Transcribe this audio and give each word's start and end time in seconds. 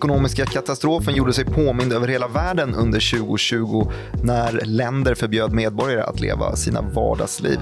Den 0.00 0.10
ekonomiska 0.10 0.46
katastrofen 0.46 1.14
gjorde 1.14 1.32
sig 1.32 1.44
påmind 1.44 1.92
över 1.92 2.08
hela 2.08 2.28
världen 2.28 2.74
under 2.74 3.18
2020 3.18 3.92
när 4.22 4.60
länder 4.64 5.14
förbjöd 5.14 5.52
medborgare 5.52 6.02
att 6.02 6.20
leva 6.20 6.56
sina 6.56 6.82
vardagsliv. 6.82 7.58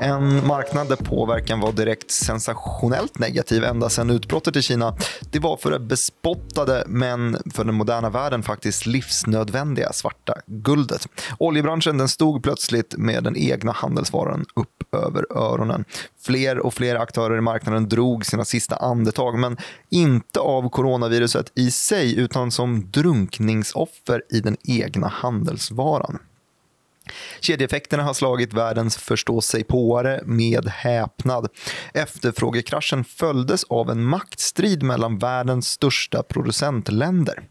En 0.00 0.46
marknad 0.46 0.88
där 0.88 0.96
påverkan 0.96 1.60
var 1.60 1.72
direkt 1.72 2.10
sensationellt 2.10 3.18
negativ 3.18 3.64
ända 3.64 3.88
sedan 3.88 4.10
utbrottet 4.10 4.56
i 4.56 4.62
Kina. 4.62 4.96
Det 5.30 5.38
var 5.38 5.56
för 5.56 5.70
det 5.70 5.78
bespottade, 5.78 6.84
men 6.86 7.36
för 7.54 7.64
den 7.64 7.74
moderna 7.74 8.10
världen 8.10 8.42
faktiskt 8.42 8.86
livsnödvändiga 8.86 9.92
svarta 9.92 10.34
guldet. 10.46 11.08
Oljebranschen 11.38 11.98
den 11.98 12.08
stod 12.08 12.42
plötsligt 12.42 12.94
med 12.98 13.24
den 13.24 13.36
egna 13.36 13.72
handelsvaran 13.72 14.44
upp 14.56 14.75
över 14.96 15.36
öronen. 15.36 15.84
Fler 16.22 16.58
och 16.58 16.74
fler 16.74 16.96
aktörer 16.96 17.38
i 17.38 17.40
marknaden 17.40 17.88
drog 17.88 18.26
sina 18.26 18.44
sista 18.44 18.76
andetag, 18.76 19.38
men 19.38 19.56
inte 19.90 20.40
av 20.40 20.68
coronaviruset 20.68 21.52
i 21.54 21.70
sig 21.70 22.18
utan 22.18 22.50
som 22.50 22.90
drunkningsoffer 22.90 24.22
i 24.30 24.40
den 24.40 24.56
egna 24.64 25.08
handelsvaran. 25.08 26.18
Kedjeeffekterna 27.40 28.02
har 28.02 28.14
slagit 28.14 28.52
världens 28.52 28.96
förståsigpåare 28.96 30.20
med 30.24 30.68
häpnad. 30.68 31.48
Efterfrågekraschen 31.94 33.04
följdes 33.04 33.64
av 33.64 33.90
en 33.90 34.04
maktstrid 34.04 34.82
mellan 34.82 35.18
världens 35.18 35.68
största 35.68 36.22
producentländer. 36.22 37.44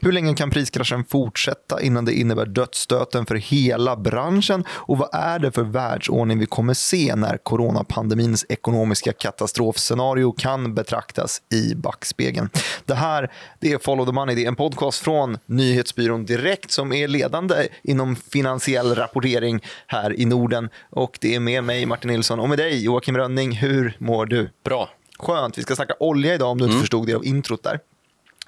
Hur 0.00 0.12
länge 0.12 0.34
kan 0.34 0.50
priskraschen 0.50 1.04
fortsätta 1.04 1.80
innan 1.82 2.04
det 2.04 2.12
innebär 2.12 2.46
dödsstöten 2.46 3.26
för 3.26 3.34
hela 3.34 3.96
branschen? 3.96 4.64
Och 4.70 4.98
vad 4.98 5.08
är 5.12 5.38
det 5.38 5.52
för 5.52 5.62
världsordning 5.62 6.38
vi 6.38 6.46
kommer 6.46 6.74
se 6.74 7.14
när 7.16 7.36
coronapandemins 7.36 8.46
ekonomiska 8.48 9.12
katastrofscenario 9.12 10.32
kan 10.32 10.74
betraktas 10.74 11.42
i 11.52 11.74
backspegeln? 11.74 12.48
Det 12.84 12.94
här 12.94 13.30
det 13.60 13.72
är 13.72 13.78
Follow 13.78 14.06
the 14.06 14.12
Money, 14.12 14.34
det 14.34 14.44
är 14.44 14.48
en 14.48 14.56
podcast 14.56 14.98
från 15.04 15.38
nyhetsbyrån 15.46 16.24
Direkt 16.24 16.70
som 16.70 16.92
är 16.92 17.08
ledande 17.08 17.68
inom 17.82 18.16
finansiell 18.16 18.94
rapportering 18.94 19.60
här 19.86 20.20
i 20.20 20.24
Norden. 20.24 20.68
Och 20.90 21.18
det 21.20 21.34
är 21.34 21.40
med 21.40 21.64
mig 21.64 21.86
Martin 21.86 22.10
Nilsson 22.10 22.40
och 22.40 22.48
med 22.48 22.58
dig 22.58 22.84
Joakim 22.84 23.16
Rönning. 23.16 23.52
Hur 23.52 23.96
mår 23.98 24.26
du? 24.26 24.50
Bra. 24.64 24.88
Skönt. 25.18 25.58
Vi 25.58 25.62
ska 25.62 25.76
snacka 25.76 25.94
olja 26.00 26.34
idag 26.34 26.50
om 26.50 26.58
du 26.58 26.64
inte 26.64 26.72
Mm. 26.72 26.80
förstod 26.82 27.06
det 27.06 27.14
av 27.14 27.24
introt 27.24 27.62
där. 27.62 27.78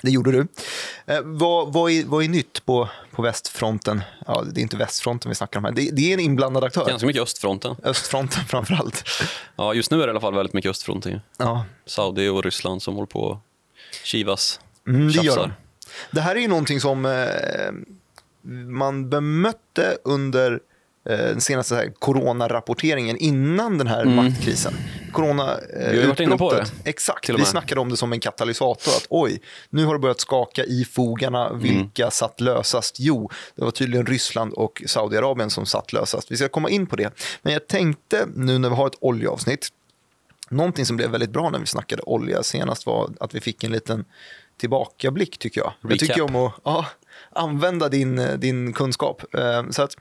Det 0.03 0.11
gjorde 0.11 0.33
du. 0.33 0.47
Eh, 1.06 1.20
vad, 1.25 1.72
vad, 1.72 1.91
är, 1.91 2.05
vad 2.05 2.25
är 2.25 2.28
nytt 2.28 2.67
på, 2.67 2.89
på 3.11 3.22
västfronten? 3.22 4.03
Ja, 4.27 4.45
det 4.53 4.61
är 4.61 4.62
inte 4.62 4.77
västfronten 4.77 5.28
vi 5.28 5.34
snackar 5.34 5.58
om 5.58 5.64
här. 5.64 5.72
Det, 5.72 5.91
det 5.91 6.11
är 6.11 6.14
en 6.14 6.20
inblandad 6.20 6.64
aktör. 6.64 6.86
Ganska 6.86 7.06
mycket 7.06 7.22
östfronten. 7.22 7.77
Östfronten 7.83 8.45
framför 8.45 8.75
allt. 8.75 9.05
Ja, 9.56 9.75
just 9.75 9.91
nu 9.91 9.97
är 9.97 10.06
det 10.06 10.06
i 10.06 10.11
alla 10.11 10.20
fall 10.20 10.34
väldigt 10.34 10.53
mycket 10.53 10.70
östfronten. 10.70 11.20
Ja, 11.39 11.64
Saudi 11.86 12.28
och 12.28 12.45
Ryssland 12.45 12.83
som 12.83 12.95
håller 12.95 13.06
på 13.06 13.20
och 13.20 13.39
kivas. 14.05 14.61
mm, 14.89 15.12
det 15.12 15.23
gör 15.23 15.36
de. 15.36 15.53
Det 16.11 16.20
här 16.20 16.36
är 16.36 16.41
ju 16.41 16.48
någonting 16.48 16.80
som 16.80 17.06
eh, 17.06 17.73
man 18.67 19.11
bemötte 19.11 19.98
under 20.05 20.61
den 21.05 21.41
senaste 21.41 21.75
här, 21.75 21.92
coronarapporteringen 21.98 23.17
innan 23.17 23.78
den 23.78 23.86
här 23.86 24.05
maktkrisen. 24.05 24.75
Corona, 25.12 25.53
eh, 25.53 25.58
Mm. 25.83 25.92
Vi 25.92 26.00
har 26.00 26.08
varit 26.08 26.20
inne 26.20 26.36
på 26.36 26.53
det, 26.53 26.64
Exakt, 26.84 27.31
vi 27.31 27.45
snackade 27.45 27.81
om 27.81 27.89
det 27.89 27.97
som 27.97 28.12
en 28.12 28.20
katalysator. 28.20 28.92
Att 28.97 29.06
oj, 29.08 29.41
nu 29.70 29.84
har 29.84 29.92
det 29.95 29.98
börjat 29.98 30.20
skaka 30.20 30.64
i 30.64 30.85
fogarna. 30.85 31.46
Mm. 31.48 31.61
Vilka 31.61 32.11
satt 32.11 32.41
lösast? 32.41 32.96
Jo, 32.98 33.30
det 33.57 33.64
var 33.64 33.70
tydligen 33.70 34.07
Ryssland 34.07 34.52
och 34.52 34.83
Saudiarabien 34.86 35.51
som 35.51 35.67
satt 35.67 35.92
lösast. 35.92 36.30
Vi 36.30 36.36
ska 36.36 36.48
komma 36.48 36.70
in 36.70 36.86
på 36.86 36.96
det. 36.96 37.14
Men 37.42 37.52
jag 37.52 37.67
tänkte 37.67 38.27
nu 38.35 38.58
när 38.58 38.68
vi 38.68 38.74
har 38.74 38.86
ett 38.86 38.98
oljeavsnitt. 39.01 39.68
Någonting 40.48 40.86
som 40.86 40.96
blev 40.96 41.11
väldigt 41.11 41.30
bra 41.30 41.51
när 41.51 41.58
vi 41.58 41.67
snackade 41.67 42.02
olja 42.02 42.42
senast 42.42 42.86
var 42.86 43.11
att 43.20 43.35
vi 43.35 43.41
fick 43.41 43.64
en 43.64 43.73
liten 43.73 44.05
tillbakablick 44.57 45.39
tycker 45.39 45.61
jag. 45.61 45.73
Jag 45.80 45.92
Recap. 45.92 46.08
tycker 46.08 46.23
om 46.23 46.36
att 46.36 46.52
ja, 46.64 46.86
använda 47.33 47.89
din, 47.89 48.20
din 48.40 48.73
kunskap. 48.73 49.34
Eh, 49.34 49.62
Så 49.70 49.83
att 49.83 49.96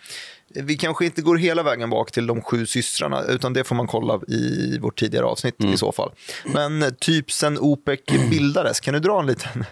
vi 0.56 0.78
kanske 0.78 1.06
inte 1.06 1.22
går 1.22 1.38
hela 1.38 1.64
vägen 1.64 1.90
bak 1.90 2.12
till 2.12 2.28
de 2.28 2.42
sju 2.42 2.66
systrarna 2.66 3.24
utan 3.24 3.54
det 3.54 3.64
får 3.64 3.76
man 3.76 3.88
kolla 3.88 4.20
i 4.28 4.78
vårt 4.82 5.00
tidigare 5.00 5.26
avsnitt 5.26 5.60
Mm. 5.60 5.74
i 5.74 5.78
så 5.78 5.92
fall. 5.92 6.12
Men 6.46 6.84
eh, 6.84 6.90
typ 6.90 7.32
sen 7.32 7.58
OPEC 7.60 8.00
bildades, 8.30 8.80
kan 8.80 8.94
du 8.94 9.00
dra 9.00 9.20
en 9.20 9.26
liten 9.28 9.66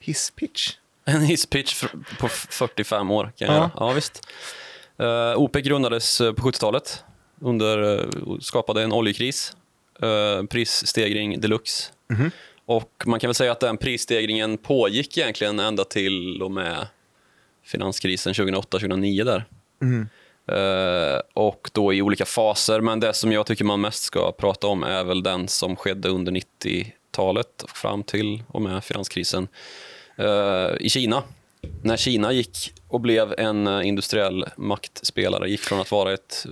hisspitch? 0.00 0.70
En 1.04 1.20
hisspitch 1.20 1.84
på 2.18 2.26
f- 2.26 2.46
45 2.50 3.10
år 3.10 3.32
kan 3.36 3.48
jag 3.48 3.56
Ja. 3.56 3.58
göra. 3.60 3.70
Ja, 3.76 3.92
visst. 3.92 4.26
Uh, 5.02 5.36
OPEC 5.36 5.64
grundades 5.64 6.20
eh, 6.20 6.32
på 6.32 6.42
70-talet 6.42 7.04
under, 7.40 7.98
eh, 7.98 8.08
skapade 8.40 8.82
en 8.82 8.92
oljekris. 8.92 9.52
Uh, 10.02 10.46
prisstegring 10.46 11.40
deluxe. 11.40 11.92
Mhm. 12.10 12.30
Och 12.70 13.02
man 13.06 13.20
kan 13.20 13.28
väl 13.28 13.34
säga 13.34 13.52
att 13.52 13.60
den 13.60 13.76
prisstegringen 13.76 14.58
pågick 14.58 15.18
egentligen 15.18 15.60
ända 15.60 15.84
till 15.84 16.42
och 16.42 16.50
med 16.50 16.86
finanskrisen 17.64 18.32
2008-2009 18.32 19.24
där. 19.24 19.44
Mm. 19.82 20.08
Eh, 20.46 21.20
och 21.34 21.70
då 21.72 21.92
i 21.92 22.02
olika 22.02 22.24
faser. 22.24 22.80
Men 22.80 23.00
det 23.00 23.12
som 23.12 23.32
jag 23.32 23.46
tycker 23.46 23.64
man 23.64 23.80
mest 23.80 24.02
ska 24.02 24.32
prata 24.32 24.66
om 24.66 24.82
är 24.82 25.04
väl 25.04 25.22
den 25.22 25.48
som 25.48 25.76
skedde 25.76 26.08
under 26.08 26.32
90-talet 26.32 27.62
och 27.62 27.70
fram 27.70 28.02
till 28.02 28.42
och 28.48 28.62
med 28.62 28.84
finanskrisen 28.84 29.48
eh, 30.16 30.70
i 30.80 30.88
Kina. 30.90 31.22
När 31.82 31.96
Kina 31.96 32.32
gick 32.32 32.72
och 32.88 33.00
blev 33.00 33.34
en 33.38 33.66
eh, 33.66 33.88
industriell 33.88 34.44
maktspelare, 34.56 35.50
gick 35.50 35.60
från 35.60 35.80
att 35.80 35.90
vara 35.90 36.12
ett 36.12 36.46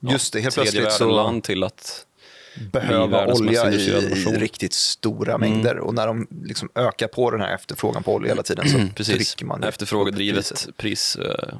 Just 0.00 0.32
det, 0.32 0.40
helt 0.40 0.54
tredje 0.54 0.72
plötsligt 0.72 0.92
så- 0.92 1.04
världen-land 1.04 1.44
till 1.44 1.64
att 1.64 2.06
behöva 2.54 3.26
olja 3.26 3.72
i, 3.72 3.90
riktigt 4.26 4.72
stora 4.72 5.38
mängder. 5.38 5.78
Och 5.78 5.94
när 5.94 6.06
de 6.06 6.26
liksom 6.44 6.68
ökar 6.74 7.08
på 7.08 7.30
den 7.30 7.40
här 7.40 7.54
efterfrågan 7.54 8.02
på 8.02 8.14
olja 8.14 8.28
hela 8.28 8.42
tiden 8.42 8.68
så 8.68 8.78
Precis. 8.96 9.34
trycker 9.34 9.46
man 9.46 9.64
Efterfrågedrivet 9.64 10.68
pris, 10.76 11.16
eh, 11.16 11.54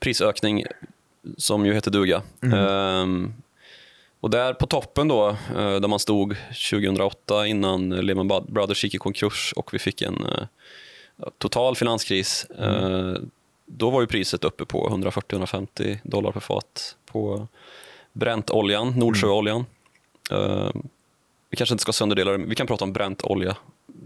prisökning 0.00 0.64
som 1.36 1.66
ju 1.66 1.74
heter 1.74 1.90
duga. 1.90 2.22
Mm. 2.42 2.58
Ehm, 2.58 3.34
och 4.20 4.30
där 4.30 4.54
på 4.54 4.66
toppen 4.66 5.08
då, 5.08 5.28
eh, 5.28 5.74
där 5.80 5.88
man 5.88 5.98
stod 5.98 6.36
2008 6.70 7.46
innan 7.46 7.90
Lehman 7.90 8.28
Brothers 8.48 8.84
gick 8.84 8.94
i 8.94 8.98
konkurs 8.98 9.52
och 9.56 9.74
vi 9.74 9.78
fick 9.78 10.02
en 10.02 10.26
eh, 10.26 10.46
total 11.38 11.76
finanskris. 11.76 12.46
Mm. 12.58 13.30
då 13.66 13.90
var 13.90 14.00
ju 14.00 14.06
priset 14.06 14.44
uppe 14.44 14.64
på 14.64 14.88
140-150 14.88 15.98
dollar 16.02 16.32
per 16.32 16.40
fat 16.40 16.96
på 17.06 17.48
Brentoljan, 18.12 18.98
Nordsjöoljan. 18.98 19.64
Ehm, 20.32 20.82
vi 21.50 21.56
kanske 21.56 21.72
inte 21.74 21.82
ska 21.82 21.92
sönderdela 21.92 22.30
det, 22.32 22.38
men 22.38 22.48
vi 22.48 22.54
kan 22.54 22.66
prata 22.66 22.84
om 22.84 22.92
Brentolja 22.92 23.56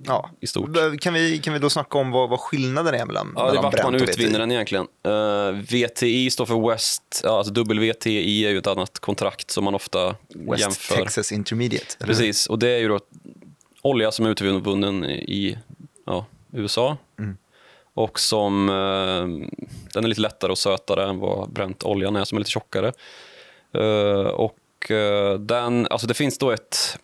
Ja. 0.04 0.30
i 0.40 0.46
stort. 0.46 1.00
Kan 1.00 1.14
vi, 1.14 1.38
kan 1.38 1.52
vi 1.52 1.58
då 1.58 1.70
snacka 1.70 1.98
om 1.98 2.10
vad, 2.10 2.28
vad 2.30 2.40
skillnaden 2.40 2.94
är 2.94 3.06
mellan, 3.06 3.32
Ja, 3.36 3.42
det 3.42 3.48
är 3.48 3.52
mellan 3.54 3.62
vart 3.64 3.82
man 3.84 3.94
och 3.94 4.00
utvinner 4.00 4.30
VTI? 4.30 4.38
den 4.38 4.52
egentligen. 4.52 4.86
Eh, 5.02 5.50
VTI 5.52 6.30
står 6.30 6.46
för 6.46 6.68
West, 6.70 7.20
ja, 7.24 7.38
alltså 7.38 7.52
WTI 7.62 8.44
är 8.46 8.50
ju 8.50 8.58
ett 8.58 8.66
annat 8.66 8.98
kontrakt 8.98 9.50
som 9.50 9.64
man 9.64 9.74
ofta 9.74 10.14
West 10.28 10.60
jämför. 10.60 10.96
Texas 10.96 11.32
Intermediate. 11.32 11.86
eller? 11.98 12.06
Precis, 12.06 12.46
och 12.46 12.58
det 12.58 12.68
är 12.68 12.78
ju 12.78 12.88
då 12.88 13.00
olja 13.82 14.12
som 14.12 14.26
är 14.26 14.30
utvunnen 14.30 15.04
i 15.04 15.58
ja, 16.06 16.26
USA. 16.52 16.96
Mm. 17.18 17.36
Och 17.94 18.20
som, 18.20 18.68
eh, 18.68 19.48
den 19.94 20.04
är 20.04 20.08
lite 20.08 20.20
lättare 20.20 20.50
och 20.52 20.58
sötare 20.58 21.08
än 21.08 21.18
vad 21.18 21.50
Brent-oljan 21.50 22.16
är 22.16 22.24
som 22.24 22.36
är 22.36 22.40
lite 22.40 22.50
tjockare. 22.50 22.92
Eh, 23.74 24.26
och 24.30 24.56
eh, 24.90 25.34
den, 25.34 25.86
alltså 25.90 26.06
det 26.06 26.14
finns 26.14 26.38
då 26.38 26.50
ett, 26.50 26.98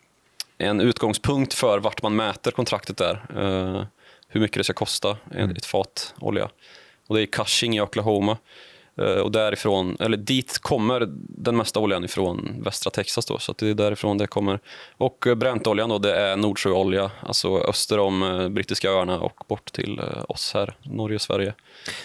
en 0.58 0.80
utgångspunkt 0.80 1.54
för 1.54 1.78
vart 1.78 2.02
man 2.02 2.16
mäter 2.16 2.50
kontraktet 2.50 2.96
där. 2.96 3.24
Eh, 3.36 3.84
hur 4.28 4.40
mycket 4.40 4.56
det 4.58 4.64
ska 4.64 4.72
kosta, 4.72 5.16
Mm. 5.34 5.50
ett 5.50 5.66
fat 5.66 6.14
olja. 6.20 6.48
Och 7.06 7.16
det 7.16 7.22
är 7.22 7.26
Cushing 7.26 7.76
i 7.76 7.80
Oklahoma. 7.80 8.38
Eh, 8.98 9.04
och 9.04 9.32
därifrån, 9.32 9.96
eller 10.00 10.16
dit 10.16 10.58
kommer 10.58 11.08
den 11.28 11.56
mesta 11.56 11.80
oljan 11.80 12.04
ifrån 12.04 12.62
västra 12.64 12.90
Texas. 12.90 13.26
Då, 13.26 13.38
så 13.38 13.54
det 13.58 13.68
är 13.70 13.74
därifrån 13.74 14.18
det 14.18 14.26
kommer. 14.26 14.60
Och 14.96 15.26
eh, 15.26 15.34
Brentoljan 15.34 15.88
då, 15.88 15.98
det 15.98 16.14
är 16.20 16.36
Nordsjöolja, 16.36 17.10
alltså 17.26 17.58
öster 17.58 17.98
om 17.98 18.22
eh, 18.22 18.48
Brittiska 18.48 18.90
öarna 18.90 19.20
och 19.20 19.44
bort 19.48 19.72
till 19.72 20.00
oss 20.28 20.54
här, 20.54 20.76
Norge 20.82 21.14
och 21.14 21.20
Sverige. 21.22 21.54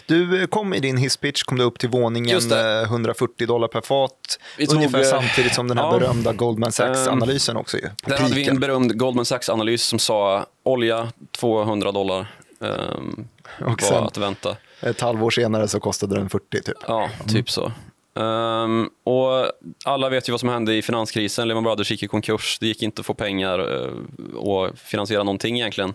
Du 0.06 0.48
kom 0.48 0.74
i 0.74 0.80
din 0.80 0.98
hisspitch 0.98 1.44
kom 1.44 1.58
du 1.58 1.64
upp 1.64 1.80
till 1.80 1.90
våningen 1.90 2.30
Just 2.30 2.50
det. 2.50 2.78
eh, 2.82 2.84
140 2.84 3.48
dollar 3.48 3.68
per 3.68 3.82
fat. 3.82 4.40
Vi 4.58 4.68
tog, 4.68 4.76
Ungefär 4.76 5.04
samtidigt 5.04 5.54
som 5.56 5.68
den 5.68 5.78
här 5.78 5.86
ja. 5.86 6.00
berömda 6.00 6.34
Goldman 6.34 6.72
Sachs-analysen 6.72 7.58
också. 7.58 7.78
Ju, 7.78 7.90
Där 8.06 8.18
hade 8.18 8.36
vi 8.36 8.48
en 8.48 8.60
berömd 8.60 8.98
Goldman 9.00 9.26
Sachs-analys 9.26 9.84
som 9.84 10.00
sa 10.00 10.46
olja 10.64 11.08
200 11.32 11.92
dollar 11.92 12.28
ehm, 12.62 13.28
Och 13.60 13.68
var 13.70 13.76
sen- 13.78 14.04
att 14.04 14.18
vänta. 14.18 14.56
Ett 14.82 15.02
halvår 15.02 15.30
senare 15.30 15.68
så 15.68 15.80
kostade 15.80 16.16
den 16.16 16.30
40 16.30 16.62
typ. 16.62 16.78
Ja, 16.88 17.10
typ 17.28 17.50
så. 17.50 17.72
Ehm, 18.16 18.90
och 19.04 19.52
alla 19.86 20.10
vet 20.10 20.30
ju 20.30 20.32
vad 20.32 20.40
som 20.40 20.50
hände 20.50 20.76
i 20.76 20.82
finanskrisen. 20.82 21.48
Lehman 21.48 21.64
Brothers 21.64 21.92
gick 21.92 22.04
i 22.04 22.08
konkurs. 22.08 22.58
Det 22.60 22.68
gick 22.68 22.84
inte 22.84 23.00
att 23.00 23.06
få 23.06 23.14
pengar 23.14 23.60
uh, 23.60 24.36
och 24.36 24.78
finansiera 24.78 25.24
någonting 25.24 25.56
egentligen 25.56 25.94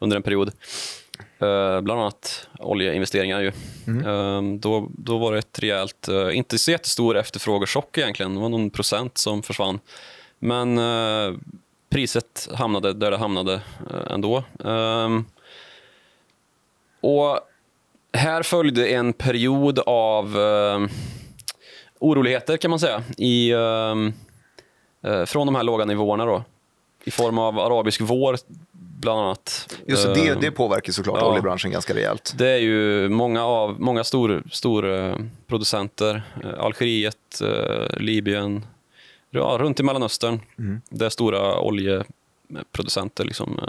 under 0.00 0.16
en 0.16 0.22
period. 0.22 0.52
Eh, 1.38 1.80
bland 1.80 2.00
annat 2.00 2.48
oljeinvesteringar. 2.58 3.40
Ju. 3.40 3.52
Ehm, 4.06 4.60
då, 4.60 4.88
då 4.98 5.18
var 5.18 5.32
det 5.32 5.38
ett 5.38 5.58
rejält, 5.58 6.08
eh, 6.08 6.36
inte 6.36 6.58
så 6.58 6.70
jättestor 6.70 7.16
efterfrågechock 7.16 7.98
egentligen. 7.98 8.34
Det 8.34 8.40
var 8.40 8.48
någon 8.48 8.70
procent 8.70 9.18
som 9.18 9.42
försvann. 9.42 9.80
Men 10.38 10.78
eh, 10.78 11.38
priset 11.90 12.48
hamnade 12.54 12.92
där 12.92 13.10
det 13.10 13.16
hamnade 13.16 13.54
eh, 13.54 14.12
ändå. 14.14 14.44
Ehm, 14.64 15.24
och 17.00 17.40
här 18.12 18.42
följde 18.42 18.88
en 18.88 19.12
period 19.12 19.78
av 19.86 20.36
uh, 20.36 20.88
oroligheter 21.98 22.56
kan 22.56 22.70
man 22.70 22.80
säga. 22.80 23.02
I, 23.16 23.54
uh, 23.54 23.94
uh, 25.06 25.24
från 25.24 25.46
de 25.46 25.54
här 25.54 25.62
låga 25.62 25.84
nivåerna 25.84 26.24
då. 26.24 26.44
I 27.04 27.10
form 27.10 27.38
av 27.38 27.58
arabisk 27.58 28.00
vår 28.00 28.36
bland 28.72 29.20
annat. 29.20 29.76
Just 29.86 30.06
det, 30.06 30.14
det, 30.14 30.40
det 30.40 30.50
påverkar 30.50 30.92
såklart 30.92 31.18
ja, 31.20 31.30
oljebranschen 31.30 31.70
ganska 31.70 31.94
rejält. 31.94 32.34
Det 32.36 32.48
är 32.48 32.58
ju 32.58 33.08
många, 33.08 33.44
av, 33.44 33.80
många 33.80 34.04
stor, 34.04 34.42
stor 34.50 35.14
producenter, 35.46 36.22
Algeriet, 36.58 37.42
Libyen, 37.96 38.66
ja, 39.30 39.56
runt 39.60 39.80
i 39.80 39.82
Mellanöstern, 39.82 40.40
mm. 40.58 40.80
där 40.90 41.08
stora 41.08 41.58
oljeproducenter 41.58 43.24
liksom, 43.24 43.60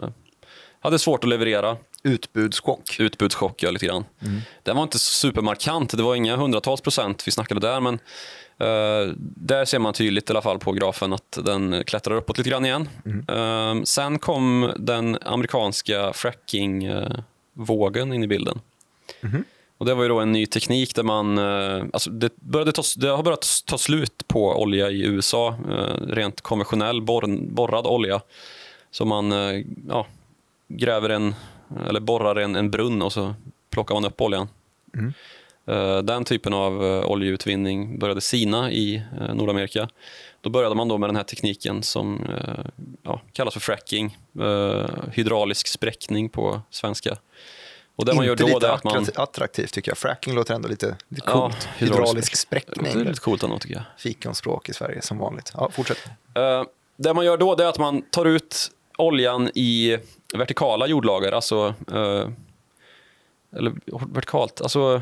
hade 0.83 0.99
svårt 0.99 1.23
att 1.23 1.29
leverera. 1.29 1.77
Utbudschock. 2.03 2.99
Utbudschock, 2.99 3.63
ja, 3.63 3.71
lite 3.71 3.85
grann. 3.85 4.05
Mm. 4.21 4.41
Den 4.63 4.75
var 4.75 4.83
inte 4.83 4.99
supermarkant, 4.99 5.97
det 5.97 6.03
var 6.03 6.15
inga 6.15 6.35
hundratals 6.35 6.81
procent 6.81 7.27
vi 7.27 7.31
snackade 7.31 7.59
där, 7.59 7.79
men 7.79 7.93
uh, 7.93 9.13
där 9.17 9.65
ser 9.65 9.79
man 9.79 9.93
tydligt 9.93 10.29
i 10.29 10.33
alla 10.33 10.41
fall 10.41 10.59
på 10.59 10.71
grafen 10.71 11.13
att 11.13 11.39
den 11.45 11.83
klättrar 11.83 12.15
uppåt 12.15 12.37
lite 12.37 12.49
grann 12.49 12.65
igen. 12.65 12.89
Mm. 13.05 13.25
Uh, 13.29 13.83
sen 13.83 14.19
kom 14.19 14.73
den 14.77 15.17
amerikanska 15.21 16.13
fracking-vågen 16.13 18.13
in 18.13 18.23
i 18.23 18.27
bilden. 18.27 18.59
Mm. 19.21 19.43
Och 19.77 19.85
Det 19.85 19.93
var 19.93 20.03
ju 20.03 20.09
då 20.09 20.19
en 20.19 20.31
ny 20.31 20.45
teknik 20.45 20.95
där 20.95 21.03
man... 21.03 21.37
Uh, 21.37 21.85
alltså 21.93 22.09
det, 22.09 22.35
började 22.35 22.71
ta, 22.71 22.83
det 22.97 23.07
har 23.07 23.23
börjat 23.23 23.63
ta 23.65 23.77
slut 23.77 24.27
på 24.27 24.61
olja 24.61 24.89
i 24.89 25.05
USA, 25.05 25.55
rent 26.07 26.41
konventionell 26.41 27.01
borr, 27.01 27.53
borrad 27.53 27.87
olja. 27.87 28.21
Så 28.91 29.05
man 29.05 29.31
ja, 29.89 30.07
gräver 30.67 31.09
en, 31.09 31.35
eller 31.87 31.99
borrar 31.99 32.35
en, 32.35 32.55
en 32.55 32.71
brunn 32.71 33.01
och 33.01 33.13
så 33.13 33.35
plockar 33.69 33.95
man 33.95 34.05
upp 34.05 34.21
oljan. 34.21 34.47
Mm. 34.93 35.13
Eh, 35.65 35.97
den 35.97 36.25
typen 36.25 36.53
av 36.53 36.85
eh, 36.85 37.05
oljeutvinning 37.05 37.99
började 37.99 38.21
sina 38.21 38.71
i 38.71 38.95
eh, 38.95 39.35
Nordamerika. 39.35 39.89
Då 40.41 40.49
började 40.49 40.75
man 40.75 40.87
då 40.87 40.97
med 40.97 41.09
den 41.09 41.15
här 41.15 41.23
tekniken 41.23 41.83
som 41.83 42.27
ja, 43.03 43.21
kallas 43.33 43.53
för 43.53 43.61
fracking, 43.61 44.17
hydraulisk 45.11 45.67
spräckning 45.67 46.29
på 46.29 46.61
svenska. 46.69 47.17
Och 47.95 48.05
det 48.05 48.13
man 48.13 48.25
gör 48.25 48.35
då 48.35 48.47
lite 48.47 48.71
att 48.71 48.83
man... 48.83 49.05
attraktivt 49.15 49.73
tycker 49.73 49.91
jag. 49.91 49.97
Fracking 49.97 50.35
låter 50.35 50.53
ändå 50.53 50.67
lite, 50.67 50.97
lite 51.07 51.27
coolt. 51.27 51.55
Ja, 51.79 51.85
hydraulisk 51.85 52.35
spräckning. 52.35 52.93
Det 52.93 52.99
är 52.99 53.05
lite 53.05 53.19
coolt 53.19 53.43
ändå 53.43 53.59
tycker 53.59 53.75
jag. 53.75 53.83
Fikonspråk 53.97 54.69
i 54.69 54.73
Sverige 54.73 55.01
som 55.01 55.17
vanligt. 55.17 55.51
Ja, 55.53 55.69
fortsätt. 55.73 55.97
det 56.97 57.13
man 57.13 57.25
gör 57.25 57.37
då 57.37 57.57
är 57.57 57.65
att 57.65 57.79
man 57.79 58.01
tar 58.01 58.25
ut 58.25 58.71
oljan 58.97 59.49
i 59.55 59.97
vertikala 60.37 60.87
jordlager, 60.87 61.31
alltså... 61.31 61.73
Eh, 61.91 62.27
eller 63.57 63.73
vertikalt, 64.13 64.61
alltså... 64.61 65.01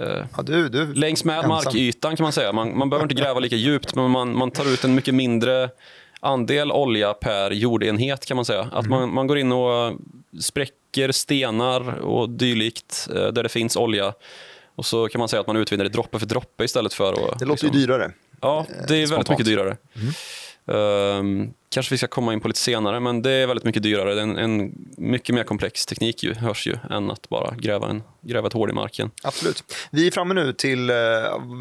Eh, 0.00 0.24
ja, 0.36 0.42
du, 0.42 0.68
du, 0.68 0.94
längs 0.94 1.24
med 1.24 1.36
ensam. 1.36 1.48
markytan 1.48 2.16
kan 2.16 2.24
man 2.24 2.32
säga. 2.32 2.52
Man, 2.52 2.78
man 2.78 2.90
behöver 2.90 3.04
inte 3.04 3.22
gräva 3.22 3.40
lika 3.40 3.56
djupt, 3.56 3.94
men 3.94 4.10
man, 4.10 4.36
man 4.36 4.50
tar 4.50 4.72
ut 4.72 4.84
en 4.84 4.94
mycket 4.94 5.14
mindre 5.14 5.70
andel 6.20 6.72
olja 6.72 7.14
per 7.14 7.50
jordenhet 7.50 8.26
kan 8.26 8.36
man 8.36 8.44
säga. 8.44 8.60
Att 8.60 8.86
mm. 8.86 8.90
man, 8.90 9.14
man 9.14 9.26
går 9.26 9.38
in 9.38 9.52
och 9.52 9.96
spräcker 10.40 11.12
stenar 11.12 12.00
och 12.00 12.30
dylikt 12.30 13.08
eh, 13.14 13.26
där 13.26 13.42
det 13.42 13.48
finns 13.48 13.76
olja. 13.76 14.12
Och 14.74 14.86
så 14.86 15.08
kan 15.08 15.18
man 15.18 15.28
säga 15.28 15.40
att 15.40 15.46
man 15.46 15.56
utvinner 15.56 15.84
det 15.84 15.90
droppe 15.90 16.18
för 16.18 16.26
droppe 16.26 16.64
istället 16.64 16.94
för 16.94 17.12
att... 17.12 17.38
Det 17.38 17.44
låter 17.44 17.64
liksom, 17.64 17.80
ju 17.80 17.86
dyrare. 17.86 18.12
Ja, 18.40 18.66
det 18.68 18.74
är 18.74 18.86
väldigt 18.86 19.08
Spontant. 19.08 19.28
mycket 19.28 19.46
dyrare. 19.46 19.76
Mm. 19.96 20.12
Um, 20.64 21.54
kanske 21.68 21.94
vi 21.94 21.98
ska 21.98 22.06
komma 22.06 22.32
in 22.32 22.40
på 22.40 22.48
lite 22.48 22.60
senare, 22.60 23.00
men 23.00 23.22
det 23.22 23.30
är 23.30 23.46
väldigt 23.46 23.64
mycket 23.64 23.82
dyrare. 23.82 24.14
Det 24.14 24.20
är 24.20 24.22
en, 24.22 24.38
en 24.38 24.72
mycket 24.96 25.34
mer 25.34 25.44
komplex 25.44 25.86
teknik 25.86 26.22
ju, 26.22 26.34
hörs 26.34 26.66
ju, 26.66 26.76
än 26.90 27.10
att 27.10 27.28
bara 27.28 27.54
gräva, 27.54 27.88
en, 27.88 28.02
gräva 28.20 28.46
ett 28.46 28.52
hål 28.52 28.70
i 28.70 28.72
marken. 28.72 29.10
Absolut. 29.22 29.64
Vi 29.90 30.06
är 30.06 30.10
framme 30.10 30.34
nu 30.34 30.52
till 30.52 30.90
uh, 30.90 30.96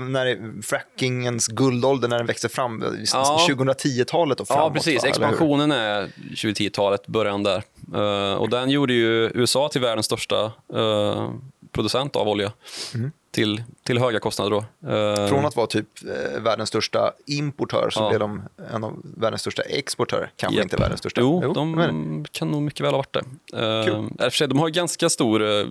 när 0.10 0.62
frackingens 0.62 1.48
guldålder, 1.48 2.08
när 2.08 2.18
den 2.18 2.28
växte 2.28 2.50
fram, 2.50 2.84
ja. 3.14 3.48
2010-talet 3.50 4.40
och 4.40 4.48
framåt. 4.48 4.64
Ja, 4.64 4.74
precis. 4.74 5.04
Va? 5.04 5.10
Expansionen 5.10 5.72
är 5.72 6.08
2010-talet, 6.36 7.08
början 7.08 7.44
där. 7.44 7.64
Uh, 7.96 8.34
och 8.34 8.50
den 8.50 8.70
gjorde 8.70 8.94
ju 8.94 9.32
USA 9.34 9.70
till 9.70 9.82
världens 9.82 10.06
största 10.06 10.52
uh, 10.74 11.32
producent 11.72 12.16
av 12.16 12.28
olja. 12.28 12.52
Mm 12.94 13.12
till, 13.32 13.64
till 13.84 13.98
höga 13.98 14.20
kostnader. 14.20 14.52
Då. 14.52 14.90
Eh, 14.90 15.28
Från 15.28 15.46
att 15.46 15.56
vara 15.56 15.68
typ 15.68 15.88
eh, 16.04 16.42
världens 16.42 16.70
största 16.70 17.14
importör 17.26 17.90
så 17.90 18.00
ja. 18.00 18.10
blev 18.10 18.20
de 18.20 18.42
en 18.74 18.84
av 18.84 19.02
världens 19.04 19.42
största 19.42 19.62
exportörer. 19.62 20.32
Kanske 20.36 20.56
yep. 20.56 20.64
inte 20.64 20.78
världens 20.78 21.00
största. 21.00 21.22
Jo, 21.22 21.42
jo 21.44 21.54
de 21.54 21.72
men... 21.72 22.26
kan 22.32 22.52
nog 22.52 22.62
mycket 22.62 22.82
väl 22.82 22.92
ha 22.92 22.98
varit 22.98 23.14
det. 23.14 23.24
Eh, 23.58 24.30
för 24.30 24.48
de 24.48 24.60
har 24.60 24.70
ganska 24.70 25.10
stor 25.10 25.44
eh, 25.44 25.68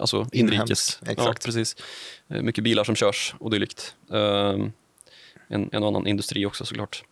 alltså, 0.00 0.26
inrikes. 0.32 0.98
Exakt. 1.02 1.18
Ja, 1.18 1.34
precis. 1.44 1.76
Eh, 2.28 2.42
mycket 2.42 2.64
bilar 2.64 2.84
som 2.84 2.94
körs 2.94 3.34
och 3.38 3.50
dylikt. 3.50 3.94
Eh, 4.12 4.56
en, 5.48 5.70
en 5.72 5.84
annan 5.84 6.06
industri 6.06 6.46
också 6.46 6.64
såklart. 6.64 7.04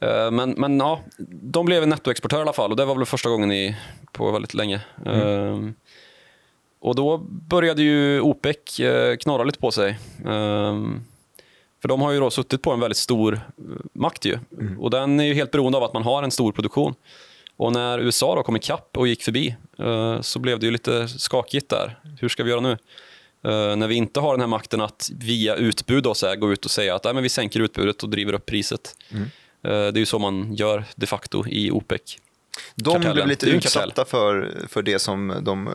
Eh, 0.00 0.30
men, 0.30 0.50
men 0.50 0.78
ja, 0.78 1.00
de 1.28 1.66
blev 1.66 1.82
en 1.82 1.88
nettoexportör 1.88 2.38
i 2.38 2.40
alla 2.40 2.52
fall 2.52 2.70
och 2.70 2.76
det 2.76 2.84
var 2.84 2.94
väl 2.94 3.06
första 3.06 3.28
gången 3.28 3.52
i, 3.52 3.76
på 4.12 4.30
väldigt 4.30 4.54
länge. 4.54 4.80
Mm. 5.06 5.74
Och 6.80 6.94
då 6.94 7.18
började 7.28 7.82
ju 7.82 8.20
OPEC 8.20 8.80
eh, 8.80 9.16
knorra 9.16 9.44
lite 9.44 9.58
på 9.58 9.70
sig. 9.70 9.98
Ehm, 10.26 11.00
för 11.82 11.88
de 11.88 12.00
har 12.00 12.12
ju 12.12 12.20
då 12.20 12.30
suttit 12.30 12.62
på 12.62 12.72
en 12.72 12.80
väldigt 12.80 12.96
stor 12.96 13.34
eh, 13.34 13.40
makt 13.92 14.24
ju. 14.24 14.38
Mm. 14.60 14.80
Och 14.80 14.90
den 14.90 15.20
är 15.20 15.24
ju 15.24 15.34
helt 15.34 15.50
beroende 15.50 15.78
av 15.78 15.84
att 15.84 15.92
man 15.92 16.02
har 16.02 16.22
en 16.22 16.30
stor 16.30 16.52
produktion. 16.52 16.94
Och 17.56 17.72
när 17.72 17.98
USA 17.98 18.34
då 18.34 18.42
kom 18.42 18.56
ikapp 18.56 18.96
och 18.96 19.08
gick 19.08 19.22
förbi 19.22 19.56
eh, 19.78 20.20
så 20.20 20.38
blev 20.38 20.58
det 20.58 20.66
ju 20.66 20.72
lite 20.72 21.08
skakigt 21.08 21.68
där. 21.68 21.98
Hur 22.20 22.28
ska 22.28 22.44
vi 22.44 22.50
göra 22.50 22.60
nu? 22.60 22.76
när 23.76 23.86
vi 23.86 23.94
inte 23.94 24.20
har 24.20 24.32
den 24.32 24.40
här 24.40 24.46
makten 24.46 24.80
att 24.80 25.10
via 25.14 25.54
utbud 25.54 26.02
då, 26.02 26.14
så 26.14 26.26
här, 26.26 26.36
gå 26.36 26.52
ut 26.52 26.64
och 26.64 26.70
säga 26.70 26.94
att 26.94 27.04
Nej, 27.04 27.14
men 27.14 27.22
vi 27.22 27.28
sänker 27.28 27.60
utbudet 27.60 28.02
och 28.02 28.08
driver 28.08 28.32
upp 28.32 28.46
priset. 28.46 28.96
Mm. 29.10 29.28
det 29.62 29.70
är 29.70 29.98
ju 29.98 30.06
så 30.06 30.18
man 30.18 30.54
gör 30.54 30.84
de 30.96 31.06
facto 31.06 31.46
i 31.46 31.70
OPEC. 31.70 32.00
De 32.74 33.00
blev 33.00 33.26
lite 33.26 33.46
utsatta 33.46 34.04
för, 34.04 34.52
för 34.68 34.82
det 34.82 34.98
som 34.98 35.34
de 35.42 35.70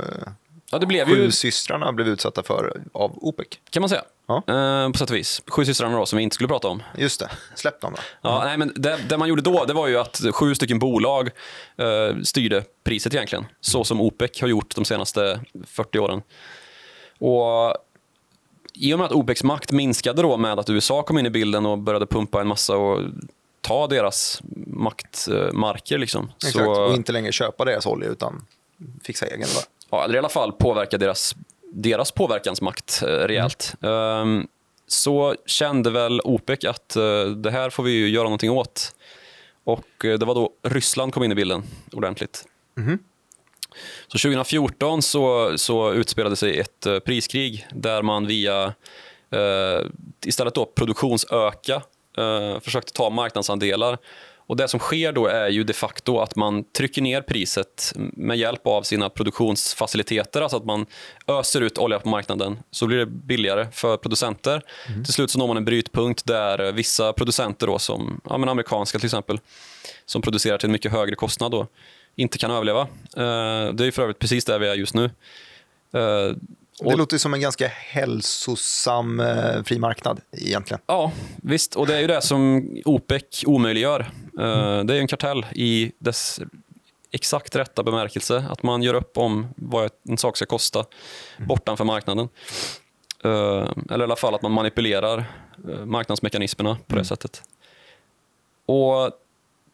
Ja, 0.71 0.79
det 0.79 0.85
blev 0.85 1.05
Sju 1.05 1.23
ju... 1.23 1.31
systrarna 1.31 1.91
blev 1.91 2.07
utsatta 2.07 2.43
för 2.43 2.83
av 2.91 3.17
OPEC. 3.21 3.47
Kan 3.69 3.81
man 3.81 3.89
säga. 3.89 4.03
Ja. 4.27 4.35
Eh, 4.35 4.91
på 4.91 4.97
sätt 4.97 5.09
och 5.09 5.15
vis. 5.15 5.41
Sju 5.47 5.65
systrarna 5.65 5.97
då, 5.97 6.05
som 6.05 6.17
vi 6.17 6.23
inte 6.23 6.33
skulle 6.33 6.47
prata 6.47 6.67
om. 6.67 6.83
Just 6.97 7.19
det. 7.19 7.29
Släpp 7.55 7.81
dem 7.81 7.93
då. 7.95 8.01
Ja, 8.21 8.41
nej, 8.43 8.57
men 8.57 8.73
det, 8.75 8.99
det, 9.09 9.17
man 9.17 9.29
gjorde 9.29 9.41
då 9.41 9.65
det 9.65 9.73
var 9.73 9.87
ju 9.87 9.97
att 9.97 10.21
sju 10.31 10.55
stycken 10.55 10.79
bolag 10.79 11.29
eh, 11.77 12.21
styrde 12.23 12.63
priset 12.83 13.13
egentligen. 13.13 13.45
Så 13.61 13.83
som 13.83 14.01
OPEC 14.01 14.41
har 14.41 14.47
gjort 14.47 14.75
de 14.75 14.85
senaste 14.85 15.39
40 15.67 15.99
åren. 15.99 16.21
Och 17.19 17.75
i 18.73 18.93
och 18.93 18.99
med 18.99 19.05
att 19.05 19.11
OPECs 19.11 19.43
makt 19.43 19.71
minskade 19.71 20.21
då 20.21 20.37
med 20.37 20.59
att 20.59 20.69
USA 20.69 21.03
kom 21.03 21.17
in 21.17 21.25
i 21.25 21.29
bilden 21.29 21.65
och 21.65 21.77
började 21.77 22.05
pumpa 22.05 22.41
en 22.41 22.47
massa 22.47 22.77
och 22.77 23.01
ta 23.61 23.87
deras 23.87 24.41
maktmarker. 24.67 25.97
Liksom. 25.97 26.31
Exakt, 26.35 26.53
så... 26.53 26.71
och 26.71 26.95
inte 26.95 27.11
längre 27.11 27.31
köpa 27.31 27.65
deras 27.65 27.85
olja 27.85 28.09
utan 28.09 28.45
fixa 29.03 29.25
egen. 29.25 29.47
Bara 29.55 29.63
ja, 29.95 30.03
eller 30.03 30.15
i 30.15 30.17
alla 30.17 30.29
fall 30.29 30.51
påverka 30.51 30.97
deras, 30.97 31.35
deras 31.71 32.11
påverkansmakt 32.11 33.01
eh, 33.03 33.07
rejält. 33.07 33.73
Mm. 33.81 33.93
Um, 33.93 34.47
så 34.87 35.35
kände 35.45 35.91
väl 35.91 36.21
OPEC 36.23 36.65
att 36.65 36.95
uh, 36.97 37.27
det 37.27 37.51
här 37.51 37.69
får 37.69 37.83
vi 37.83 37.91
ju 37.91 38.09
göra 38.09 38.23
någonting 38.23 38.51
åt. 38.51 38.95
Och 39.63 40.05
uh, 40.05 40.17
det 40.19 40.25
var 40.25 40.35
då 40.35 40.49
Ryssland 40.63 41.13
kom 41.13 41.23
in 41.23 41.31
i 41.31 41.35
bilden 41.35 41.63
ordentligt. 41.91 42.45
Mm. 42.77 42.99
Så 44.07 44.17
2014 44.17 45.01
så, 45.01 45.53
så 45.57 45.93
utspelade 45.93 46.35
sig 46.35 46.59
ett 46.59 46.87
uh, 46.87 46.99
priskrig 46.99 47.67
där 47.71 48.01
man 48.01 48.27
via 48.27 48.73
istället 50.25 50.55
då 50.55 50.65
produktionsöka 50.65 51.81
försökte 52.61 52.93
ta 52.93 53.09
marknadsandelar 53.09 53.97
och 54.47 54.55
Det 54.57 54.67
som 54.67 54.79
sker 54.79 55.11
då 55.11 55.27
är 55.27 55.49
ju 55.49 55.63
de 55.63 55.73
facto 55.73 56.19
att 56.19 56.35
man 56.35 56.63
trycker 56.63 57.01
ner 57.01 57.21
priset 57.21 57.93
med 57.95 58.37
hjälp 58.37 58.67
av 58.67 58.83
sina 58.83 59.09
produktionsfaciliteter. 59.09 60.41
Alltså 60.41 60.57
att 60.57 60.65
man 60.65 60.85
öser 61.27 61.61
ut 61.61 61.77
olja 61.77 61.99
på 61.99 62.09
marknaden 62.09 62.59
så 62.71 62.87
blir 62.87 62.97
det 62.97 63.05
billigare 63.05 63.67
för 63.71 63.97
producenter. 63.97 64.61
Mm. 64.87 65.03
Till 65.03 65.13
slut 65.13 65.31
så 65.31 65.39
når 65.39 65.47
man 65.47 65.57
en 65.57 65.65
brytpunkt 65.65 66.25
där 66.25 66.71
vissa 66.71 67.13
producenter, 67.13 67.67
då, 67.67 67.79
som 67.79 68.21
ja, 68.29 68.37
men 68.37 68.49
amerikanska 68.49 68.99
till 68.99 69.07
exempel, 69.07 69.39
som 70.05 70.21
producerar 70.21 70.57
till 70.57 70.67
en 70.67 70.71
mycket 70.71 70.91
högre 70.91 71.15
kostnad, 71.15 71.51
då, 71.51 71.67
inte 72.15 72.37
kan 72.37 72.51
överleva. 72.51 72.81
Eh, 73.17 73.73
det 73.73 73.85
är 73.85 73.91
för 73.91 74.01
övrigt 74.01 74.19
precis 74.19 74.45
där 74.45 74.59
vi 74.59 74.67
är 74.67 74.75
just 74.75 74.93
nu. 74.93 75.09
Eh, 76.81 76.87
det 76.87 76.93
och, 76.93 76.97
låter 76.97 77.17
som 77.17 77.33
en 77.33 77.41
ganska 77.41 77.67
hälsosam 77.67 79.19
eh, 79.19 79.63
fri 79.63 79.79
marknad 79.79 80.21
egentligen. 80.31 80.81
Ja, 80.85 81.11
visst. 81.35 81.75
Och 81.75 81.87
det 81.87 81.95
är 81.95 82.01
ju 82.01 82.07
det 82.07 82.21
som 82.21 82.69
OPEC 82.85 83.43
omöjliggör. 83.45 84.11
Mm. 84.39 84.87
det 84.87 84.95
är 84.95 84.99
en 84.99 85.07
kartell 85.07 85.45
i 85.55 85.91
dess 85.99 86.39
exakt 87.11 87.55
rätta 87.55 87.83
bemärkelse. 87.83 88.45
Att 88.49 88.63
man 88.63 88.83
gör 88.83 88.93
upp 88.93 89.17
om 89.17 89.47
vad 89.55 89.91
en 90.09 90.17
sak 90.17 90.37
ska 90.37 90.45
kosta 90.45 90.85
mm. 91.37 91.47
bortanför 91.47 91.83
marknaden. 91.83 92.29
Uh, 93.25 93.71
eller 93.89 93.99
i 93.99 94.03
alla 94.03 94.15
fall 94.15 94.35
att 94.35 94.41
man 94.41 94.51
manipulerar 94.51 95.25
uh, 95.69 95.85
marknadsmekanismerna 95.85 96.75
på 96.75 96.83
det 96.87 96.93
mm. 96.93 97.05
sättet. 97.05 97.43
Och 98.65 99.11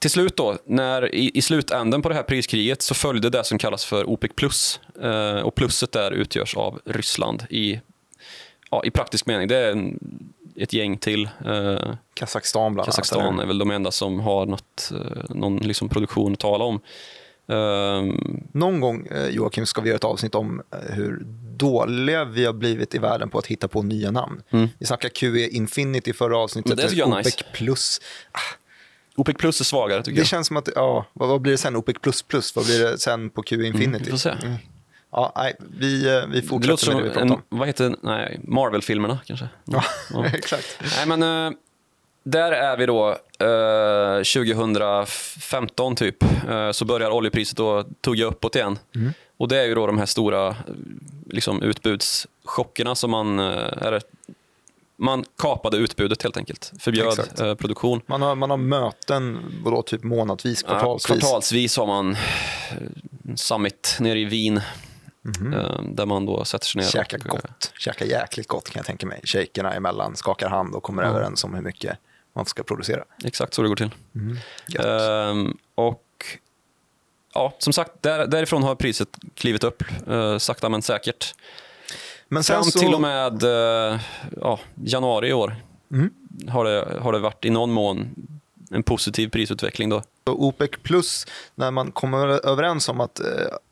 till 0.02 0.10
slut 0.12 0.38
då, 0.38 0.58
när, 0.66 1.16
i, 1.16 1.32
i 1.34 1.42
slutänden 1.42 2.02
på 2.02 2.10
det 2.10 2.16
här 2.16 2.24
priskriget 2.24 2.82
så 2.82 2.94
följde 2.94 3.30
det 3.30 3.44
som 3.44 3.58
kallas 3.58 3.86
för 3.86 4.10
OPEC 4.10 4.32
plus. 4.36 4.80
Eh, 5.02 5.40
och 5.42 5.56
plusset 5.56 5.92
där 5.92 6.12
utgörs 6.12 6.58
av 6.58 6.80
Ryssland 6.86 7.44
i, 7.50 7.80
ja, 8.72 8.84
i 8.86 8.92
praktisk 8.92 9.26
mening. 9.26 9.48
Det 9.48 9.58
är 9.58 9.72
en, 9.72 10.00
ett 10.56 10.74
gäng 10.74 10.98
till. 10.98 11.30
Eh, 11.46 11.94
Kazakstan 12.14 12.74
bland 12.74 12.86
Kazakstan 12.86 13.22
annat. 13.22 13.44
är 13.44 13.48
väl 13.48 13.58
de 13.58 13.72
enda 13.72 13.92
som 13.92 14.20
har 14.20 14.46
något, 14.46 14.92
eh, 14.92 15.36
någon 15.36 15.58
liksom 15.58 15.90
produktion 15.90 16.34
att 16.34 16.40
tala 16.40 16.64
om. 16.64 16.80
Ehm, 17.48 18.44
Någon 18.52 18.80
gång, 18.80 19.08
eh, 19.12 19.28
Joakim, 19.28 19.66
ska 19.66 19.82
vi 19.82 19.90
göra 19.90 19.98
ett 19.98 20.04
avsnitt 20.04 20.36
om 20.36 20.62
eh, 20.72 20.96
hur 20.96 21.24
dåliga 21.58 22.26
vi 22.26 22.46
har 22.46 22.54
blivit 22.54 22.96
i 22.96 22.98
världen 22.98 23.30
på 23.30 23.38
att 23.38 23.48
hitta 23.48 23.68
på 23.68 23.82
nya 23.82 24.12
namn. 24.12 24.42
Vi 24.80 24.86
snackade 24.86 25.14
QE 25.14 25.48
Infinity 25.48 26.12
i 26.12 26.14
förra 26.14 26.38
avsnittet. 26.38 26.78
Det 26.78 27.04
OPEC 27.04 27.26
nice. 27.26 27.44
plus. 27.54 28.02
OPEC 29.16 29.38
plus 29.38 29.60
är 29.60 29.66
svagare 29.66 30.04
tycker 30.04 30.16
Det 30.16 30.20
jag. 30.22 30.28
känns 30.28 30.48
som 30.48 30.58
att, 30.58 30.70
ja, 30.76 31.06
vad, 31.14 31.30
vad 31.30 31.42
blir 31.42 31.52
det 31.52 31.58
sen? 31.58 31.76
OPEC 31.76 31.96
plus 32.02 32.22
plus? 32.24 32.56
Vad 32.56 32.66
blir 32.66 32.80
det 32.80 32.98
sen 32.98 33.30
på 33.30 33.44
QE 33.44 33.56
Infinity? 33.56 33.86
Mm, 33.86 34.02
vi 34.04 34.12
får 34.12 34.18
se. 34.18 34.34
Ja, 35.12 35.34
nej, 35.36 35.56
vi, 35.80 36.18
eh, 36.18 36.26
vi 36.28 36.42
Det 36.42 36.48
fortsätter 36.48 36.70
låter 36.72 36.86
som 36.86 36.96
med 36.96 37.04
det 37.04 37.08
vi 37.10 37.14
pratar 37.14 37.26
en, 37.26 37.32
om. 37.32 37.42
vad 37.50 37.68
heter 37.68 37.96
nej, 38.02 38.40
Marvel-filmerna 38.44 39.20
kanske? 39.26 39.48
Ja, 39.66 39.84
Ja. 40.14 40.26
exakt. 40.34 40.80
Nej, 40.98 41.18
men 41.18 41.48
eh, 41.48 41.58
där 42.24 42.52
är 42.52 42.78
vi 42.78 42.86
då 42.86 43.10
eh, 43.40 44.24
2015 44.24 45.96
typ. 45.96 46.24
Eh, 46.50 46.72
så 46.72 46.86
börjar 46.86 47.10
oljepriset 47.12 47.58
då 47.58 47.84
tugga 48.02 48.26
uppåt 48.26 48.56
igen. 48.56 48.80
Mm. 48.96 49.14
Och 49.38 49.48
det 49.48 49.58
är 49.60 49.66
ju 49.66 49.76
då 49.76 49.88
de 49.88 49.98
här 49.98 50.06
stora 50.06 50.48
eh, 50.48 50.56
liksom, 51.30 51.62
utbudschockerna 51.64 52.96
som 52.96 53.12
man... 53.12 53.40
Eh, 53.40 53.46
är 53.82 53.92
det, 53.92 54.02
man 55.02 55.26
kapade 55.38 55.78
utbudet 55.78 56.24
helt 56.24 56.38
enkelt. 56.38 56.72
Förbjöd 56.80 57.20
eh, 57.42 57.56
produktion. 57.56 58.02
Man 58.06 58.22
har, 58.22 58.36
man 58.36 58.50
har 58.50 58.58
möten, 58.58 59.40
vadå, 59.64 59.82
typ 59.82 60.04
månadsvis, 60.04 60.64
kvartalsvis. 60.64 61.10
Ja, 61.10 61.16
kvartalsvis 61.20 61.78
har 61.78 61.88
man 61.88 62.12
eh, 62.12 62.18
summit 63.36 63.98
nere 64.00 64.20
i 64.20 64.26
Wien. 64.26 64.58
eh, 64.58 65.82
Där 65.84 66.06
man 66.06 66.26
då 66.26 66.46
sätter 66.46 66.66
sig 66.68 66.82
ner 66.82 66.90
Käka 66.90 67.18
och, 67.18 67.26
eh, 67.26 67.32
gott. 67.32 67.72
Käka 67.80 68.06
jäkligt 68.06 68.48
gott 68.48 68.70
kan 68.70 68.80
jag 68.80 68.86
tänka 68.86 69.06
mig. 69.06 69.22
Shejkerna 69.24 69.74
emellan 69.74 70.16
skakar 70.16 70.50
hand 70.50 70.76
och 70.76 70.84
kommer 70.84 71.04
överens 71.04 71.44
om 71.44 71.54
hur 71.54 71.62
mycket 71.62 71.98
man 72.36 72.46
ska 72.46 72.64
producera. 72.64 73.04
Exakt 73.26 73.54
så 73.54 73.62
det 73.62 73.68
går 73.68 73.76
till. 73.76 73.92
Gött. 74.68 74.86
Ehm, 74.86 75.58
och 75.76 76.04
ja, 77.34 77.54
som 77.60 77.74
sagt, 77.74 77.92
där, 78.02 78.28
därifrån 78.28 78.64
har 78.64 78.76
priset 78.76 79.10
klivit 79.36 79.64
upp 79.64 79.84
uh, 80.10 80.38
sakta 80.38 80.70
men 80.70 80.82
säkert. 80.82 81.36
Men 82.34 82.44
Fram 82.44 82.64
så, 82.64 82.80
till 82.80 82.94
och 82.94 83.02
med 83.02 83.44
eh, 83.44 84.00
ja, 84.42 84.60
januari 84.84 85.28
i 85.28 85.34
år 85.34 85.56
Mm. 85.92 86.10
har, 86.50 86.66
det, 86.66 86.98
har 87.02 87.14
det 87.14 87.20
varit 87.20 87.46
i 87.46 87.50
någon 87.50 87.72
mån 87.72 88.10
en 88.72 88.84
positiv 88.84 89.30
prisutveckling. 89.30 89.90
Då. 89.90 90.02
OPEC 90.26 90.70
plus, 90.84 91.26
när 91.56 91.72
man 91.72 91.92
kom 91.92 92.14
överens 92.14 92.90
om 92.90 93.02
att, 93.02 93.20
eh, 93.20 93.26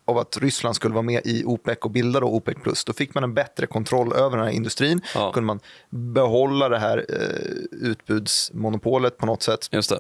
av 0.05 0.17
att 0.17 0.37
Ryssland 0.37 0.75
skulle 0.75 0.93
vara 0.93 1.01
med 1.03 1.21
i 1.25 1.43
OPEC 1.45 1.77
och 1.81 1.91
bilda 1.91 2.19
då 2.19 2.27
OPEC 2.27 2.55
plus, 2.63 2.85
då 2.85 2.93
fick 2.93 3.13
man 3.13 3.23
en 3.23 3.33
bättre 3.33 3.67
kontroll 3.67 4.13
över 4.13 4.37
den 4.37 4.45
här 4.45 4.53
industrin. 4.53 5.01
Ja. 5.15 5.25
Då 5.25 5.31
kunde 5.31 5.47
man 5.47 5.59
behålla 5.89 6.69
det 6.69 6.79
här 6.79 7.05
eh, 7.09 7.89
utbudsmonopolet 7.89 9.17
på 9.17 9.25
något 9.25 9.43
sätt 9.43 9.67
Just 9.71 9.89
det. 9.89 9.99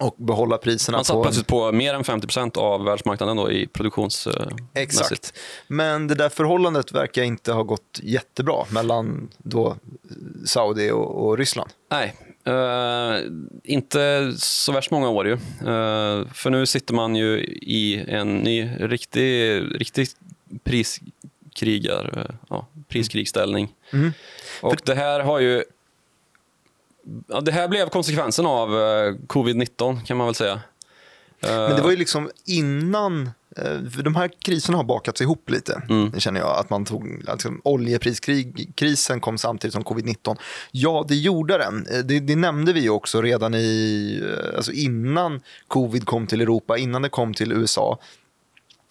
Och 0.00 0.14
behålla 0.18 0.58
priserna 0.58 0.98
Man 0.98 1.04
satt 1.04 1.14
på... 1.14 1.22
plötsligt 1.22 1.46
på 1.46 1.72
mer 1.72 1.94
än 1.94 2.02
50% 2.02 2.58
av 2.58 2.84
världsmarknaden 2.84 3.36
då 3.36 3.50
i 3.50 3.66
produktions... 3.66 4.26
mässigt. 4.26 4.60
Exakt. 4.74 5.38
Men 5.66 6.06
det 6.06 6.14
där 6.14 6.28
förhållandet 6.28 6.92
verkar 6.92 7.22
inte 7.22 7.52
ha 7.52 7.62
gått 7.62 8.00
jättebra 8.02 8.64
mellan 8.70 9.28
då 9.38 9.76
Saudi 10.44 10.90
och, 10.90 11.26
och 11.26 11.38
Ryssland. 11.38 11.70
Nej, 11.90 12.14
eh, 12.44 13.24
inte 13.64 14.32
så 14.36 14.72
värst 14.72 14.90
många 14.90 15.08
år 15.08 15.26
ju. 15.26 15.32
Eh, 15.32 16.28
för 16.34 16.50
nu 16.50 16.66
sitter 16.66 16.94
man 16.94 17.16
ju 17.16 17.38
i 17.62 18.04
en 18.08 18.36
ny 18.36 18.70
riktig, 18.80 19.62
riktig 19.80 20.08
priskrigar, 20.64 22.26
eh, 22.28 22.34
ja, 22.48 22.66
priskrigställning. 22.88 23.74
Mm. 23.92 24.12
Och 24.62 24.76
det 24.84 24.94
här 24.94 25.20
har 25.20 25.40
ju... 25.40 25.64
Ja, 27.28 27.40
det 27.40 27.52
här 27.52 27.68
blev 27.68 27.88
konsekvensen 27.88 28.46
av 28.46 28.68
eh, 28.74 29.14
covid-19 29.26 30.04
kan 30.04 30.16
man 30.16 30.26
väl 30.26 30.34
säga. 30.34 30.52
Eh, 31.40 31.50
Men 31.56 31.76
det 31.76 31.82
var 31.82 31.90
ju 31.90 31.96
liksom 31.96 32.30
innan, 32.44 33.30
eh, 33.56 33.72
de 34.04 34.14
här 34.14 34.30
kriserna 34.38 34.76
har 34.76 34.84
bakats 34.84 35.20
ihop 35.20 35.50
lite, 35.50 35.82
Mm. 35.88 36.10
det 36.10 36.20
känner 36.20 36.40
jag. 36.40 36.58
Att 36.58 36.70
man 36.70 36.84
tog, 36.84 37.24
alltså, 37.28 37.50
oljepriskrisen 37.64 39.20
kom 39.20 39.38
samtidigt 39.38 39.72
som 39.74 39.84
covid-19. 39.84 40.36
Ja, 40.70 41.04
det 41.08 41.14
gjorde 41.16 41.58
den. 41.58 41.86
Eh, 41.86 41.98
Det, 41.98 42.20
det 42.20 42.36
nämnde 42.36 42.72
vi 42.72 42.88
också 42.88 43.22
redan 43.22 43.54
i, 43.54 44.20
eh, 44.50 44.56
alltså 44.56 44.72
innan 44.72 45.40
covid 45.68 46.06
kom 46.06 46.26
till 46.26 46.40
Europa, 46.40 46.78
innan 46.78 47.02
det 47.02 47.08
kom 47.08 47.34
till 47.34 47.52
USA. 47.52 47.98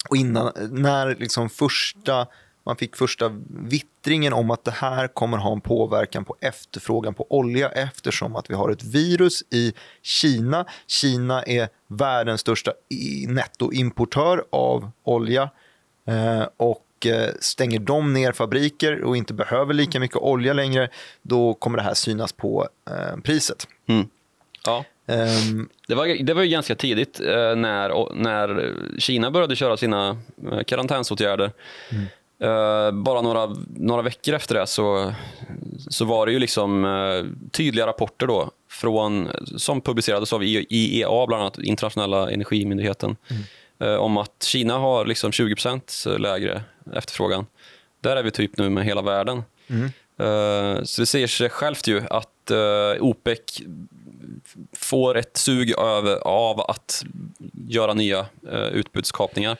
Och 0.08 0.16
innan, 0.16 0.52
när 0.70 1.14
liksom 1.14 1.48
första, 1.50 2.26
man 2.66 2.76
fick 2.76 2.96
första 2.96 3.32
vittringen 3.48 4.32
om 4.32 4.50
att 4.50 4.64
det 4.64 4.70
här 4.70 5.08
kommer 5.08 5.38
ha 5.38 5.52
en 5.52 5.60
påverkan 5.60 6.24
på 6.24 6.36
efterfrågan 6.40 7.14
på 7.14 7.26
olja 7.30 7.68
eftersom 7.68 8.36
att 8.36 8.50
vi 8.50 8.54
har 8.54 8.70
ett 8.70 8.84
virus 8.84 9.42
i 9.50 9.72
Kina. 10.02 10.66
Kina 10.86 11.42
är 11.42 11.68
världens 11.86 12.40
största 12.40 12.72
nettoimportör 13.28 14.44
av 14.50 14.90
olja. 15.02 15.50
Eh, 16.06 16.46
och 16.56 17.06
eh, 17.06 17.30
stänger 17.40 17.78
de 17.78 18.12
ner 18.12 18.32
fabriker 18.32 19.02
och 19.02 19.16
inte 19.16 19.34
behöver 19.34 19.74
lika 19.74 20.00
mycket 20.00 20.16
olja 20.16 20.52
längre, 20.52 20.90
då 21.22 21.54
kommer 21.54 21.78
det 21.78 21.84
här 21.84 21.94
synas 21.94 22.32
på 22.32 22.68
eh, 22.90 23.20
priset. 23.22 23.68
Mm. 23.88 24.08
Ja. 24.66 24.84
Ehm, 25.06 25.68
Det 25.88 25.94
var, 25.94 26.24
det 26.24 26.34
var 26.34 26.42
ju 26.42 26.48
ganska 26.48 26.74
tidigt 26.74 27.20
eh, 27.20 27.56
när, 27.56 28.14
när 28.14 28.74
Kina 28.98 29.30
började 29.30 29.56
köra 29.56 29.76
sina 29.76 30.18
eh, 30.52 30.62
karantänsåtgärder. 30.62 31.52
Eh, 32.40 32.90
bara 32.92 33.20
några, 33.22 33.56
några 33.76 34.02
veckor 34.02 34.34
efter 34.34 34.54
det 34.54 34.66
så, 34.66 35.12
så 35.90 36.04
var 36.04 36.26
det 36.26 36.32
ju 36.32 36.38
liksom 36.38 36.84
eh, 36.84 37.48
tydliga 37.50 37.86
rapporter 37.86 38.26
då 38.26 38.50
från, 38.70 39.28
som 39.56 39.80
publicerades 39.80 40.32
av 40.32 40.44
I- 40.44 40.66
IEA, 40.70 41.26
bland 41.26 41.42
annat 41.42 41.58
Internationella 41.58 42.30
energimyndigheten, 42.30 43.16
eh, 43.80 43.94
om 43.94 44.16
att 44.16 44.42
Kina 44.42 44.78
har 44.78 45.06
liksom 45.06 45.30
20% 45.30 46.18
lägre 46.18 46.62
efterfrågan. 46.94 47.46
Där 48.00 48.16
är 48.16 48.22
vi 48.22 48.30
typ 48.30 48.58
nu 48.58 48.70
med 48.70 48.84
hela 48.84 49.02
världen. 49.02 49.42
Eh, 50.18 50.82
så 50.84 51.02
det 51.02 51.06
säger 51.06 51.26
sig 51.26 51.48
självt 51.50 51.86
ju 51.88 52.02
att 52.10 52.50
OPEC 53.00 53.40
får 54.76 55.16
ett 55.16 55.36
sug 55.36 55.70
över, 55.78 56.16
av 56.16 56.60
att 56.60 57.04
göra 57.68 57.94
nya 57.94 58.26
utbudskapningar. 58.72 59.56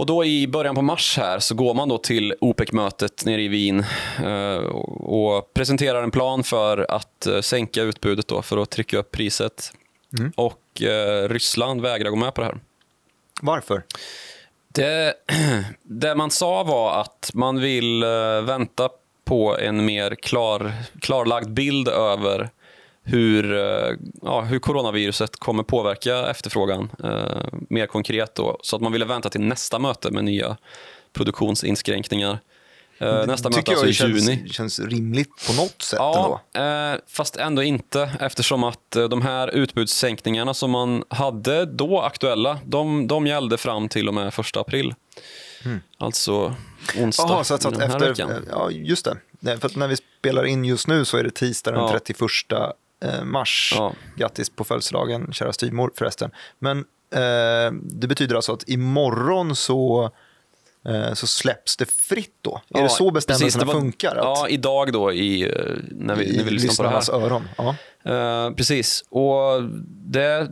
Och 0.00 0.06
då 0.06 0.24
i 0.24 0.46
början 0.46 0.74
på 0.74 0.82
mars 0.82 1.16
här 1.16 1.38
så 1.38 1.54
går 1.54 1.74
man 1.74 1.88
då 1.88 1.98
till 1.98 2.34
OPEC-mötet 2.40 3.24
nere 3.24 3.42
i 3.42 3.48
Wien 3.48 3.84
eh, 4.24 4.56
och, 4.56 5.54
presenterar 5.54 6.02
en 6.02 6.10
plan 6.10 6.44
för 6.44 6.86
att 6.88 7.26
eh, 7.26 7.40
sänka 7.40 7.82
utbudet 7.82 8.28
då 8.28 8.42
för 8.42 8.58
att 8.58 8.70
trycka 8.70 8.98
upp 8.98 9.10
priset. 9.10 9.72
Och 10.36 10.82
eh, 10.82 11.28
Ryssland 11.28 11.80
vägrar 11.80 12.10
gå 12.10 12.16
med 12.16 12.34
på 12.34 12.40
det 12.40 12.46
här. 12.46 12.58
varför? 13.42 13.82
Det, 14.74 15.14
det 15.82 16.14
man 16.14 16.30
sa 16.30 16.62
var 16.62 17.00
att 17.00 17.30
man 17.34 17.60
vill 17.60 18.04
vänta 18.42 18.88
på 19.24 19.58
en 19.58 19.84
mer 19.84 20.14
klar, 20.14 20.72
klarlagd 21.00 21.50
bild 21.50 21.88
över 21.88 22.50
hur, 23.04 23.52
eh, 23.52 23.96
ja, 24.22 24.40
hur 24.40 24.58
coronaviruset 24.58 25.36
kommer 25.36 25.62
påverka 25.62 26.30
efterfrågan 26.30 26.90
eh, 27.04 27.44
mer 27.68 27.86
konkret. 27.86 28.34
Då. 28.34 28.58
Så 28.62 28.76
att 28.76 28.82
man 28.82 28.92
ville 28.92 29.04
vänta 29.04 29.30
till 29.30 29.40
nästa 29.40 29.78
möte 29.78 30.10
med 30.10 30.24
nya 30.24 30.56
produktionsinskränkningar. 31.12 32.38
Eh, 32.98 33.26
nästa 33.26 33.48
möte 33.48 33.60
tycker 33.60 33.72
alltså 33.72 33.86
i 33.86 34.08
jag 34.08 34.08
juni. 34.08 34.36
känns, 34.36 34.52
känns 34.52 34.78
rimligt 34.78 35.46
på 35.46 35.52
något 35.52 35.82
sätt 35.82 36.00
ändå. 36.00 36.40
Ja, 36.52 36.92
eh, 36.92 36.98
fast 37.06 37.36
ändå 37.36 37.62
inte 37.62 38.10
eftersom 38.20 38.64
att 38.64 38.96
eh, 38.96 39.04
de 39.04 39.22
här 39.22 39.48
utbudssänkningarna 39.48 40.54
som 40.54 40.70
man 40.70 41.04
hade 41.08 41.64
då 41.64 42.00
aktuella, 42.00 42.58
de, 42.64 43.06
de 43.06 43.26
gällde 43.26 43.58
fram 43.58 43.88
till 43.88 44.08
och 44.08 44.14
med 44.14 44.34
första 44.34 44.60
april. 44.60 44.94
Alltså 45.98 46.54
onsdag 46.98 47.26
Jaha, 47.28 47.44
så 47.44 47.54
att, 47.54 47.62
så 47.62 47.68
att 47.68 47.78
den 47.78 47.90
här 47.90 47.96
efter, 47.96 48.08
veckan. 48.08 48.46
ja 48.50 48.70
just 48.70 49.04
det. 49.04 49.16
Nej, 49.40 49.58
för 49.58 49.78
när 49.78 49.88
vi 49.88 49.96
spelar 49.96 50.44
in 50.44 50.64
just 50.64 50.86
nu 50.86 51.04
så 51.04 51.16
är 51.16 51.24
det 51.24 51.30
tisdag 51.30 51.70
den 51.70 51.80
Ja. 51.80 51.90
31 51.92 52.20
eh, 52.52 52.58
mars. 53.24 53.72
Ja. 53.76 53.92
Grattis 54.16 54.50
på 54.50 54.64
födelsedagen, 54.64 55.32
kära 55.32 55.52
styvmor 55.52 55.90
förresten. 55.96 56.30
Men 56.58 56.78
eh, 57.14 57.72
det 57.82 58.06
betyder 58.06 58.34
alltså 58.36 58.52
att 58.52 58.68
imorgon 58.68 59.56
så, 59.56 60.10
eh, 60.88 61.12
så 61.14 61.26
släpps 61.26 61.76
det 61.76 61.90
fritt 61.90 62.34
då? 62.42 62.60
är 62.74 62.78
Ja, 62.78 62.82
det 62.82 62.88
så 62.88 63.10
precis, 63.10 63.26
bestämmelserna 63.26 63.64
det 63.64 63.72
var- 63.72 63.80
funkar? 63.80 64.16
Att, 64.16 64.24
Ja, 64.24 64.48
idag 64.48 64.92
då 64.92 65.12
i, 65.12 65.42
eh, 65.42 65.48
när, 65.90 66.14
vi, 66.16 66.24
I 66.24 66.36
när 66.36 66.44
vi 66.44 66.50
lyssnar 66.50 66.74
på 66.74 66.82
det 66.82 66.88
här. 67.12 67.24
öron? 67.24 67.48
Ja. 67.56 67.74
Eh, 68.04 68.54
precis, 68.54 69.04
och 69.10 69.62
det 69.86 70.50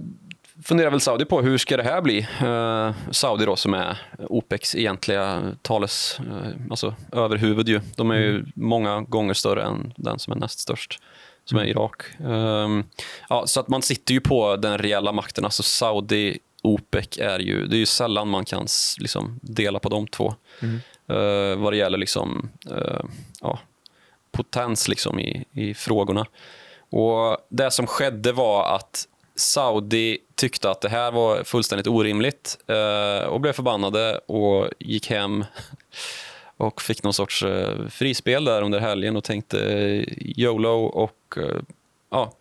funderar 0.64 0.90
väl 0.90 1.00
Saudi 1.00 1.25
på. 1.25 1.43
Hur 1.43 1.59
ska 1.59 1.76
det 1.76 1.83
här 1.83 2.02
bli? 2.02 2.19
Eh, 2.40 2.93
Saudi 3.11 3.45
då 3.45 3.57
som 3.57 3.75
är 3.75 3.99
OPECs 4.28 4.75
egentliga 4.75 5.52
tales, 5.62 6.21
eh, 6.21 6.50
alltså 6.71 6.95
överhuvud 7.12 7.69
ju. 7.69 7.81
De 7.97 8.11
är 8.11 8.17
ju 8.17 8.45
många 8.55 9.00
gånger 9.00 9.35
större 9.35 9.62
än 9.64 9.93
den 9.97 10.19
som 10.19 10.33
är 10.33 10.37
näst 10.37 10.59
störst. 10.59 11.00
Som 11.49 11.59
är 11.59 11.64
Irak. 11.64 12.02
Um, 12.19 12.85
ja, 13.28 13.47
så 13.47 13.61
att 13.61 13.69
man 13.69 13.83
sitter 13.83 14.14
ju 14.14 14.21
på 14.21 14.57
den 14.57 14.78
reella 14.78 15.12
makten. 15.12 15.45
Alltså 15.45 15.62
Saudi, 15.62 16.38
OPEC 16.62 17.19
är 17.19 17.38
ju, 17.38 17.67
det 17.67 17.76
är 17.76 17.78
ju 17.78 17.87
sällan 17.87 18.28
man 18.28 18.45
kan 18.45 18.67
liksom, 18.99 19.40
dela 19.43 19.78
på 19.78 19.88
de 19.88 20.07
två. 20.07 20.35
Mm. 20.62 20.81
Uh, 21.11 21.57
vad 21.57 21.73
det 21.73 21.76
gäller 21.76 21.99
liksom, 21.99 22.50
uh, 22.71 23.05
ja, 23.40 23.59
potens 24.33 24.88
liksom, 24.88 25.21
i, 25.21 25.45
i 25.52 25.75
frågorna. 25.75 26.26
Och 26.90 27.47
Det 27.49 27.71
som 27.71 27.87
skedde 27.87 28.33
var 28.33 28.75
att 28.75 29.09
Saudi 29.37 30.19
tyckte 30.35 30.71
att 30.71 30.81
det 30.81 30.88
här 30.88 31.12
var 31.12 31.45
fullständigt 31.45 31.87
orimligt 31.87 32.59
uh, 32.71 33.28
och 33.28 33.40
blev 33.40 33.52
förbannade 33.52 34.19
och 34.19 34.69
gick 34.78 35.11
hem 35.11 35.45
och 36.57 36.83
fick 36.83 37.02
någon 37.02 37.14
sorts 37.14 37.43
uh, 37.43 37.88
frispel 37.88 38.45
där 38.45 38.62
under 38.62 38.81
helgen 38.81 39.17
och 39.17 39.25
tänkte 39.25 39.59
uh, 39.59 40.05
YOLO 40.19 40.85
och 40.85 41.17
ja, 42.11 42.32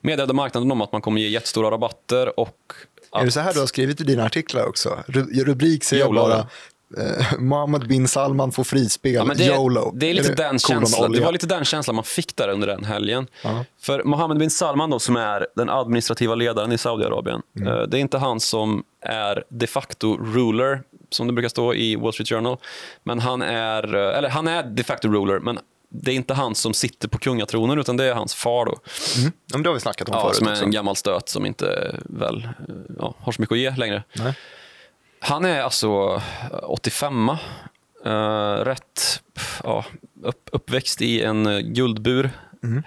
meddelade 0.00 0.32
marknaden 0.32 0.72
om 0.72 0.80
att 0.80 0.92
man 0.92 1.00
kommer 1.00 1.20
ge 1.20 1.28
jättestora 1.28 1.70
rabatter. 1.70 2.40
Och 2.40 2.72
att... 3.10 3.20
Är 3.20 3.24
det 3.24 3.32
så 3.32 3.40
här 3.40 3.54
du 3.54 3.60
har 3.60 3.66
skrivit 3.66 4.00
i 4.00 4.04
dina 4.04 4.24
artiklar 4.24 4.66
också? 4.66 4.98
Rubrik 5.06 5.84
säger 5.84 6.04
YOLO, 6.04 6.20
bara 6.20 6.38
eh, 6.38 7.38
Mohammed 7.38 7.88
bin 7.88 8.08
Salman 8.08 8.52
får 8.52 8.64
frispel, 8.64 9.12
ja, 9.14 9.34
det, 9.34 9.44
YOLO. 9.44 9.92
Det, 9.94 10.10
är 10.10 10.14
lite 10.14 10.28
det 10.28 10.34
den 10.34 10.58
känslan, 10.58 11.12
det 11.12 11.20
var 11.20 11.32
lite 11.32 11.46
den 11.46 11.64
känslan 11.64 11.94
man 11.94 12.04
fick 12.04 12.36
där 12.36 12.48
under 12.48 12.66
den 12.66 12.84
helgen. 12.84 13.26
Uh-huh. 13.42 13.64
För 13.80 14.04
Mohammed 14.04 14.38
bin 14.38 14.50
Salman 14.50 14.90
då, 14.90 14.98
som 14.98 15.16
är 15.16 15.46
den 15.56 15.70
administrativa 15.70 16.34
ledaren 16.34 16.72
i 16.72 16.78
Saudiarabien, 16.78 17.42
mm. 17.56 17.68
eh, 17.68 17.82
det 17.82 17.98
är 17.98 18.00
inte 18.00 18.18
han 18.18 18.40
som 18.40 18.84
är 19.00 19.44
de 19.48 19.66
facto 19.66 20.16
ruler, 20.16 20.82
som 21.10 21.26
det 21.26 21.32
brukar 21.32 21.48
stå 21.48 21.74
i 21.74 21.96
Wall 21.96 22.12
Street 22.12 22.28
Journal. 22.28 22.56
Men 23.02 23.18
han 23.18 23.42
är, 23.42 23.94
eh, 23.94 24.18
eller 24.18 24.28
han 24.28 24.48
är 24.48 24.62
de 24.62 24.84
facto 24.84 25.08
ruler, 25.08 25.38
men 25.38 25.58
det 25.88 26.10
är 26.10 26.14
inte 26.14 26.34
han 26.34 26.54
som 26.54 26.74
sitter 26.74 27.08
på 27.08 27.18
kungatronen, 27.18 27.78
utan 27.78 27.96
det 27.96 28.04
är 28.04 28.14
hans 28.14 28.34
far. 28.34 28.64
Då. 28.64 28.78
Mm. 29.18 29.32
Ja, 29.46 29.58
det 29.58 29.68
har 29.68 29.74
vi 29.74 29.80
snackat 29.80 30.08
om 30.08 30.14
ja, 30.14 30.22
förut. 30.22 30.36
Som 30.36 30.46
är 30.46 30.52
också. 30.52 30.64
en 30.64 30.70
gammal 30.70 30.96
stöt 30.96 31.28
som 31.28 31.46
inte 31.46 31.96
väl, 32.04 32.44
eh, 32.44 32.74
ja, 32.98 33.14
har 33.18 33.32
så 33.32 33.42
mycket 33.42 33.52
att 33.52 33.58
ge 33.58 33.70
längre. 33.70 34.02
Nej. 34.12 34.34
Han 35.20 35.44
är 35.44 35.60
alltså 35.60 36.22
85 36.62 37.28
uh, 37.28 37.36
eh, 38.04 38.64
rätt 38.64 39.22
uh, 39.64 39.86
upp, 40.22 40.48
uppväxt 40.52 41.02
i 41.02 41.22
en 41.22 41.46
uh, 41.46 41.60
guldbur. 41.60 42.30
Mm. 42.62 42.82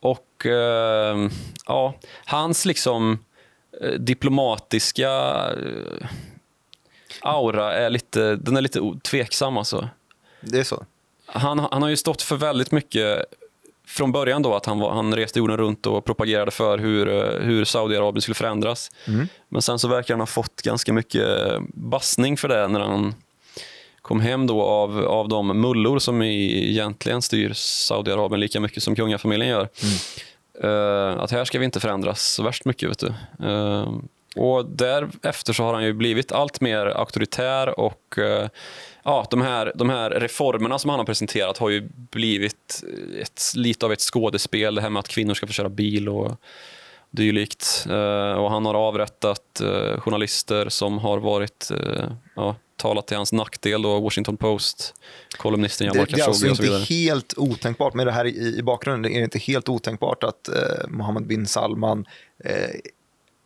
Och 0.00 0.46
uh, 0.46 1.30
ja, 1.66 1.94
hans 2.24 2.64
liksom 2.64 3.18
diplomatiska 3.98 5.10
aura 7.20 7.74
är 7.74 7.90
lite, 7.90 8.36
den 8.36 8.56
är 8.56 8.60
lite 8.60 8.80
tveksam. 9.02 9.56
Alltså. 9.56 9.88
Det 10.40 10.58
är 10.58 10.64
så? 10.64 10.84
Han, 11.26 11.58
han 11.58 11.82
har 11.82 11.88
ju 11.88 11.96
stått 11.96 12.22
för 12.22 12.36
väldigt 12.36 12.72
mycket 12.72 13.24
från 13.86 14.12
början 14.12 14.42
då 14.42 14.54
att 14.54 14.66
han, 14.66 14.78
var, 14.78 14.94
han 14.94 15.14
reste 15.14 15.38
jorden 15.38 15.56
runt 15.56 15.86
och 15.86 16.04
propagerade 16.04 16.50
för 16.50 16.78
hur, 16.78 17.06
hur 17.40 17.64
Saudiarabien 17.64 18.22
skulle 18.22 18.34
förändras. 18.34 18.90
Mm. 19.06 19.28
Men 19.48 19.62
sen 19.62 19.78
så 19.78 19.88
verkar 19.88 20.14
han 20.14 20.20
ha 20.20 20.26
fått 20.26 20.62
ganska 20.62 20.92
mycket 20.92 21.26
bassning 21.74 22.36
för 22.36 22.48
det 22.48 22.68
när 22.68 22.80
han 22.80 23.14
kom 24.02 24.20
hem 24.20 24.46
då 24.46 24.62
av, 24.62 25.04
av 25.04 25.28
de 25.28 25.60
mullor 25.60 25.98
som 25.98 26.22
egentligen 26.22 27.22
styr 27.22 27.52
Saudiarabien 27.52 28.40
lika 28.40 28.60
mycket 28.60 28.82
som 28.82 28.96
kungafamiljen 28.96 29.48
gör. 29.48 29.68
Mm. 29.82 29.96
Uh, 30.64 31.22
att 31.22 31.30
här 31.30 31.44
ska 31.44 31.58
vi 31.58 31.64
inte 31.64 31.80
förändras 31.80 32.22
så 32.22 32.42
värst 32.42 32.64
mycket. 32.64 32.90
Vet 32.90 32.98
du. 32.98 33.14
Uh, 33.46 33.98
och 34.36 34.66
därefter 34.66 35.52
så 35.52 35.62
har 35.62 35.74
han 35.74 35.84
ju 35.84 35.92
blivit 35.92 36.32
allt 36.32 36.60
mer 36.60 36.86
auktoritär 36.86 37.80
och 37.80 38.18
uh, 38.18 38.48
ja, 39.06 39.26
de, 39.30 39.40
här, 39.40 39.72
de 39.74 39.90
här 39.90 40.10
reformerna 40.10 40.78
som 40.78 40.90
han 40.90 40.98
har 40.98 41.06
presenterat 41.06 41.58
har 41.58 41.70
ju 41.70 41.88
blivit 42.10 42.84
ett, 43.20 43.42
lite 43.54 43.86
av 43.86 43.92
ett 43.92 44.00
skådespel. 44.00 44.74
Det 44.74 44.80
här 44.80 44.90
med 44.90 45.00
att 45.00 45.08
kvinnor 45.08 45.34
ska 45.34 45.46
få 45.46 45.52
köra 45.52 45.68
bil 45.68 46.08
och 46.08 46.36
dylikt. 47.10 47.86
Uh, 47.90 48.32
och 48.32 48.50
han 48.50 48.66
har 48.66 48.74
avrättat 48.74 49.60
uh, 49.62 50.00
journalister 50.00 50.68
som 50.68 50.98
har 50.98 51.18
varit, 51.18 51.70
uh, 51.72 52.10
ja, 52.36 52.56
talat 52.76 53.06
till 53.06 53.16
hans 53.16 53.32
nackdel. 53.32 53.82
Då, 53.82 54.00
Washington 54.00 54.36
Post, 54.36 54.94
kolumnisten 55.36 55.86
Jamal 55.86 56.06
Khashoggi 56.06 56.12
Det, 56.12 56.16
det 56.16 56.22
är 56.22 56.50
alltså 56.50 56.64
inte 56.74 56.94
helt 56.94 57.34
otänkbart, 57.36 57.94
med 57.94 58.06
det 58.06 58.12
här 58.12 58.24
i, 58.24 58.56
i 58.58 58.62
bakgrunden, 58.62 59.12
det 59.12 59.18
är 59.18 59.24
inte 59.24 59.38
helt 59.38 59.68
otänkbart 59.68 60.24
att 60.24 60.48
uh, 60.48 60.88
Mohammed 60.88 61.26
bin 61.26 61.46
Salman, 61.46 62.04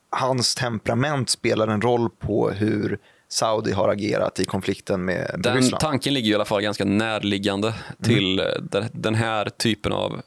hans 0.09 0.55
temperament 0.55 1.29
spelar 1.29 1.67
en 1.67 1.81
roll 1.81 2.09
på 2.09 2.49
hur 2.49 2.99
Saudi 3.31 3.71
har 3.71 3.89
agerat 3.89 4.39
i 4.39 4.45
konflikten 4.45 5.05
med, 5.05 5.35
den 5.37 5.55
Ryssland. 5.55 5.81
Tanken 5.81 6.13
ligger 6.13 6.31
i 6.31 6.35
alla 6.35 6.45
fall 6.45 6.61
ganska 6.61 6.85
närliggande 6.85 7.73
till 8.03 8.39
mm. 8.39 8.89
den 8.93 9.15
här 9.15 9.49
typen 9.49 9.91
av 9.91 10.21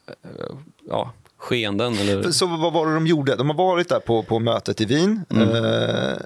ja, 0.89 1.13
skeenden. 1.37 1.97
Eller... 1.97 2.31
Så 2.31 2.45
vad 2.45 2.73
var 2.73 2.87
det 2.87 2.93
de 2.93 3.07
gjorde? 3.07 3.35
De 3.35 3.49
har 3.49 3.57
varit 3.57 3.89
där 3.89 3.99
på, 3.99 4.23
på 4.23 4.39
mötet 4.39 4.81
i 4.81 4.85
Wien. 4.85 5.25
Mm. 5.29 5.65
Eh, 5.65 6.17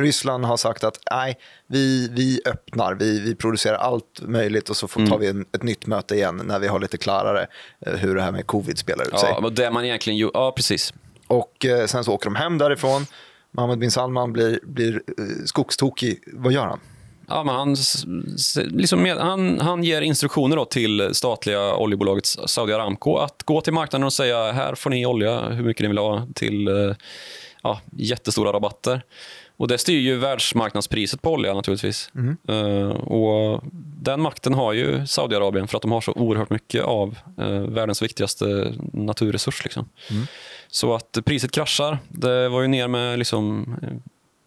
Ryssland 0.00 0.44
har 0.44 0.56
sagt 0.56 0.84
att 0.84 0.98
nej, 1.10 1.38
vi, 1.66 2.08
vi 2.12 2.40
öppnar, 2.46 2.94
vi, 2.94 3.20
vi 3.20 3.34
producerar 3.34 3.76
allt 3.76 4.20
möjligt 4.20 4.70
och 4.70 4.76
så 4.76 4.88
får, 4.88 5.00
mm. 5.00 5.10
tar 5.10 5.18
vi 5.18 5.26
en, 5.26 5.46
ett 5.52 5.62
nytt 5.62 5.86
möte 5.86 6.14
igen 6.14 6.42
när 6.44 6.58
vi 6.58 6.68
har 6.68 6.80
lite 6.80 6.98
klarare 6.98 7.46
eh, 7.86 7.94
hur 7.94 8.14
det 8.14 8.22
här 8.22 8.32
med 8.32 8.46
covid 8.46 8.78
spelar 8.78 9.04
ut 9.04 9.18
sig. 9.18 9.36
Ja, 9.42 9.50
det 9.50 9.70
man 9.70 9.84
egentligen 9.84 10.30
ja 10.34 10.52
precis. 10.56 10.94
Och 11.26 11.66
eh, 11.66 11.86
sen 11.86 12.04
så 12.04 12.12
åker 12.12 12.24
de 12.24 12.36
hem 12.36 12.58
därifrån. 12.58 13.06
Mohammed 13.50 13.78
bin 13.78 13.90
Salman 13.90 14.32
blir, 14.32 14.60
blir 14.62 14.94
eh, 15.18 15.24
skogstokig. 15.44 16.18
Vad 16.32 16.52
gör 16.52 16.66
han? 16.66 16.80
Ja, 17.28 17.44
men 17.44 17.54
han, 17.54 17.76
liksom 18.56 19.02
med, 19.02 19.16
han, 19.16 19.60
han 19.60 19.84
ger 19.84 20.00
instruktioner 20.00 20.64
till 20.64 21.14
statliga 21.14 21.74
oljebolaget 21.74 22.26
Saudi 22.26 22.72
Aramco 22.72 23.16
att 23.16 23.42
gå 23.42 23.60
till 23.60 23.72
marknaden 23.72 24.04
och 24.04 24.12
säga 24.12 24.52
här 24.52 24.74
får 24.74 24.90
ni 24.90 25.06
olja 25.06 25.40
hur 25.40 25.64
mycket 25.64 25.82
ni 25.82 25.88
vill 25.88 25.98
ha 25.98 26.26
till 26.34 26.68
eh, 26.68 26.94
ja, 27.62 27.80
jättestora 27.96 28.52
rabatter. 28.52 29.02
Och 29.58 29.68
Det 29.68 29.78
styr 29.78 29.98
ju 29.98 30.16
världsmarknadspriset 30.16 31.22
på 31.22 31.32
olja 31.32 31.54
naturligtvis. 31.54 32.10
Mm. 32.14 32.36
Uh, 32.50 32.90
och 32.90 33.62
Den 34.02 34.20
makten 34.20 34.54
har 34.54 34.72
ju 34.72 35.06
Saudiarabien 35.06 35.68
för 35.68 35.76
att 35.76 35.82
de 35.82 35.92
har 35.92 36.00
så 36.00 36.12
oerhört 36.12 36.50
mycket 36.50 36.82
av 36.82 37.18
uh, 37.40 37.60
världens 37.60 38.02
viktigaste 38.02 38.74
naturresurs. 38.92 39.64
Liksom. 39.64 39.88
Mm. 40.10 40.26
Så 40.70 40.94
att 40.94 41.18
priset 41.24 41.50
kraschar. 41.50 41.98
Det 42.08 42.48
var 42.48 42.62
ju 42.62 42.68
ner 42.68 42.88
med 42.88 43.18
liksom 43.18 43.76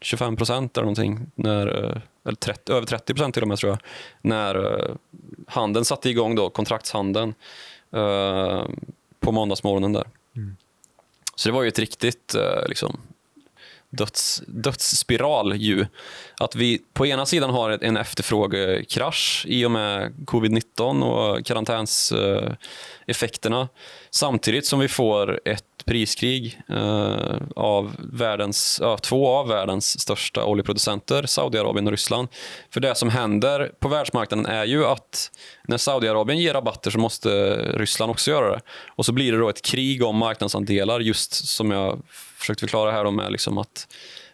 25 0.02 0.36
procent 0.36 0.78
eller 0.78 0.86
någonting. 0.86 1.32
När, 1.36 1.68
eller 2.26 2.38
30, 2.40 2.74
över 2.74 2.88
30 2.88 3.14
procent 3.14 3.34
till 3.34 3.44
och 3.44 3.48
med 3.48 3.58
tror 3.58 3.70
jag. 3.70 3.80
När 4.22 4.98
handeln 5.48 5.86
satte 5.86 6.10
igång, 6.10 6.36
då, 6.36 6.50
kontraktshandeln, 6.50 7.34
på 9.20 9.32
måndagsmorgonen 9.32 9.94
där. 9.94 10.08
Mm. 10.36 10.56
Så 11.36 11.50
det 11.50 11.54
var 11.54 11.62
ju 11.62 11.68
ett 11.68 11.80
riktigt 11.80 12.36
liksom, 12.68 13.00
döds, 13.90 14.44
dödsspiral. 14.48 15.56
Ju. 15.56 15.86
Att 16.40 16.56
vi 16.56 16.82
på 16.94 17.06
ena 17.06 17.26
sidan 17.26 17.50
har 17.50 17.84
en 17.84 17.98
efterfrågekrasch 17.98 19.46
i 19.48 19.66
och 19.66 19.72
med 19.72 20.14
covid-19 20.26 21.04
och 21.04 21.46
karantänseffekterna 21.46 23.70
samtidigt 24.10 24.66
som 24.66 24.80
vi 24.80 24.88
får 24.88 25.42
ett 25.46 25.66
priskrig 25.86 26.62
eh, 26.70 27.36
av 27.56 27.96
världens, 28.00 28.82
två 29.02 29.28
av 29.28 29.48
världens 29.48 30.00
största 30.00 30.46
oljeproducenter, 30.46 31.26
Saudiarabien 31.26 31.88
och 31.88 31.92
Ryssland. 31.92 32.28
För 32.74 32.80
det 32.80 32.96
som 32.96 33.10
händer 33.10 33.72
på 33.80 33.88
världsmarknaden 33.88 34.46
är 34.46 34.66
ju 34.66 34.86
att 34.86 35.32
när 35.68 35.78
Saudiarabien 35.78 36.40
ger 36.40 36.54
rabatter 36.54 36.92
så 36.92 37.00
måste 37.00 37.30
Ryssland 37.78 38.12
också 38.12 38.32
göra 38.32 38.52
det. 38.52 38.62
Och 38.88 39.06
så 39.06 39.12
blir 39.12 39.32
det 39.32 39.38
då 39.38 39.50
ett 39.50 39.62
krig 39.62 40.04
om 40.04 40.18
marknadsandelar, 40.18 41.00
just 41.00 41.48
som 41.48 41.72
jag 41.72 42.02
försökte 42.38 42.62
förklara 42.62 42.92
här, 42.92 43.12
med 43.12 43.32
liksom 43.32 43.58
att 43.58 43.88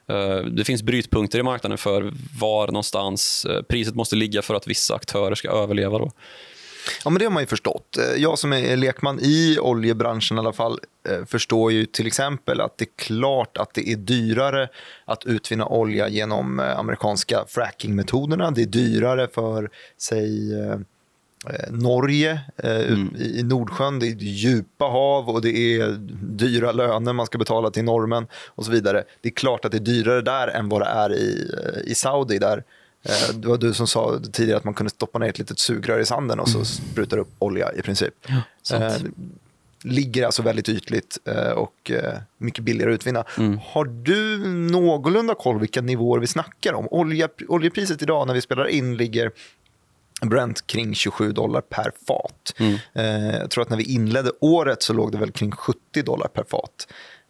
eh, 0.09 0.37
det 0.37 0.65
finns 0.65 0.83
brytpunkter 0.83 1.39
i 1.39 1.43
marknaden 1.43 1.77
för 1.77 2.13
var 2.39 2.67
någonstans 2.67 3.45
eh, 3.45 3.61
priset 3.61 3.95
måste 3.95 4.15
ligga 4.15 4.41
för 4.41 4.55
att 4.55 4.67
vissa 4.67 4.95
aktörer 4.95 5.35
ska 5.35 5.49
överleva. 5.49 5.99
Då. 5.99 6.11
Ja, 7.03 7.09
men 7.09 7.19
det 7.19 7.25
har 7.25 7.31
man 7.31 7.43
ju 7.43 7.47
förstått. 7.47 7.97
Eh, 7.97 8.21
jag 8.21 8.39
som 8.39 8.53
är 8.53 8.75
lekman 8.75 9.19
i 9.21 9.57
oljebranschen 9.61 10.37
i 10.37 10.39
alla 10.39 10.53
fall 10.53 10.79
eh, 11.09 11.25
förstår 11.25 11.71
ju 11.71 11.85
till 11.85 12.07
exempel 12.07 12.61
att 12.61 12.77
det 12.77 12.85
är 12.85 13.05
klart 13.05 13.57
att 13.57 13.73
det 13.73 13.89
är 13.89 13.95
dyrare 13.95 14.69
att 15.05 15.25
utvinna 15.25 15.65
olja 15.65 16.07
genom 16.07 16.59
eh, 16.59 16.79
amerikanska 16.79 17.45
frackingmetoderna. 17.47 18.51
Det 18.51 18.61
är 18.61 18.65
dyrare 18.65 19.27
för, 19.27 19.69
säg, 19.97 20.51
Norge 21.69 22.39
mm. 22.63 23.15
i 23.19 23.43
Nordsjön. 23.43 23.99
Det 23.99 24.07
är 24.07 24.15
djupa 24.15 24.85
hav 24.85 25.29
och 25.29 25.41
det 25.41 25.57
är 25.57 25.97
dyra 26.21 26.71
löner 26.71 27.13
man 27.13 27.25
ska 27.25 27.37
betala 27.37 27.71
till 27.71 27.83
normen 27.83 28.27
och 28.47 28.65
så 28.65 28.71
vidare. 28.71 29.03
Det 29.21 29.29
är 29.29 29.33
klart 29.33 29.65
att 29.65 29.71
det 29.71 29.77
är 29.77 29.79
dyrare 29.79 30.21
där 30.21 30.47
än 30.47 30.69
vad 30.69 30.81
det 30.81 30.85
är 30.85 31.13
i, 31.13 31.51
i 31.85 31.95
Saudi 31.95 32.39
där 32.39 32.63
det 33.33 33.47
var 33.47 33.57
du 33.57 33.73
som 33.73 33.87
sa 33.87 34.19
tidigare 34.33 34.57
att 34.57 34.63
man 34.63 34.73
kunde 34.73 34.89
stoppa 34.89 35.19
ner 35.19 35.29
ett 35.29 35.39
litet 35.39 35.59
sugrör 35.59 35.99
i 35.99 36.05
sanden 36.05 36.39
och 36.39 36.49
så 36.49 36.57
mm. 36.57 36.65
sprutar 36.65 37.17
upp 37.17 37.29
olja 37.39 37.73
i 37.73 37.81
princip. 37.81 38.13
Ja, 38.69 38.77
eh, 38.77 38.97
ligger 39.83 40.25
alltså 40.25 40.41
väldigt 40.41 40.69
ytligt 40.69 41.17
eh, 41.25 41.51
och 41.51 41.91
mycket 42.37 42.63
billigare 42.63 42.91
att 42.91 42.95
utvinna. 42.95 43.23
Mm. 43.37 43.59
Har 43.63 43.85
du 43.85 44.37
någorlunda 44.47 45.35
koll 45.35 45.59
vilka 45.59 45.81
nivåer 45.81 46.19
vi 46.19 46.27
snackar 46.27 46.73
om? 46.73 46.87
Olja, 46.91 47.29
oljepriset 47.47 48.01
idag 48.01 48.27
när 48.27 48.33
vi 48.33 48.41
spelar 48.41 48.67
in 48.67 48.97
ligger 48.97 49.31
Brent 50.21 50.67
kring 50.67 50.95
27 50.95 51.31
dollar 51.31 51.61
per 51.61 51.91
fat. 52.07 52.53
Eh, 52.93 53.37
jag 53.37 53.49
tror 53.49 53.61
att 53.61 53.69
när 53.69 53.77
vi 53.77 53.93
inledde 53.93 54.31
året 54.39 54.83
så 54.83 54.93
låg 54.93 55.11
det 55.11 55.17
väl 55.17 55.31
kring 55.31 55.51
70 55.51 56.01
dollar 56.03 56.27
per 56.27 56.43
fat. 56.43 56.87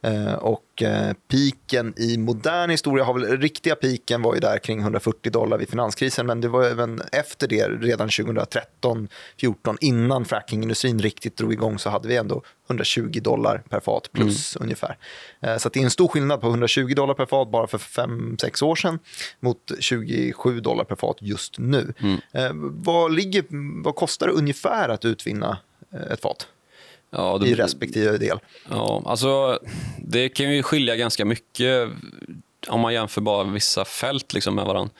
Eh, 0.07 0.33
och 0.33 0.83
eh, 0.83 1.13
piken 1.27 1.93
i 1.97 2.17
modern 2.17 2.69
historia, 2.69 3.03
har 3.03 3.13
väl, 3.13 3.37
riktiga 3.37 3.75
piken 3.75 4.21
var 4.21 4.33
ju 4.33 4.39
där 4.39 4.57
kring 4.57 4.79
140 4.79 5.31
dollar 5.31 5.57
vid 5.57 5.69
finanskrisen, 5.69 6.25
men 6.25 6.41
det 6.41 6.47
var 6.47 6.63
även 6.63 7.01
efter 7.11 7.47
det, 7.47 7.67
redan 7.67 8.09
2013 8.09 9.07
14 9.37 9.77
innan 9.81 10.25
frackingindustrin 10.25 10.99
riktigt 10.99 11.37
drog 11.37 11.53
igång, 11.53 11.79
så 11.79 11.89
hade 11.89 12.07
vi 12.07 12.15
ändå 12.15 12.43
120 12.67 13.19
dollar 13.21 13.63
per 13.69 13.79
fat 13.79 14.09
plus 14.11 14.55
ungefär. 14.55 14.97
Eh, 15.39 15.57
så 15.57 15.69
det 15.69 15.79
är 15.79 15.83
en 15.83 15.91
stor 15.91 16.07
skillnad 16.07 16.41
på 16.41 16.47
120 16.47 16.93
dollar 16.95 17.13
per 17.13 17.25
fat 17.25 17.51
bara 17.51 17.67
för 17.67 17.77
5-6 17.77 18.63
år 18.63 18.75
sedan 18.75 18.99
mot 19.39 19.71
27 19.79 20.59
dollar 20.59 20.83
per 20.83 20.95
fat 20.95 21.17
just 21.19 21.59
nu. 21.59 21.93
Eh, 22.31 22.51
vad, 22.53 23.13
ligger, 23.13 23.45
vad 23.83 23.95
kostar 23.95 24.27
det 24.27 24.33
ungefär 24.33 24.89
att 24.89 25.05
utvinna 25.05 25.57
ett 26.11 26.21
fat 26.21 26.47
Ja, 27.17 27.45
i 27.45 27.49
det, 27.49 27.63
respektive 27.63 28.17
del? 28.17 28.39
ja, 28.69 29.03
alltså, 29.05 29.59
det 29.97 30.29
kan 30.29 30.53
ju 30.53 30.63
skilja 30.63 30.95
ganska 30.95 31.25
mycket 31.25 31.89
om 32.67 32.79
man 32.79 32.93
jämför 32.93 33.21
bara 33.21 33.43
vissa 33.43 33.85
fält 33.85 34.33
liksom 34.33 34.55
med 34.55 34.65
varandra. 34.65 34.93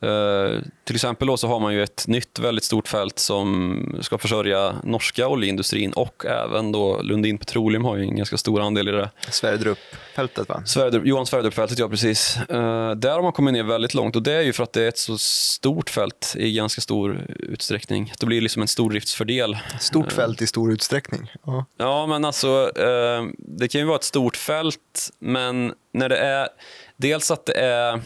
Eh, 0.00 0.62
till 0.84 0.94
exempel 0.94 1.28
då 1.28 1.36
så 1.36 1.48
har 1.48 1.60
man 1.60 1.74
ju 1.74 1.82
ett 1.82 2.04
nytt 2.06 2.38
väldigt 2.38 2.64
stort 2.64 2.88
fält 2.88 3.18
som 3.18 3.96
ska 4.00 4.18
försörja 4.18 4.74
norska 4.84 5.28
oljeindustrin 5.28 5.92
och 5.92 6.26
även 6.26 6.72
då 6.72 7.02
Lundin 7.02 7.38
Petroleum 7.38 7.84
har 7.84 7.96
ju 7.96 8.02
en 8.02 8.16
ganska 8.16 8.36
stor 8.36 8.60
andel 8.60 8.88
i 8.88 8.92
det. 8.92 9.10
Sverdrup-fältet 9.30 10.48
va? 10.48 10.62
Sverdrup, 10.66 11.06
Johan 11.06 11.26
Sverdrup-fältet, 11.26 11.78
ja 11.78 11.88
precis. 11.88 12.36
Eh, 12.36 12.90
där 12.90 13.12
har 13.12 13.22
man 13.22 13.32
kommit 13.32 13.52
ner 13.52 13.62
väldigt 13.62 13.94
långt 13.94 14.16
och 14.16 14.22
det 14.22 14.32
är 14.32 14.42
ju 14.42 14.52
för 14.52 14.62
att 14.62 14.72
det 14.72 14.82
är 14.82 14.88
ett 14.88 14.98
så 14.98 15.18
stort 15.18 15.90
fält 15.90 16.34
i 16.38 16.52
ganska 16.52 16.80
stor 16.80 17.26
utsträckning. 17.36 18.12
Det 18.20 18.26
blir 18.26 18.40
liksom 18.40 18.62
en 18.62 18.68
stordriftsfördel. 18.68 19.58
Stort 19.80 20.12
fält 20.12 20.42
i 20.42 20.46
stor 20.46 20.72
utsträckning. 20.72 21.32
Ja. 21.46 21.64
Ja, 21.76 22.06
men 22.06 22.24
alltså, 22.24 22.72
eh, 22.76 23.24
det 23.38 23.68
kan 23.68 23.80
ju 23.80 23.86
vara 23.86 23.96
ett 23.96 24.04
stort 24.04 24.36
fält, 24.36 25.10
men 25.18 25.72
när 25.92 26.08
det 26.08 26.18
är... 26.18 26.48
Dels 26.96 27.30
att 27.30 27.46
det 27.46 27.52
är... 27.52 28.00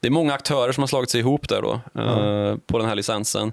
Det 0.00 0.08
är 0.08 0.10
många 0.10 0.34
aktörer 0.34 0.72
som 0.72 0.82
har 0.82 0.88
slagit 0.88 1.10
sig 1.10 1.20
ihop 1.20 1.48
där 1.48 1.62
då, 1.62 1.72
eh, 2.02 2.56
på 2.66 2.78
den 2.78 2.88
här 2.88 2.94
licensen. 2.94 3.52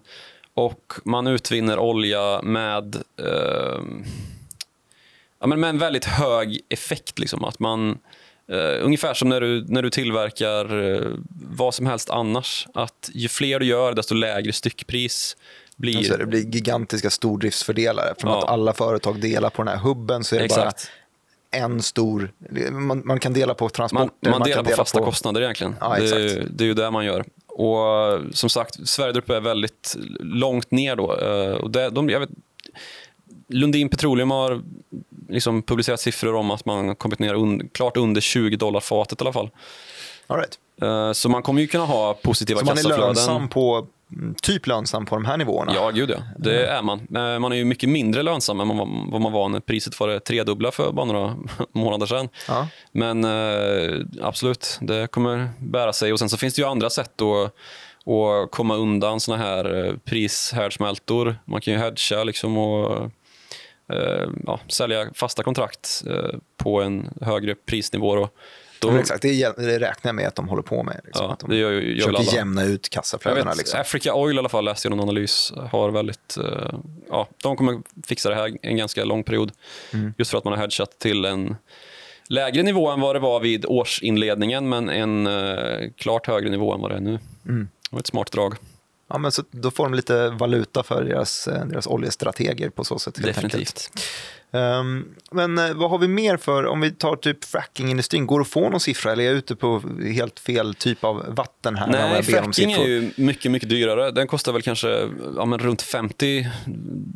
Och 0.53 0.93
man 1.05 1.27
utvinner 1.27 1.79
olja 1.79 2.41
med, 2.41 2.95
eh, 2.95 3.81
ja, 5.39 5.47
men 5.47 5.59
med 5.59 5.69
en 5.69 5.77
väldigt 5.77 6.05
hög 6.05 6.59
effekt. 6.69 7.19
Liksom. 7.19 7.43
Att 7.43 7.59
man, 7.59 7.97
eh, 8.51 8.85
ungefär 8.85 9.13
som 9.13 9.29
när 9.29 9.41
du, 9.41 9.65
när 9.67 9.81
du 9.81 9.89
tillverkar 9.89 10.93
eh, 10.93 11.07
vad 11.51 11.73
som 11.73 11.85
helst 11.85 12.09
annars. 12.09 12.67
Att 12.73 13.09
ju 13.13 13.27
fler 13.27 13.59
du 13.59 13.65
gör, 13.65 13.93
desto 13.93 14.15
lägre 14.15 14.53
styckpris 14.53 15.37
blir. 15.75 15.97
Alltså 15.97 16.17
det 16.17 16.25
blir 16.25 16.45
gigantiska 16.45 17.09
stordriftsfördelar. 17.09 18.07
Eftersom 18.11 18.29
Ja. 18.29 18.37
att 18.37 18.49
alla 18.49 18.73
företag 18.73 19.21
delar 19.21 19.49
på 19.49 19.63
den 19.63 19.77
här 19.77 19.83
hubben 19.83 20.23
så 20.23 20.35
är 20.35 20.39
det 20.39 20.45
Exakt. 20.45 20.63
bara 20.63 20.91
en 21.55 21.81
stor... 21.81 22.31
Man, 22.71 23.01
man 23.05 23.19
kan 23.19 23.33
dela 23.33 23.53
på 23.53 23.63
Man, 23.65 23.69
transporter. 23.71 24.29
man 24.29 24.41
delar 24.41 24.63
på 24.63 24.69
dela 24.69 24.75
fasta 24.77 24.99
kostnader 25.01 25.41
egentligen. 25.41 25.75
Ja, 25.79 25.95
det, 25.99 26.47
det 26.57 26.63
är 26.63 26.67
ju 26.67 26.73
det 26.73 26.91
man 26.91 27.05
gör. 27.05 27.25
Och 27.47 28.19
som 28.35 28.49
sagt, 28.49 28.87
Sverdrup 28.89 29.29
är 29.29 29.39
väldigt 29.41 29.95
långt 30.19 30.71
ner 30.71 30.95
då. 30.95 31.17
Eh, 31.17 31.55
Och 31.55 31.71
det, 31.71 31.89
de, 31.89 32.09
jag 32.09 32.19
vet, 32.19 32.29
Lundin 33.47 33.89
Petroleum 33.89 34.31
har 34.31 34.61
liksom 35.29 35.61
publicerat 35.63 35.99
siffror 35.99 36.35
om 36.35 36.51
att 36.51 36.65
man 36.65 36.87
har 36.87 36.95
kommit 36.95 37.19
ner 37.19 37.33
un, 37.33 37.69
klart 37.69 37.97
under 37.97 38.21
20 38.21 38.55
dollar 38.57 38.79
fatet 38.79 39.21
i 39.21 39.23
alla 39.23 39.33
fall. 39.33 39.49
All 40.27 40.37
right. 40.37 40.59
Eh, 40.81 41.11
Så 41.13 41.29
man 41.29 41.41
kommer 41.43 41.61
ju 41.61 41.67
kunna 41.67 41.85
ha 41.85 42.13
positiva 42.13 42.59
Så 42.59 42.65
man 42.65 42.71
är 42.73 42.75
kassaflöden. 42.81 43.05
lönsam 43.15 43.47
på, 43.49 43.87
typ 44.43 44.67
lönsam 44.67 45.05
på 45.05 45.15
de 45.15 45.25
här 45.25 45.37
nivåerna? 45.37 45.71
Ja, 45.75 45.89
gud 45.89 46.09
ja. 46.09 46.17
Det 46.37 46.65
är 46.67 46.81
man. 46.81 47.07
Man 47.41 47.51
är 47.51 47.55
ju 47.55 47.65
mycket 47.65 47.89
mindre 47.89 48.23
lönsam 48.23 48.59
än 48.59 48.67
vad 48.77 49.21
man- 49.21 49.31
var 49.33 49.49
när 49.49 49.59
priset 49.59 49.99
var 49.99 50.07
det 50.07 50.19
tredubbla 50.19 50.71
för 50.71 50.91
bara 50.91 51.05
några 51.05 51.35
månader 51.71 52.05
sedan. 52.05 52.29
Ja. 52.47 52.67
Men 52.91 53.23
eh, 53.23 54.05
absolut, 54.21 54.77
det 54.81 55.07
kommer 55.11 55.49
bära 55.59 55.93
sig. 55.93 56.13
Och 56.13 56.19
Sen 56.19 56.29
så 56.29 56.37
finns 56.37 56.53
det 56.53 56.61
ju 56.61 56.67
andra 56.67 56.89
sätt 56.89 57.21
att, 57.21 57.45
att 58.13 58.51
komma 58.51 58.75
undan 58.75 59.19
såna 59.19 59.37
här 59.37 59.85
eh, 59.85 59.93
prishärdsmältor. 60.05 61.35
Man 61.45 61.61
kan 61.61 61.73
ju 61.73 61.79
hedga 61.79 62.23
liksom 62.23 62.57
och 62.57 63.11
eh, 63.93 64.29
ja, 64.45 64.59
sälja 64.67 65.07
fasta 65.13 65.43
kontrakt 65.43 66.03
på 66.57 66.81
en 66.81 67.09
högre 67.21 67.55
prisnivå. 67.55 68.15
Då. 68.15 68.29
Då, 68.85 68.91
Men 68.91 68.99
exakt, 69.01 69.21
det, 69.21 69.57
det 69.57 69.79
räknar 69.79 70.09
jag 70.09 70.15
med 70.15 70.27
att 70.27 70.35
de 70.35 70.47
håller 70.47 70.63
på 70.63 70.83
med. 70.83 71.01
Liksom, 71.05 71.25
Ja, 71.25 71.33
att 71.33 71.39
de 71.39 71.49
det 71.49 71.55
gör 71.55 71.71
ju- 71.71 71.95
försöker 71.95 72.17
alla. 72.19 72.31
jämna 72.31 72.63
ut 72.63 72.89
kassaflödena. 72.89 73.49
vet, 73.49 73.57
Liksom. 73.57 73.79
Africa 73.81 74.13
Oil 74.13 74.35
i 74.35 74.39
alla 74.39 74.49
fall 74.49 74.65
läste 74.65 74.87
jag 74.87 74.97
någon 74.97 75.09
analys, 75.09 75.53
har 75.71 75.91
väldigt, 75.91 76.37
eh, 76.37 76.79
ja, 77.09 77.27
de 77.43 77.55
kommer 77.57 77.81
fixa 78.07 78.29
det 78.29 78.35
här 78.35 78.57
en 78.61 78.77
ganska 78.77 79.05
lång 79.05 79.23
period. 79.23 79.51
Mm. 79.93 80.13
Just 80.17 80.31
för 80.31 80.37
att 80.37 80.43
man 80.43 80.53
har 80.53 80.59
hedgat 80.59 80.99
till 80.99 81.25
en 81.25 81.55
lägre 82.29 82.63
nivå 82.63 82.89
än 82.91 83.01
vad 83.01 83.15
det 83.15 83.19
var 83.19 83.39
vid 83.39 83.65
årsinledningen, 83.65 84.69
men 84.69 84.89
en 84.89 85.27
eh, 85.27 85.89
klart 85.97 86.27
högre 86.27 86.49
nivå 86.49 86.73
än 86.73 86.81
vad 86.81 86.91
det 86.91 86.95
är 86.97 87.01
nu. 87.01 87.19
Mm. 87.45 87.67
Det 87.89 87.95
var 87.95 87.99
ett 87.99 88.07
smart 88.07 88.31
drag. 88.31 88.55
Ja, 89.09 89.17
men 89.17 89.31
så 89.31 89.43
då 89.51 89.71
får 89.71 89.83
de 89.83 89.93
lite 89.93 90.29
valuta 90.29 90.83
för 90.83 91.03
deras, 91.03 91.47
eh, 91.47 91.65
deras 91.65 91.87
oljestrateger 91.87 92.69
på 92.69 92.83
så 92.83 92.99
sätt. 92.99 93.17
Helt 93.25 93.43
Enkelt. 93.43 93.89
Ehm, 94.51 95.05
men 95.31 95.57
eh, 95.57 95.73
vad 95.73 95.89
har 95.89 95.97
vi 95.97 96.07
mer 96.07 96.37
för, 96.37 96.65
om 96.65 96.81
vi 96.81 96.91
tar 96.91 97.15
typ 97.15 97.45
frackingindustrin, 97.45 98.27
går 98.27 98.39
det 98.39 98.41
att 98.41 98.47
få 98.47 98.69
någon 98.69 98.79
siffra 98.79 99.11
eller 99.11 99.23
är 99.23 99.27
jag 99.27 99.35
ute 99.35 99.55
på 99.55 99.81
helt 100.15 100.39
fel 100.39 100.75
typ 100.75 101.03
av 101.03 101.35
vatten 101.35 101.75
här? 101.75 101.87
Nej, 101.87 102.23
fracking 102.23 102.71
är 102.71 102.85
ju 102.85 103.11
mycket, 103.17 103.51
mycket 103.51 103.69
dyrare. 103.69 104.11
Den 104.11 104.27
kostar 104.27 104.53
väl 104.53 104.61
kanske 104.61 105.09
ja, 105.35 105.45
men 105.45 105.59
runt 105.59 105.81
50 105.81 106.47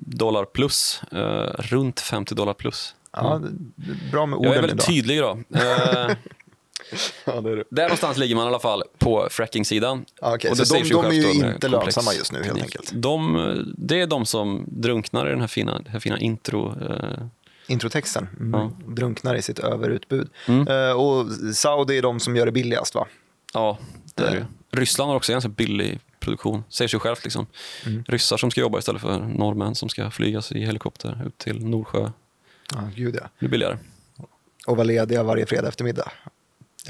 dollar 0.07 0.45
plus. 0.45 1.01
Eh, 1.11 1.53
runt 1.59 1.99
50 1.99 2.35
dollar 2.35 2.53
plus. 2.53 2.95
Ja, 3.11 3.41
det 3.75 3.91
är 3.91 4.11
bra 4.11 4.25
med 4.25 4.37
Jag 4.37 4.45
är 4.45 4.49
orden 4.49 4.61
väldigt 4.61 4.71
idag. 4.73 4.87
tydlig 4.95 5.17
idag. 5.17 5.43
Eh, 6.91 6.97
Ja, 7.25 7.41
det 7.41 7.49
är 7.51 7.55
det. 7.55 7.63
Där 7.69 7.83
någonstans 7.83 8.17
ligger 8.17 8.35
man 8.35 8.45
i 8.45 8.47
alla 8.47 8.59
fall 8.59 8.83
på 8.97 9.27
fracking-sidan. 9.31 10.05
Och 10.21 10.37
det 10.39 10.65
säger 10.65 10.83
de- 10.83 10.89
de 10.89 11.05
är 11.05 11.11
ju 11.11 11.51
inte 11.53 11.67
lönsamma 11.67 12.13
just 12.13 12.31
nu, 12.31 12.43
helt 12.43 12.61
enkelt. 12.61 12.91
De, 12.93 13.73
det 13.77 14.01
är 14.01 14.07
de 14.07 14.25
som 14.25 14.63
drunknar 14.67 15.27
i 15.27 15.29
den 15.29 15.39
här 15.41 15.47
fina, 15.47 15.79
det 15.79 15.89
här 15.89 15.99
fina 15.99 16.19
intro. 16.19 16.75
eh, 16.91 17.23
Introtexten 17.67 18.27
mm. 18.39 18.59
Ja. 18.59 18.71
drunknar 18.87 19.35
i 19.35 19.41
sitt 19.41 19.59
överutbud. 19.59 20.29
Mm. 20.47 20.67
Eh, 20.67 20.91
och 20.91 21.25
Saudi 21.55 21.97
är 21.97 22.01
de 22.01 22.19
som 22.19 22.35
gör 22.35 22.45
det 22.45 22.51
billigast 22.51 22.95
va? 22.95 23.07
Ja, 23.53 23.77
det 24.15 24.23
är 24.23 24.31
det 24.31 24.37
ju. 24.37 24.45
Ryssland 24.71 25.09
har 25.09 25.15
också 25.17 25.31
ganska 25.31 25.49
billig 25.49 25.99
produktion, 26.19 26.63
säger 26.69 26.89
sig 26.89 26.99
självt. 26.99 27.23
Liksom. 27.23 27.45
Mm. 27.85 28.03
Ryssar 28.07 28.37
som 28.37 28.51
ska 28.51 28.61
jobba 28.61 28.79
istället 28.79 29.01
för 29.01 29.19
norrmän 29.19 29.75
som 29.75 29.89
ska 29.89 30.11
flygas 30.11 30.51
i 30.51 30.59
helikopter 30.65 31.21
ut 31.27 31.37
till 31.37 31.65
Nordsjö. 31.65 32.09
Ja, 32.73 32.79
gud 32.95 33.15
ja. 33.15 33.21
Det 33.21 33.29
blir 33.39 33.49
billigare. 33.49 33.77
Och 34.67 34.77
vara 34.77 34.83
lediga 34.87 35.23
varje 35.23 35.45
fredag 35.45 35.67
eftermiddag. 35.67 36.11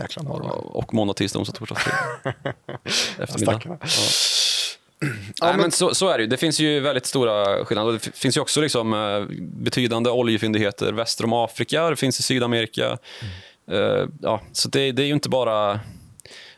Jäkla 0.01 0.23
norrmän. 0.23 0.49
Och 0.51 0.93
måndag, 0.93 1.13
tisdag, 1.13 1.39
onsdag, 1.39 1.53
torsdag, 1.57 1.75
fredag. 1.75 2.35
Eftermiddag. 3.19 3.61
Ja. 3.65 3.77
Nej, 5.41 5.51
men- 5.51 5.61
men 5.61 5.71
så, 5.71 5.95
så 5.95 6.07
är 6.09 6.17
det 6.17 6.21
ju. 6.23 6.27
Det 6.29 6.37
finns 6.37 6.59
ju 6.59 6.79
väldigt 6.79 7.05
stora 7.05 7.65
skillnader. 7.65 7.91
Det 7.93 7.99
finns 8.17 8.37
ju 8.37 8.41
också 8.41 8.61
liksom, 8.61 8.93
eh, 8.93 9.25
betydande 9.39 10.09
oljefyndigheter 10.09 10.91
väster 10.93 11.23
om 11.25 11.33
Afrika, 11.33 11.89
det 11.89 11.95
finns 11.95 12.19
i 12.19 12.23
Sydamerika. 12.23 12.97
Eh, 13.71 14.05
ja, 14.21 14.41
så 14.51 14.69
det, 14.69 14.91
det 14.91 15.03
är 15.03 15.07
ju 15.07 15.13
inte 15.13 15.29
bara... 15.29 15.79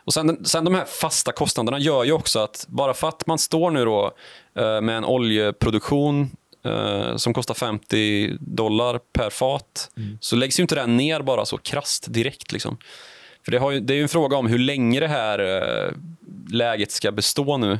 Och 0.03 0.13
sen, 0.13 0.45
sen 0.45 0.65
de 0.65 0.75
här 0.75 0.85
fasta 0.85 1.31
kostnaderna 1.31 1.79
gör 1.79 2.03
ju 2.03 2.11
också 2.11 2.39
att 2.39 2.65
bara 2.67 2.93
för 2.93 3.07
att 3.07 3.27
man 3.27 3.37
står 3.39 3.71
nu 3.71 3.85
då 3.85 4.11
eh, 4.55 4.81
med 4.81 4.97
en 4.97 5.05
oljeproduktion 5.05 6.29
som 7.15 7.33
kostar 7.33 7.53
50 7.53 8.37
dollar 8.39 8.99
per 9.13 9.29
fat 9.29 9.89
så 10.19 10.35
läggs 10.35 10.59
ju 10.59 10.61
inte 10.61 10.75
den 10.75 10.97
ner 10.97 11.21
bara 11.21 11.45
så 11.45 11.57
krasst 11.57 12.05
direkt. 12.13 12.51
Liksom. 12.51 12.77
För 13.45 13.51
det, 13.51 13.57
har 13.57 13.71
ju, 13.71 13.79
det 13.79 13.93
är 13.93 13.95
ju 13.95 14.01
en 14.01 14.09
fråga 14.09 14.37
om 14.37 14.47
hur 14.47 14.59
länge 14.59 14.99
det 14.99 15.07
här 15.07 15.39
eh, 15.39 15.91
läget 16.51 16.91
ska 16.91 17.11
bestå 17.11 17.57
nu. 17.57 17.79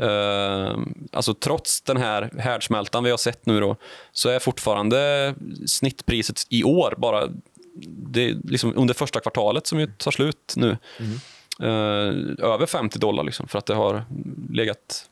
Eh, 0.00 0.78
alltså 1.12 1.34
trots 1.34 1.80
den 1.80 1.96
här 1.96 2.30
härdsmältan 2.38 3.04
vi 3.04 3.10
har 3.10 3.16
sett 3.18 3.46
nu 3.46 3.60
då, 3.60 3.76
så 4.12 4.28
är 4.28 4.38
fortfarande 4.38 5.34
snittpriset 5.66 6.46
i 6.48 6.64
år 6.64 6.94
bara 6.98 7.28
det 7.86 8.36
liksom 8.44 8.72
under 8.76 8.94
första 8.94 9.20
kvartalet 9.20 9.66
som 9.66 9.80
ju 9.80 9.86
tar 9.86 10.10
slut 10.10 10.54
nu. 10.56 10.76
eh, 11.60 12.44
över 12.44 12.66
50 12.66 12.98
dollar 12.98 13.24
liksom, 13.24 13.48
för 13.48 13.58
att 13.58 13.66
det 13.66 13.74
har 13.74 14.04
legat 14.50 15.10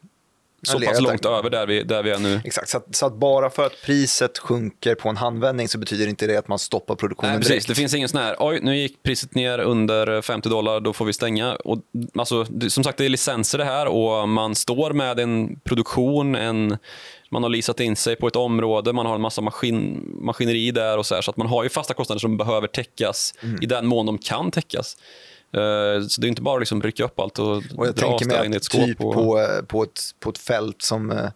så 0.66 0.80
pass 0.80 0.96
där. 0.96 1.00
långt 1.00 1.24
över 1.24 1.50
där 1.50 1.66
vi, 1.66 1.82
där 1.82 2.02
vi 2.02 2.10
är 2.10 2.18
nu. 2.18 2.40
Exakt, 2.44 2.68
så 2.68 2.76
att, 2.76 2.96
så 2.96 3.06
att 3.06 3.14
bara 3.14 3.50
för 3.50 3.66
att 3.66 3.82
priset 3.84 4.38
sjunker 4.38 4.94
på 4.94 5.08
en 5.08 5.16
handvändning 5.16 5.68
så 5.68 5.78
betyder 5.78 6.06
inte 6.06 6.26
det 6.26 6.36
att 6.36 6.48
man 6.48 6.58
stoppar 6.58 6.94
produktionen 6.94 7.32
Nej, 7.32 7.38
precis. 7.40 7.52
direkt. 7.52 7.68
Det 7.68 7.74
finns 7.74 7.94
ingen 7.94 8.08
sån 8.08 8.20
här, 8.20 8.36
oj, 8.38 8.60
nu 8.62 8.76
gick 8.76 9.02
priset 9.02 9.34
ner 9.34 9.58
under 9.58 10.22
50 10.22 10.48
dollar, 10.48 10.80
då 10.80 10.92
får 10.92 11.04
vi 11.04 11.12
stänga. 11.12 11.54
Och, 11.54 11.78
alltså, 12.18 12.44
det, 12.44 12.70
som 12.70 12.84
sagt, 12.84 12.98
det 12.98 13.04
är 13.04 13.08
licenser 13.08 13.58
det 13.58 13.64
här 13.64 13.86
och 13.86 14.28
man 14.28 14.54
står 14.54 14.92
med 14.92 15.20
en 15.20 15.60
produktion, 15.60 16.34
en, 16.34 16.78
man 17.30 17.42
har 17.42 17.50
leasat 17.50 17.80
in 17.80 17.96
sig 17.96 18.16
på 18.16 18.26
ett 18.26 18.36
område, 18.36 18.92
man 18.92 19.06
har 19.06 19.14
en 19.14 19.20
massa 19.20 19.40
maskin, 19.40 20.08
maskineri 20.20 20.70
där 20.70 20.98
och 20.98 21.06
så 21.06 21.14
här, 21.14 21.22
så 21.22 21.30
att 21.30 21.36
man 21.36 21.46
har 21.46 21.62
ju 21.62 21.68
fasta 21.68 21.94
kostnader 21.94 22.20
som 22.20 22.36
behöver 22.36 22.68
täckas 22.68 23.34
i 23.62 23.66
den 23.66 23.86
mån 23.86 24.06
de 24.06 24.18
kan 24.18 24.50
täckas. 24.50 24.96
Eh, 25.56 26.06
så 26.08 26.20
det 26.20 26.26
är 26.26 26.28
inte 26.28 26.42
bara 26.42 26.54
att 26.54 26.60
liksom 26.60 26.82
rycka 26.82 27.04
upp 27.04 27.20
allt 27.20 27.38
och, 27.38 27.56
Och 27.56 27.86
jag 27.86 27.94
dra 27.94 28.08
tänker 28.08 28.24
ställa 28.24 28.44
in 28.44 28.54
i 28.54 28.56
ett 28.56 28.64
skåp. 28.64 28.84
typ 28.84 29.00
och, 29.00 29.14
på, 29.14 29.48
på, 29.66 29.82
ett, 29.82 30.00
på 30.20 30.30
ett 30.30 30.38
fält 30.38 30.82
som 30.82 31.10
eh, 31.10 31.30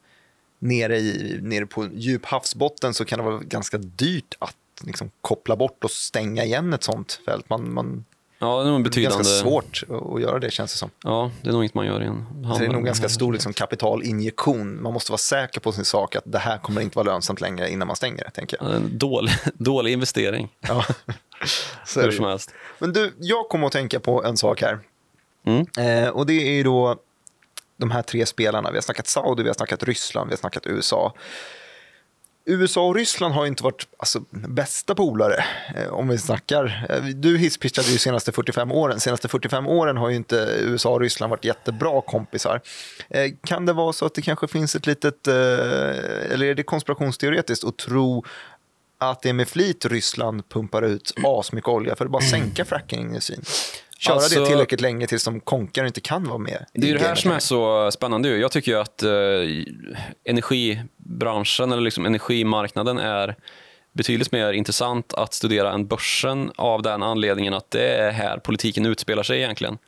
nere, 0.59 0.99
i, 0.99 1.39
nere 1.43 1.67
på 1.67 1.89
djup 1.95 2.27
havsbotten 2.27 2.95
så 2.95 3.05
kan 3.05 3.19
det 3.19 3.25
vara 3.25 3.39
ganska 3.39 3.79
dyrt 3.79 4.35
att 4.39 4.57
liksom, 4.83 5.11
koppla 5.21 5.57
bort 5.57 5.85
och 5.85 5.91
stänga 5.91 6.45
igen 6.45 6.73
ett 6.73 6.83
sånt 6.83 7.21
fält. 7.25 7.51
Man, 7.51 7.73
man, 7.73 8.05
ja, 8.41 8.63
det 8.63 8.63
är 8.63 8.65
nog 8.67 8.77
en 8.77 8.83
det 8.83 8.87
är 8.87 8.91
betydande... 8.91 9.17
ganska 9.17 9.35
svårt 9.35 9.83
att- 10.15 10.23
göra 10.23 10.39
det 10.39 10.51
känns 10.51 10.73
det 10.73 10.79
som. 10.79 10.91
Ja, 11.05 11.31
det 11.43 11.49
är 11.49 11.53
nog 11.53 11.63
inget 11.63 11.75
man 11.75 11.87
gör 11.87 12.03
i 12.03 12.07
en 12.07 12.27
Så 12.29 12.35
det 12.41 12.47
är 12.47 12.49
handel. 12.49 12.73
nog 12.73 12.85
ganska 12.85 13.09
stor 13.09 13.33
liksom, 13.33 13.53
kapitalinjektion. 13.53 14.83
Man 14.83 14.93
måste 14.93 15.13
vara 15.13 15.19
säker 15.19 15.61
på 15.61 15.73
sin 15.73 15.85
sak 15.85 16.17
att 16.17 16.25
det 16.27 16.39
här 16.39 16.59
kommer 16.59 16.81
inte 16.81 16.99
vara 16.99 17.07
lönsamt 17.13 17.41
längre 17.41 17.71
innan 17.71 17.87
man 17.87 17.97
stänger 17.97 18.25
det, 18.25 18.31
tänker 18.31 18.57
jag. 18.61 18.75
En 18.75 18.99
dålig, 18.99 19.33
dålig 19.55 19.93
investering, 19.93 20.49
Ja. 20.61 20.85
Så 21.87 22.01
hur 22.01 22.11
som 22.11 22.25
helst. 22.25 22.51
Men 22.79 22.93
du, 22.93 23.15
jag 23.19 23.49
kommer 23.49 23.67
att 23.67 23.73
tänka 23.73 24.01
på 24.01 24.25
en 24.25 24.37
sak 24.37 24.63
här. 24.63 24.79
Mm. 25.47 25.67
Eh, 26.05 26.09
och 26.11 26.27
det 26.27 26.33
är 26.61 26.65
då 26.65 26.97
de 27.77 27.91
här 27.91 28.03
tre 28.03 28.27
spelarna. 28.27 28.71
Vi 28.71 28.77
har 28.77 28.83
snackat 28.83 29.07
Saudi, 29.07 29.43
vi 29.43 29.49
har 29.49 29.55
snackat 29.55 29.83
Ryssland, 29.83 30.29
vi 30.29 30.33
har 30.33 30.39
snackat 30.39 30.67
USA. 30.67 31.15
USA 32.45 32.87
och 32.87 32.95
Ryssland 32.95 33.35
har 33.35 33.45
ju 33.45 33.49
inte 33.49 33.63
varit 33.63 33.89
alltså, 33.97 34.25
bästa 34.31 34.95
polare 34.95 35.45
eh, 35.77 35.89
om 35.89 36.09
vi 36.09 36.19
snackar. 36.19 36.87
Eh, 36.91 37.05
du 37.05 37.39
hisspitchade 37.39 37.89
ju 37.89 37.99
senaste 37.99 38.33
45 38.33 38.73
åren. 38.73 39.01
Senaste 39.01 39.29
45 39.29 39.67
åren 39.67 39.97
har 39.97 40.11
ju 40.11 40.17
inte 40.17 40.57
USA 40.61 40.91
och 40.91 41.01
Ryssland 41.01 41.31
varit 41.31 41.45
jättebra 41.45 42.01
kompisar. 42.01 42.61
Eh, 43.11 43.31
kan 43.45 43.67
det 43.67 43.73
vara 43.73 43.93
så 43.93 44.07
att 44.07 44.15
det 44.15 44.23
kanske 44.23 44.49
finns 44.49 44.75
ett 44.75 44.87
litet, 44.87 45.29
eller 45.29 46.43
är 46.43 46.55
det 46.55 46.63
konspirationsteoretiskt 46.63 47.65
att 47.65 47.77
tro 47.77 48.25
att 48.99 49.23
det 49.23 49.29
är 49.29 49.33
med 49.33 49.49
flit 49.49 49.85
Ryssland 49.85 50.49
pumpar 50.49 50.83
ut 50.83 51.13
asmycket 51.25 51.69
olja 51.69 51.97
för 51.97 52.05
att 52.05 52.11
bara 52.11 52.23
sänka 52.23 52.65
fracking 52.65 53.17
i 53.17 53.21
syn? 53.21 53.43
Köra 54.01 54.15
Alltså- 54.15 54.41
det 54.41 54.47
tillräckligt 54.47 54.81
länge 54.81 55.07
tills 55.07 55.25
de 55.25 55.41
konkar 55.41 55.83
och 55.83 55.87
inte 55.87 56.01
kan 56.01 56.25
vara 56.29 56.39
med. 56.39 56.67
Det 56.73 56.91
är 56.91 56.95
det 56.99 57.05
här 57.05 57.15
som 57.15 57.31
är 57.31 57.39
så 57.39 57.91
spännande. 57.91 58.29
Jag 58.29 58.53
tycker 58.53 58.77
att 58.77 59.03
eh, 59.03 59.11
energibranschen 60.25 61.73
eller 61.73 61.83
liksom 61.83 62.07
energimarknaden 62.07 62.99
är 62.99 63.37
betydligt 63.93 64.33
mer 64.33 64.53
intressant 64.53 65.15
att 65.15 65.35
studera 65.35 65.73
än 65.73 65.87
börsen 65.87 66.53
av 66.57 66.83
den 66.83 67.03
anledningen 67.03 67.55
att 67.55 67.71
det 67.71 67.89
är 67.89 68.11
här 68.11 68.39
politiken 68.39 68.87
utspelar 68.87 69.23
sig 69.23 69.39
egentligen. 69.39 69.79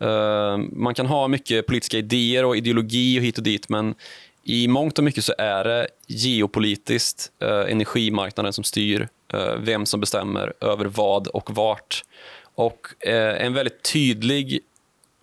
Eh, 0.00 0.56
man 0.72 0.94
kan 0.94 1.06
ha 1.06 1.28
mycket 1.28 1.66
politiska 1.66 1.98
idéer 1.98 2.44
och 2.44 2.56
ideologi 2.56 3.18
och 3.18 3.22
hit 3.22 3.38
och 3.38 3.44
dit 3.44 3.68
men 3.68 3.94
i 4.44 4.68
mångt 4.68 4.98
och 4.98 5.04
mycket 5.04 5.24
så 5.24 5.34
är 5.38 5.64
det 5.64 5.86
geopolitiskt 6.06 7.30
eh, 7.42 7.72
energimarknaden 7.72 8.52
som 8.52 8.64
styr 8.64 9.08
eh, 9.32 9.54
vem 9.58 9.86
som 9.86 10.00
bestämmer 10.00 10.52
över 10.60 10.84
vad 10.84 11.26
och 11.26 11.56
vart. 11.56 12.02
Och 12.54 13.06
eh, 13.06 13.46
en 13.46 13.54
väldigt 13.54 13.92
tydlig 13.92 14.60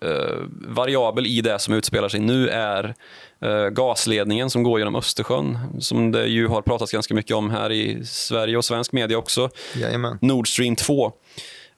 eh, 0.04 0.36
variabel 0.68 1.26
i 1.26 1.40
det 1.40 1.58
som 1.58 1.74
utspelar 1.74 2.08
sig 2.08 2.20
nu 2.20 2.48
är 2.48 2.94
eh, 3.40 3.68
gasledningen 3.68 4.50
som 4.50 4.62
går 4.62 4.78
genom 4.78 4.96
Östersjön, 4.96 5.58
som 5.80 6.12
det 6.12 6.26
ju 6.26 6.48
har 6.48 6.62
pratats 6.62 6.92
ganska 6.92 7.14
mycket 7.14 7.36
om 7.36 7.50
här 7.50 7.72
i 7.72 8.04
Sverige 8.04 8.56
och 8.56 8.64
svensk 8.64 8.92
media 8.92 9.18
också. 9.18 9.50
Jajamän. 9.74 10.18
Nord 10.20 10.48
Stream 10.48 10.76
2 10.76 11.12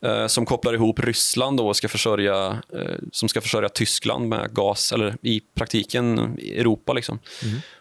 eh, 0.03 0.27
som 0.27 0.47
kopplar 0.47 0.75
ihop 0.75 1.01
Ryssland 1.01 1.59
då 1.59 1.69
och 1.69 1.77
ska 1.77 1.89
försörja, 1.89 2.63
eh, 2.75 2.97
som 3.13 3.29
ska 3.29 3.41
försörja 3.41 3.69
Tyskland 3.69 4.29
med 4.29 4.55
gas, 4.55 4.93
eller 4.93 5.17
i 5.23 5.41
praktiken 5.55 6.19
Europa. 6.39 6.93
Liksom. 6.93 7.19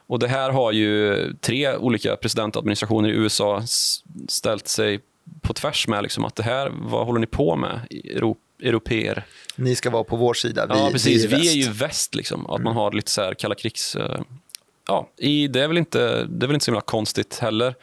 Och 0.08 0.20
Det 0.20 0.28
här 0.28 0.50
har 0.50 0.72
ju 0.72 1.34
tre 1.42 1.76
olika 1.76 2.16
presidentadministrationer 2.16 3.10
i 3.10 3.12
USA 3.12 3.64
ställt 4.28 4.68
sig 4.68 5.00
på 5.42 5.54
tvärs 5.54 5.88
med. 5.88 6.04
Liksom, 6.04 6.26
att 6.26 6.36
det 6.36 6.44
här, 6.44 6.72
vad 6.74 7.06
håller 7.06 7.20
ni 7.20 7.28
på 7.28 7.56
med, 7.56 7.80
Euro- 7.90 8.36
europeer? 8.64 9.26
Ni 9.56 9.76
ska 9.76 9.90
vara 9.90 10.04
på 10.04 10.16
vår 10.16 10.34
sida. 10.34 10.66
Vi, 10.68 10.74
ja, 10.74 10.90
precis. 10.92 11.26
Vi 11.26 11.34
är, 11.36 11.38
väst. 11.40 11.56
ju 11.56 11.70
väst. 11.72 12.16
Liksom. 12.16 12.50
Att 12.50 12.62
man 12.62 12.74
har 12.76 12.92
lite 12.92 13.12
så 13.12 13.22
här 13.22 13.34
kalla 13.34 13.56
krigs... 13.56 13.96
eh, 13.96 14.22
Ja, 14.88 15.10
i, 15.18 15.48
det, 15.48 15.62
är 15.64 15.68
väl 15.68 15.78
inte, 15.78 16.24
det 16.24 16.46
är 16.46 16.48
väl 16.48 16.54
inte 16.54 16.66
så 16.66 16.72
himla 16.72 16.82
konstigt 16.82 17.40
heller. 17.40 17.76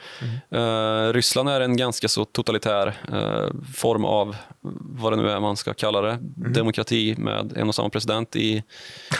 Eh, 0.51 1.12
Ryssland 1.12 1.48
är 1.48 1.61
en 1.61 1.77
ganska 1.77 2.09
så 2.09 2.24
totalitär 2.24 2.87
eh, 3.12 3.51
form 3.74 4.05
av 4.05 4.37
vad 4.81 5.12
det 5.12 5.16
nu 5.16 5.31
är 5.31 5.40
man 5.40 5.57
ska 5.57 5.74
kalla 5.74 6.01
det. 6.01 6.18
Demokrati 6.37 7.14
med 7.18 7.53
en 7.57 7.68
och 7.68 7.74
samma 7.74 7.88
president 7.90 8.37
i 8.37 8.62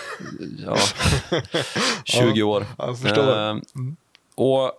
ja, 0.67 0.77
20 2.05 2.43
år. 2.43 2.67
Eh, 2.79 3.57
och 4.35 4.73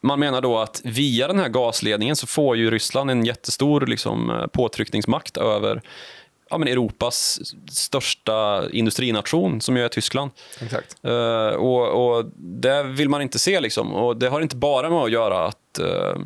man 0.00 0.20
menar 0.20 0.40
då 0.40 0.58
att 0.58 0.80
via 0.84 1.28
den 1.28 1.38
här 1.38 1.48
gasledningen 1.48 2.16
så 2.16 2.26
får 2.26 2.56
ju 2.56 2.70
Ryssland 2.70 3.10
en 3.10 3.24
jättestor 3.24 3.86
liksom, 3.86 4.30
eh, 4.30 4.46
påtryckningsmakt 4.46 5.36
över 5.36 5.82
ja, 6.50 6.58
men 6.58 6.68
Europas 6.68 7.40
största 7.70 8.64
industrination, 8.70 9.60
som 9.60 9.76
ju 9.76 9.84
är 9.84 9.88
Tyskland. 9.88 10.30
Exakt. 10.60 10.96
Eh, 11.02 11.48
och, 11.48 12.16
och 12.16 12.24
Det 12.36 12.82
vill 12.82 13.08
man 13.08 13.22
inte 13.22 13.38
se. 13.38 13.60
Liksom. 13.60 13.94
Och 13.94 14.16
Det 14.16 14.28
har 14.28 14.40
inte 14.40 14.56
bara 14.56 14.90
med 14.90 14.98
att 14.98 15.10
göra 15.10 15.46
att 15.46 15.78
eh, 15.78 16.16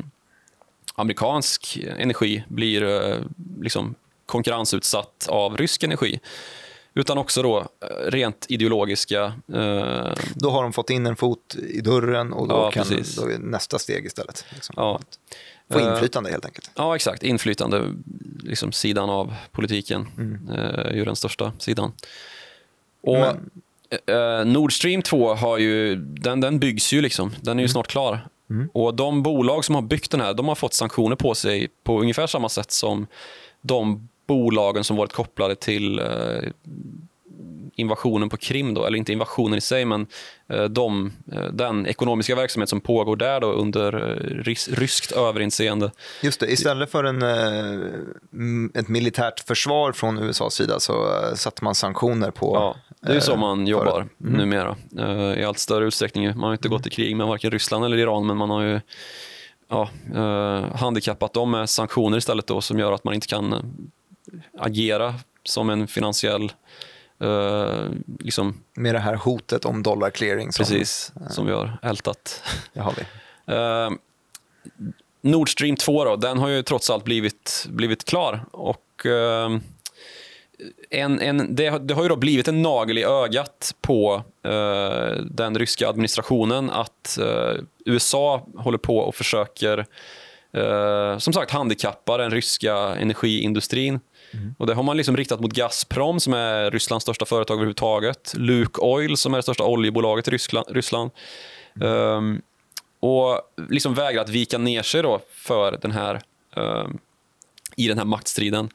amerikansk 0.95 1.79
energi 1.97 2.43
blir 2.47 2.83
eh, 2.83 3.17
liksom 3.61 3.95
konkurrensutsatt 4.25 5.27
av 5.29 5.57
rysk 5.57 5.83
energi. 5.83 6.19
Utan 6.93 7.17
också 7.17 7.41
då 7.41 7.59
eh, 7.59 7.65
rent 8.11 8.45
ideologiska... 8.49 9.23
Eh, 9.53 10.13
Då 10.35 10.49
har 10.49 10.63
de 10.63 10.73
fått 10.73 10.89
in 10.89 11.05
en 11.05 11.15
fot 11.15 11.55
i 11.69 11.81
dörren 11.81 12.33
och 12.33 12.47
då 12.47 12.55
Ja, 12.55 12.71
kan 12.71 12.83
precis. 12.87 13.15
då 13.15 13.27
är 13.29 13.37
nästa 13.37 13.79
steg 13.79 14.05
istället. 14.05 14.45
Liksom. 14.49 14.73
ja, 14.77 14.99
Få 15.71 15.79
Eh, 15.79 15.93
inflytande 15.93 16.29
helt 16.31 16.45
enkelt. 16.45 16.71
Ja, 16.75 16.95
exakt. 16.95 17.23
Inflytande, 17.23 17.93
liksom 18.43 18.71
sidan 18.71 19.09
av 19.09 19.33
politiken, 19.51 20.07
eh, 20.53 20.59
är 20.85 20.93
ju 20.93 21.05
den 21.05 21.15
största 21.15 21.51
sidan. 21.59 21.91
Och 23.03 23.17
Men- 23.19 23.49
eh, 24.05 24.45
Nord 24.45 24.73
Stream 24.73 25.01
2 25.01 25.33
har 25.33 25.57
ju, 25.57 25.95
den, 25.95 26.41
den 26.41 26.59
byggs 26.59 26.93
ju, 26.93 27.01
liksom. 27.01 27.31
den 27.41 27.59
är 27.59 27.63
ju 27.63 27.69
snart 27.69 27.87
klar. 27.87 28.27
Och 28.73 28.93
De 28.95 29.23
bolag 29.23 29.65
som 29.65 29.75
har 29.75 29.81
byggt 29.81 30.11
den 30.11 30.21
här 30.21 30.33
de 30.33 30.47
har 30.47 30.55
fått 30.55 30.73
sanktioner 30.73 31.15
på 31.15 31.35
sig 31.35 31.67
på 31.83 32.01
ungefär 32.01 32.27
samma 32.27 32.49
sätt 32.49 32.71
som 32.71 33.07
de 33.61 34.07
bolagen 34.31 34.83
som 34.83 34.97
varit 34.97 35.13
kopplade 35.13 35.55
till 35.55 35.99
eh, 35.99 36.05
invasionen 37.75 38.29
på 38.29 38.37
Krim, 38.37 38.73
då, 38.73 38.85
eller 38.85 38.97
inte 38.97 39.11
invasionen 39.11 39.57
i 39.57 39.61
sig, 39.61 39.85
men 39.85 40.07
eh, 40.49 40.63
de, 40.63 41.11
eh, 41.31 41.43
den 41.43 41.87
ekonomiska 41.87 42.35
verksamhet 42.35 42.69
som 42.69 42.81
pågår 42.81 43.15
där 43.15 43.39
då 43.39 43.51
under 43.51 43.91
rys, 44.43 44.69
ryskt 44.69 45.11
överinseende. 45.11 45.91
Just 46.21 46.39
det, 46.39 46.51
istället 46.51 46.91
för 46.91 47.03
en, 47.03 47.21
ett 48.73 48.87
militärt 48.87 49.39
försvar 49.39 49.91
från 49.91 50.19
USAs 50.19 50.53
sida 50.53 50.79
så 50.79 51.07
satte 51.35 51.63
man 51.63 51.75
sanktioner 51.75 52.31
på... 52.31 52.55
Ja, 52.55 52.75
det 53.07 53.15
är 53.15 53.19
så 53.19 53.35
man 53.35 53.67
jobbar 53.67 54.07
numera 54.17 54.75
eh, 54.99 55.39
i 55.41 55.43
allt 55.43 55.59
större 55.59 55.85
utsträckning. 55.85 56.27
Man 56.27 56.43
har 56.43 56.53
inte 56.53 56.69
gått 56.69 56.87
i 56.87 56.89
krig 56.89 57.15
med 57.15 57.27
varken 57.27 57.51
Ryssland 57.51 57.85
eller 57.85 57.97
Iran, 57.97 58.27
men 58.27 58.37
man 58.37 58.49
har 58.49 58.61
ju 58.61 58.79
ja, 59.69 59.89
handikappat 60.75 61.33
dem 61.33 61.51
med 61.51 61.69
sanktioner 61.69 62.17
istället 62.17 62.47
då, 62.47 62.61
som 62.61 62.79
gör 62.79 62.91
att 62.91 63.03
man 63.03 63.13
inte 63.13 63.27
kan 63.27 63.71
agera 64.57 65.15
som 65.43 65.69
en 65.69 65.87
finansiell 65.87 66.51
eh, 67.21 67.85
liksom, 68.19 68.57
Med 68.73 68.95
det 68.95 68.99
här 68.99 69.15
hotet 69.15 69.65
om 69.65 69.83
dollar 69.83 70.09
clearing. 70.09 70.51
Som, 70.51 70.63
precis, 70.65 71.11
som 71.29 71.45
vi 71.45 71.51
har 71.53 71.77
ältat. 71.81 72.43
Det 72.73 72.79
har 72.79 72.93
vi. 72.97 73.03
Eh, 73.53 73.89
Nord 75.21 75.51
Stream 75.51 75.75
2 75.75 76.05
då, 76.05 76.15
den 76.15 76.37
har 76.37 76.47
ju 76.47 76.63
trots 76.63 76.89
allt 76.89 77.03
blivit, 77.03 77.65
blivit 77.69 78.05
klar. 78.05 78.45
Och, 78.51 79.05
eh, 79.05 79.49
en, 80.89 81.19
en, 81.19 81.55
det, 81.55 81.67
har- 81.67 81.79
det 81.79 81.93
har 81.93 82.03
ju 82.03 82.09
då 82.09 82.15
blivit 82.15 82.47
en 82.47 82.61
nagel 82.61 82.97
i 82.97 83.03
ögat 83.03 83.75
på 83.81 84.23
eh, 84.45 85.15
den 85.25 85.57
ryska 85.57 85.89
administrationen 85.89 86.69
att 86.69 87.17
eh, 87.17 87.53
USA 87.85 88.47
håller 88.57 88.77
på 88.77 88.97
och 88.97 89.15
försöker 89.15 89.85
som 91.19 91.33
sagt 91.33 91.51
handikappa 91.51 92.17
den 92.17 92.31
ryska 92.31 92.75
energiindustrin. 92.77 93.99
Och 94.57 94.67
Det 94.67 94.73
har 94.73 94.83
man 94.83 94.97
liksom 94.97 95.17
riktat 95.17 95.39
mot 95.39 95.53
Gazprom 95.53 96.19
som 96.19 96.33
är 96.33 96.71
Rysslands 96.71 97.03
största 97.03 97.25
företag 97.25 97.55
överhuvudtaget. 97.55 98.33
Luke 98.37 98.81
Oil 98.81 99.17
som 99.17 99.33
är 99.33 99.37
det 99.37 99.43
största 99.43 99.63
oljebolaget 99.63 100.27
i 100.27 100.31
Ryssland. 100.31 100.65
Ryssland. 100.69 101.11
Ehm, 101.81 102.41
och 102.99 103.41
liksom 103.69 103.93
vägrat 103.93 104.29
vika 104.29 104.57
ner 104.57 104.83
sig 104.83 105.01
då 105.01 105.21
för 105.31 105.79
den 105.81 105.91
här, 105.91 106.21
ehm, 106.55 106.97
i 107.75 107.87
den 107.87 107.97
här 107.97 108.05
maktstriden. 108.05 108.69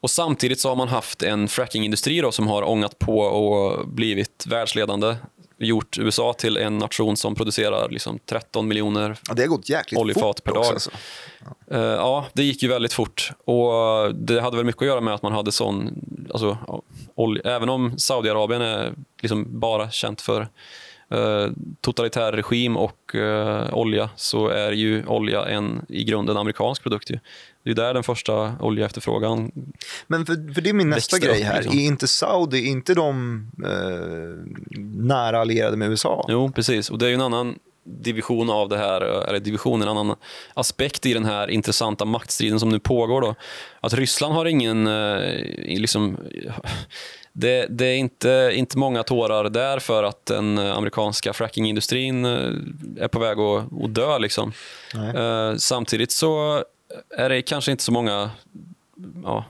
Och 0.00 0.10
Samtidigt 0.10 0.60
så 0.60 0.68
har 0.68 0.76
man 0.76 0.88
haft 0.88 1.22
en 1.22 1.48
frackingindustri 1.48 2.20
då 2.20 2.32
som 2.32 2.46
har 2.46 2.62
ångat 2.62 2.98
på 2.98 3.18
och 3.18 3.88
blivit 3.88 4.46
världsledande. 4.46 5.16
Gjort 5.62 5.98
USA 5.98 6.32
till 6.32 6.56
en 6.56 6.78
nation 6.78 7.16
som 7.16 7.34
producerar 7.34 7.88
liksom 7.88 8.18
13 8.26 8.68
miljoner 8.68 9.16
Ja, 9.28 9.34
det 9.34 9.42
har 9.42 9.48
gått 9.48 9.68
jäkligt 9.68 10.00
Oljefat 10.00 10.44
per 10.44 10.52
dag. 10.54 10.64
Alltså. 10.64 10.90
Eh, 11.70 11.80
ja, 11.80 12.26
det 12.32 12.42
gick 12.42 12.62
ju 12.62 12.68
väldigt 12.68 12.92
fort. 12.92 13.32
Och 13.44 14.14
Det 14.14 14.40
hade 14.40 14.56
väl 14.56 14.66
mycket 14.66 14.82
att 14.82 14.88
göra 14.88 15.00
med 15.00 15.14
att 15.14 15.22
man 15.22 15.32
hade 15.32 15.52
sån... 15.52 16.04
Alltså, 16.30 16.58
ja, 16.66 16.82
olja, 17.14 17.42
även 17.44 17.68
om 17.68 17.98
Saudiarabien 17.98 18.62
är 18.62 18.94
liksom 19.22 19.60
bara 19.60 19.90
känt 19.90 20.20
för 20.20 20.48
eh, 21.10 21.50
totalitär 21.80 22.32
regim 22.32 22.76
och 22.76 23.14
eh, 23.14 23.74
olja 23.74 24.10
så 24.16 24.48
är 24.48 24.72
ju 24.72 25.06
olja 25.06 25.44
en 25.44 25.86
i 25.88 26.04
grunden 26.04 26.36
amerikansk 26.36 26.82
produkt. 26.82 27.10
Ju. 27.10 27.18
Det 27.64 27.70
är 27.70 27.74
där 27.74 27.94
den 27.94 28.02
första 28.02 28.52
oljeefterfrågan 28.60 29.52
Men 30.06 30.26
för, 30.26 30.54
för 30.54 30.60
det 30.60 30.70
är 30.70 30.74
min 30.74 30.90
nästa 30.90 31.18
grej 31.18 31.42
här. 31.42 31.62
liksom. 31.62 31.78
Är 31.78 31.82
inte 31.84 32.08
Saudi, 32.08 32.68
är 32.68 32.70
inte 32.70 32.94
de 32.94 33.46
eh, 33.64 34.78
nära 34.80 35.40
allierade 35.40 35.76
med 35.76 35.90
USA? 35.90 36.26
Jo, 36.28 36.52
precis. 36.52 36.90
Och 36.90 36.98
det 36.98 37.06
är 37.06 37.08
ju 37.08 37.14
en 37.14 37.20
annan 37.20 37.58
division 37.84 38.50
av 38.50 38.68
det 38.68 38.78
här, 38.78 39.00
eller 39.00 39.40
division, 39.40 39.82
en 39.82 39.88
annan 39.88 40.16
aspekt 40.54 41.06
i 41.06 41.14
den 41.14 41.24
här 41.24 41.50
intressanta 41.50 42.04
maktstriden 42.04 42.60
som 42.60 42.68
nu 42.68 42.78
pågår. 42.78 43.20
Då. 43.20 43.34
Att 43.80 43.94
Ryssland 43.94 44.34
har 44.34 44.44
ingen, 44.46 44.86
eh, 44.86 45.20
liksom, 45.66 46.16
det, 47.32 47.66
det 47.70 47.86
är 47.86 47.96
inte, 47.96 48.50
inte 48.54 48.78
många 48.78 49.02
tårar 49.02 49.48
där 49.48 49.78
för 49.78 50.04
att 50.04 50.26
den 50.26 50.58
amerikanska 50.58 51.32
frackingindustrin 51.32 52.24
eh, 52.24 52.52
är 53.04 53.08
på 53.08 53.18
väg 53.18 53.38
att, 53.38 53.84
att 53.84 53.94
dö. 53.94 54.18
Liksom. 54.18 54.52
Eh, 54.94 55.56
samtidigt 55.56 56.12
så 56.12 56.64
är 57.16 57.28
det 57.28 57.42
kanske 57.42 57.70
inte 57.70 57.84
så 57.84 57.92
många 57.92 58.30
ja, 59.24 59.44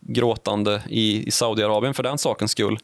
gråtande 0.00 0.82
i, 0.88 1.28
i 1.28 1.30
Saudiarabien 1.30 1.94
för 1.94 2.02
den 2.02 2.18
sakens 2.18 2.50
skull. 2.50 2.78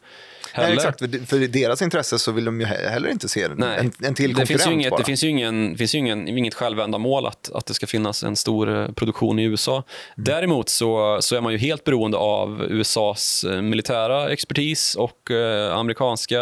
Nej, 0.57 0.73
exakt, 0.73 0.99
för, 0.99 1.47
deras 1.47 1.81
intresse 1.81 2.19
så 2.19 2.31
vill 2.31 2.45
de 2.45 2.61
ju 2.61 2.67
he- 2.67 2.89
heller 2.89 3.09
inte 3.09 3.27
se 3.27 3.47
Nej. 3.47 3.79
en, 3.79 3.91
en 4.07 4.15
till 4.15 4.29
det 4.29 4.35
konkurrent 4.35 4.47
finns 4.47 4.67
ju 4.67 4.73
inget, 4.73 4.89
bara. 4.89 4.97
det 4.97 5.03
finns 5.03 5.23
ju 5.23 5.27
ingen, 5.27 5.77
finns 5.77 5.95
ju 5.95 5.99
ingen, 5.99 6.27
inget 6.27 6.53
självändamål 6.53 7.25
att, 7.25 7.51
att 7.53 7.65
det 7.65 7.73
ska 7.73 7.87
finnas 7.87 8.23
en 8.23 8.35
stor 8.35 8.81
eh, 8.81 8.91
produktion 8.91 9.39
i 9.39 9.43
USA. 9.43 9.73
Mm. 9.75 9.83
Däremot 10.15 10.69
så, 10.69 11.17
så 11.21 11.35
är 11.35 11.41
man 11.41 11.51
ju 11.51 11.57
helt 11.57 11.83
beroende 11.83 12.17
av 12.17 12.65
USAs 12.69 13.43
eh, 13.43 13.61
militära 13.61 14.29
expertis 14.29 14.95
och 14.95 15.31
eh, 15.31 15.77
amerikanska 15.77 16.39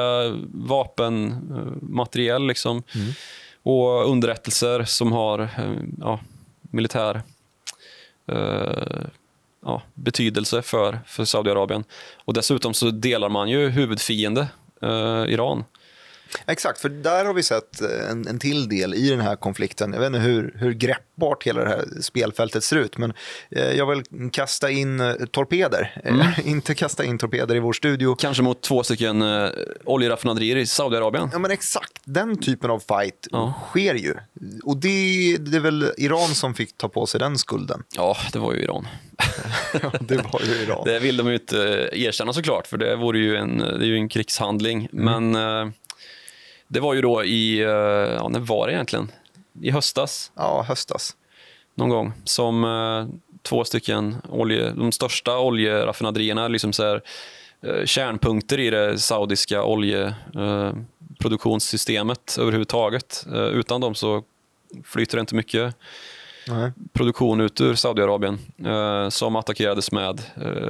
vapenmateriel 0.53 2.47
liksom. 2.47 2.83
Mm. 2.95 3.07
och 3.63 4.09
underrättelser 4.11 4.83
som 4.83 5.11
har 5.11 5.39
eh, 5.39 5.73
ja, 5.99 6.19
militär 6.61 7.21
eh, 8.27 9.05
ja, 9.65 9.81
betydelse 9.93 10.61
för, 10.61 10.99
för 11.05 11.25
Saudiarabien. 11.25 11.83
Och 12.25 12.33
dessutom 12.33 12.73
så 12.73 12.91
delar 12.91 13.29
man 13.29 13.49
ju 13.49 13.69
huvudfiende, 13.69 14.47
eh, 14.81 15.23
Iran. 15.27 15.63
Exakt, 16.47 16.81
för 16.81 16.89
där 16.89 17.25
har 17.25 17.33
vi 17.33 17.43
sett 17.43 17.81
eh, 17.81 18.09
en, 18.11 18.27
en 18.27 18.39
till 18.39 18.69
del 18.69 18.93
i 18.93 19.09
den 19.09 19.19
här 19.21 19.35
konflikten. 19.35 19.93
Jag 19.93 19.99
vet 19.99 20.07
inte 20.07 20.19
hur, 20.19 20.53
hur 20.57 20.73
greppbart 20.73 21.43
hela 21.43 21.63
det 21.63 21.69
här 21.69 21.85
spelfältet 22.01 22.63
ser 22.63 22.75
ut, 22.75 22.97
men 22.97 23.13
eh, 23.51 23.71
jag 23.71 23.85
vill 23.85 24.03
kasta 24.31 24.71
in 24.71 24.99
eh, 24.99 25.13
torpeder. 25.31 26.01
Mm. 26.03 26.27
inte 26.45 26.75
kasta 26.75 27.03
in 27.03 27.17
torpeder 27.17 27.55
i 27.55 27.59
vår 27.59 27.73
studio. 27.73 28.15
Kanske 28.15 28.43
mot 28.43 28.61
två 28.61 28.83
stycken 28.83 29.21
eh, 29.21 29.49
oljeraffinaderier 29.85 30.55
i 30.55 30.65
Saudiarabien. 30.65 31.29
Ja, 31.33 31.39
men 31.39 31.51
exakt. 31.51 31.91
Den 32.03 32.37
typen 32.37 32.71
av 32.71 32.79
fight 32.79 33.27
Ja. 33.31 33.53
sker 33.69 33.95
ju. 33.95 34.13
Och 34.63 34.77
det, 34.77 35.37
det 35.39 35.57
är 35.57 35.61
väl 35.61 35.91
Iran 35.97 36.27
som 36.35 36.53
fick 36.53 36.77
ta 36.77 36.89
på 36.89 37.05
sig 37.05 37.19
den 37.19 37.37
skulden. 37.37 37.83
Ja, 37.95 38.17
det 38.33 38.39
var 38.39 38.53
ju 38.53 38.59
Iran. 38.63 38.87
Ja, 39.81 39.91
det 40.01 40.17
var 40.17 40.41
ju 40.45 40.63
Iran. 40.63 40.81
Det 40.85 40.99
vill 40.99 41.17
de 41.17 41.27
ju 41.27 41.33
inte 41.33 41.89
erkänna 41.93 42.33
såklart, 42.33 42.67
för 42.67 42.77
det 42.77 42.95
vore 42.95 43.19
ju 43.19 43.35
en, 43.35 43.57
det 43.57 43.65
är 43.65 43.85
ju 43.85 43.95
en 43.95 44.09
krigshandling. 44.09 44.87
Men 44.91 45.35
eh, 45.35 45.67
det 46.73 46.79
var 46.79 46.93
ju 46.93 47.01
då 47.01 47.23
i, 47.23 47.59
eh, 47.59 47.67
ja, 47.69 48.27
när 48.29 48.39
var 48.39 48.67
det 48.67 48.73
egentligen? 48.73 49.11
I 49.61 49.71
höstas 49.71 50.31
Ja, 50.35 50.65
höstas. 50.67 51.15
någon 51.75 51.89
gång 51.89 52.13
som 52.23 52.63
eh, 52.63 53.05
två 53.41 53.63
stycken 53.63 54.15
olje, 54.29 54.71
de 54.71 54.91
största 54.91 55.39
oljeraffinaderierna, 55.39 56.47
liksom 56.47 56.73
så 56.73 56.83
här, 56.83 57.01
eh, 57.61 57.85
kärnpunkter 57.85 58.59
i 58.59 58.69
det 58.69 58.99
saudiska 58.99 59.63
oljeproduktionssystemet 59.63 62.37
överhuvudtaget. 62.39 63.25
Utan 63.51 63.81
dem 63.81 63.95
så 63.95 64.23
flyter 64.83 65.17
det 65.17 65.21
inte 65.21 65.35
mycket 65.35 65.75
Nej. 66.47 66.71
produktion 66.93 67.41
ut 67.41 67.61
ur 67.61 67.75
Saudiarabien 67.75 68.39
som 69.11 69.35
attackerades 69.35 69.91
med 69.91 70.21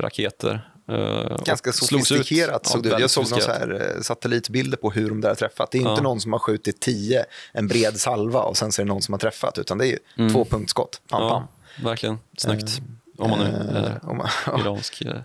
raketer. 0.01 0.69
Eh, 0.89 1.37
Ganska 1.45 1.71
sofistikerat 1.73 2.65
såg 2.67 2.83
det 2.83 2.89
ut. 2.89 2.99
Jag 2.99 3.09
såg 3.09 3.29
några 3.29 3.43
så 3.43 3.51
här, 3.51 3.93
eh, 3.95 4.01
satellitbilder 4.01 4.77
på 4.77 4.91
hur 4.91 5.09
de 5.09 5.21
där 5.21 5.29
har 5.29 5.35
träffat. 5.35 5.71
Det 5.71 5.77
är 5.77 5.79
inte 5.79 5.91
Ja. 5.91 6.01
någon 6.01 6.21
som 6.21 6.31
har 6.33 6.39
skjutit 6.39 6.79
tio, 6.79 7.25
en 7.53 7.67
bred 7.67 7.99
salva 7.99 8.39
och 8.41 8.57
sen 8.57 8.71
så 8.71 8.81
är 8.81 8.85
det 8.85 8.89
någon 8.91 9.01
som 9.01 9.13
har 9.13 9.19
träffat, 9.19 9.57
utan 9.57 9.77
det 9.77 9.87
är 9.87 9.97
ju 10.17 10.29
två 10.29 10.45
punktskott. 10.45 11.01
Pam, 11.09 11.29
pam. 11.29 11.37
Mm. 11.37 11.47
Ja, 11.83 11.89
verkligen. 11.89 12.19
Snyggt. 12.37 12.81
Om 13.17 13.29
man 13.29 13.39
nu 13.39 13.45
är 13.45 13.99
Eh, 14.03 14.09
om 14.09 14.17
man, 14.17 14.27
ja, 14.45 14.59
iransk. 14.59 15.01
eh, 15.01 15.15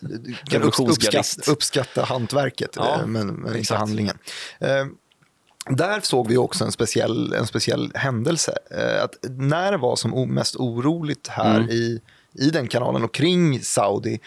du 0.00 0.34
kan 0.50 0.62
uppskatta, 0.62 1.50
uppskatta 1.52 2.04
hantverket, 2.04 2.70
Ja, 2.76 2.94
eh, 3.00 3.06
men, 3.06 3.26
men 3.26 3.56
inte 3.56 3.74
handlingen. 3.74 4.18
Eh, 4.58 4.84
där 5.70 6.00
såg 6.00 6.28
vi 6.28 6.36
också 6.36 6.64
en 6.64 6.72
speciell, 6.72 7.32
en 7.32 7.46
speciell 7.46 7.92
händelse. 7.94 8.58
Eh, 8.70 9.02
att 9.04 9.14
när 9.30 9.72
det 9.72 9.78
var 9.78 9.96
som 9.96 10.34
mest 10.34 10.56
oroligt 10.56 11.28
här 11.28 11.56
Mm. 11.56 11.70
i, 11.70 12.00
i 12.32 12.50
den 12.50 12.68
kanalen 12.68 13.04
och 13.04 13.14
kring 13.14 13.60
Saudi 13.62 14.20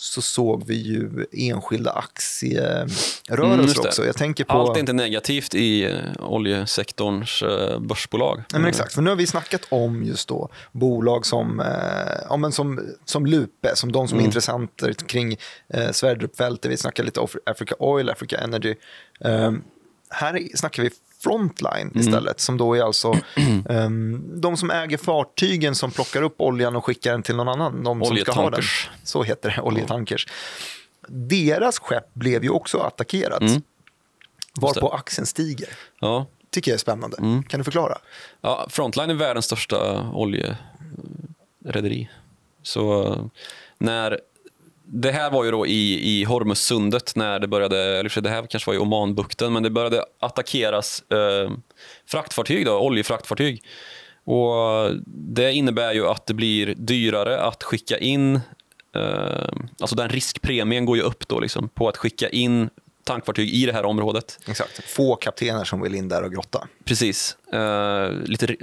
så 0.00 0.22
såg 0.22 0.66
vi 0.66 0.74
ju 0.74 1.26
enskilda 1.32 1.90
aktierörelser 1.90 3.44
Mm, 3.44 3.60
just 3.60 3.82
det. 3.82 3.88
också. 3.88 4.06
Jag 4.06 4.16
tänker 4.16 4.44
på... 4.44 4.52
Allt 4.52 4.76
är 4.76 4.80
inte 4.80 4.92
negativt 4.92 5.54
i 5.54 5.84
eh, 5.84 5.92
oljesektorns 6.18 7.42
eh, 7.42 7.78
börsbolag. 7.80 8.36
Nej, 8.52 8.60
men 8.60 8.68
exakt, 8.68 8.92
för 8.94 9.02
nu 9.02 9.10
har 9.10 9.16
vi 9.16 9.26
snackat 9.26 9.60
om 9.68 10.04
just 10.04 10.28
då 10.28 10.48
bolag 10.72 11.26
som, 11.26 11.60
eh, 11.60 11.66
ja, 12.28 12.36
men 12.36 12.52
som, 12.52 12.80
som 13.04 13.26
Lupe, 13.26 13.76
som 13.76 13.92
de 13.92 14.08
som 14.08 14.18
Mm. 14.18 14.24
är 14.24 14.26
intressenter 14.26 14.92
kring 14.92 15.36
eh, 15.68 15.90
Sverdrup-fältet. 15.92 16.70
Vi 16.70 16.76
snackar 16.76 17.04
lite 17.04 17.20
Af- 17.20 17.36
Africa 17.46 17.74
Oil, 17.78 18.10
Africa 18.10 18.36
Energy. 18.38 18.74
Eh, 19.20 19.52
här 20.10 20.56
snackar 20.56 20.82
vi 20.82 20.90
Frontline 21.20 21.88
Mm. 21.94 22.00
istället, 22.00 22.40
som 22.40 22.56
då 22.56 22.74
är 22.74 22.82
alltså 22.82 23.12
eh, 23.70 23.90
de 24.34 24.56
som 24.56 24.70
äger 24.70 24.96
fartygen 24.96 25.74
som 25.74 25.90
plockar 25.90 26.22
upp 26.22 26.40
oljan 26.40 26.76
och 26.76 26.84
skickar 26.84 27.12
den 27.12 27.22
till 27.22 27.36
någon 27.36 27.48
annan. 27.48 27.82
De 27.84 28.04
som 28.04 28.16
ska 28.16 28.32
ha 28.32 28.50
den. 28.50 28.62
Så 29.04 29.22
heter 29.22 29.54
det, 29.56 29.62
oljetankers. 29.62 30.26
Deras 31.08 31.78
skepp 31.78 32.14
blev 32.14 32.44
ju 32.44 32.50
också 32.50 32.78
attackerat. 32.78 33.40
Mm. 33.40 33.62
Varpå 34.60 34.88
aktien 34.88 35.26
stiger. 35.26 35.68
Ja. 36.00 36.26
Tycker 36.50 36.70
jag 36.70 36.74
är 36.74 36.78
spännande. 36.78 37.16
Mm. 37.16 37.42
Kan 37.42 37.60
du 37.60 37.64
förklara? 37.64 37.98
Ja, 38.40 38.66
Frontline 38.70 39.10
är 39.10 39.14
världens 39.14 39.44
största 39.44 40.10
oljerederi. 40.12 42.08
Så 42.62 43.12
eh, 43.12 43.24
när 43.78 44.20
det 44.90 45.12
här 45.12 45.30
var 45.30 45.44
ju 45.44 45.50
då 45.50 45.66
i, 45.66 46.18
i 46.20 46.24
Hormuzsundet 46.24 47.16
när 47.16 47.38
det 47.38 47.48
började, 47.48 47.98
eller 47.98 48.20
det 48.20 48.30
här 48.30 48.46
kanske 48.46 48.70
var 48.70 48.74
i 48.74 48.78
Omanbukten, 48.78 49.52
men 49.52 49.62
det 49.62 49.70
började 49.70 50.04
attackeras 50.20 51.02
eh, 51.10 51.50
fraktfartyg, 52.06 52.66
då, 52.66 52.78
oljefraktfartyg. 52.78 53.62
Och 54.24 54.90
det 55.06 55.52
innebär 55.52 55.92
ju 55.92 56.06
att 56.06 56.26
det 56.26 56.34
blir 56.34 56.74
dyrare 56.74 57.40
att 57.40 57.62
skicka 57.62 57.98
in, 57.98 58.40
eh, 58.94 59.48
alltså 59.80 59.96
den 59.96 60.08
riskpremien 60.08 60.84
går 60.84 60.96
ju 60.96 61.02
upp 61.02 61.28
då 61.28 61.40
liksom, 61.40 61.68
på 61.68 61.88
att 61.88 61.96
skicka 61.96 62.28
in 62.28 62.70
tankfartyg 63.04 63.50
i 63.50 63.66
det 63.66 63.72
här 63.72 63.84
området. 63.84 64.38
Exakt. 64.48 64.90
Få 64.90 65.16
kaptener 65.16 65.64
som 65.64 65.80
vill 65.80 65.94
in 65.94 66.08
där 66.08 66.22
och 66.22 66.32
grotta. 66.32 66.68
Precis. 66.84 67.36
Eh, 67.52 68.10
lite, 68.10 68.56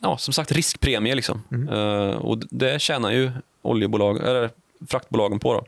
ja, 0.00 0.18
som 0.18 0.34
sagt, 0.34 0.52
riskpremie. 0.52 1.14
Liksom. 1.14 1.42
Eh, 1.70 2.16
och 2.16 2.38
det 2.50 2.82
tjänar 2.82 3.10
ju 3.10 3.30
oljebolag, 3.62 4.16
eller 4.16 4.50
fraktbolagen 4.88 5.38
på. 5.38 5.54
Då. 5.54 5.64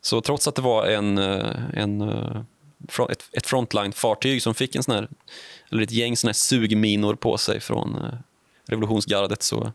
Så 0.00 0.20
trots 0.20 0.48
att 0.48 0.54
det 0.54 0.62
var 0.62 0.86
en, 0.86 1.18
eh, 1.18 1.56
en, 1.74 2.00
eh, 2.00 2.42
ett, 3.10 3.24
ett 3.32 3.46
frontline-fartyg 3.46 4.42
som 4.42 4.54
fick 4.54 4.74
en 4.74 4.82
sån 4.82 4.94
här, 4.94 5.08
eller 5.72 5.82
ett 5.82 5.90
gäng 5.90 6.16
såna 6.16 6.28
här 6.28 6.34
sugminor 6.34 7.14
på 7.14 7.38
sig 7.38 7.60
från 7.60 7.94
eh, 7.94 8.12
revolutionsgardet 8.66 9.42
så, 9.42 9.72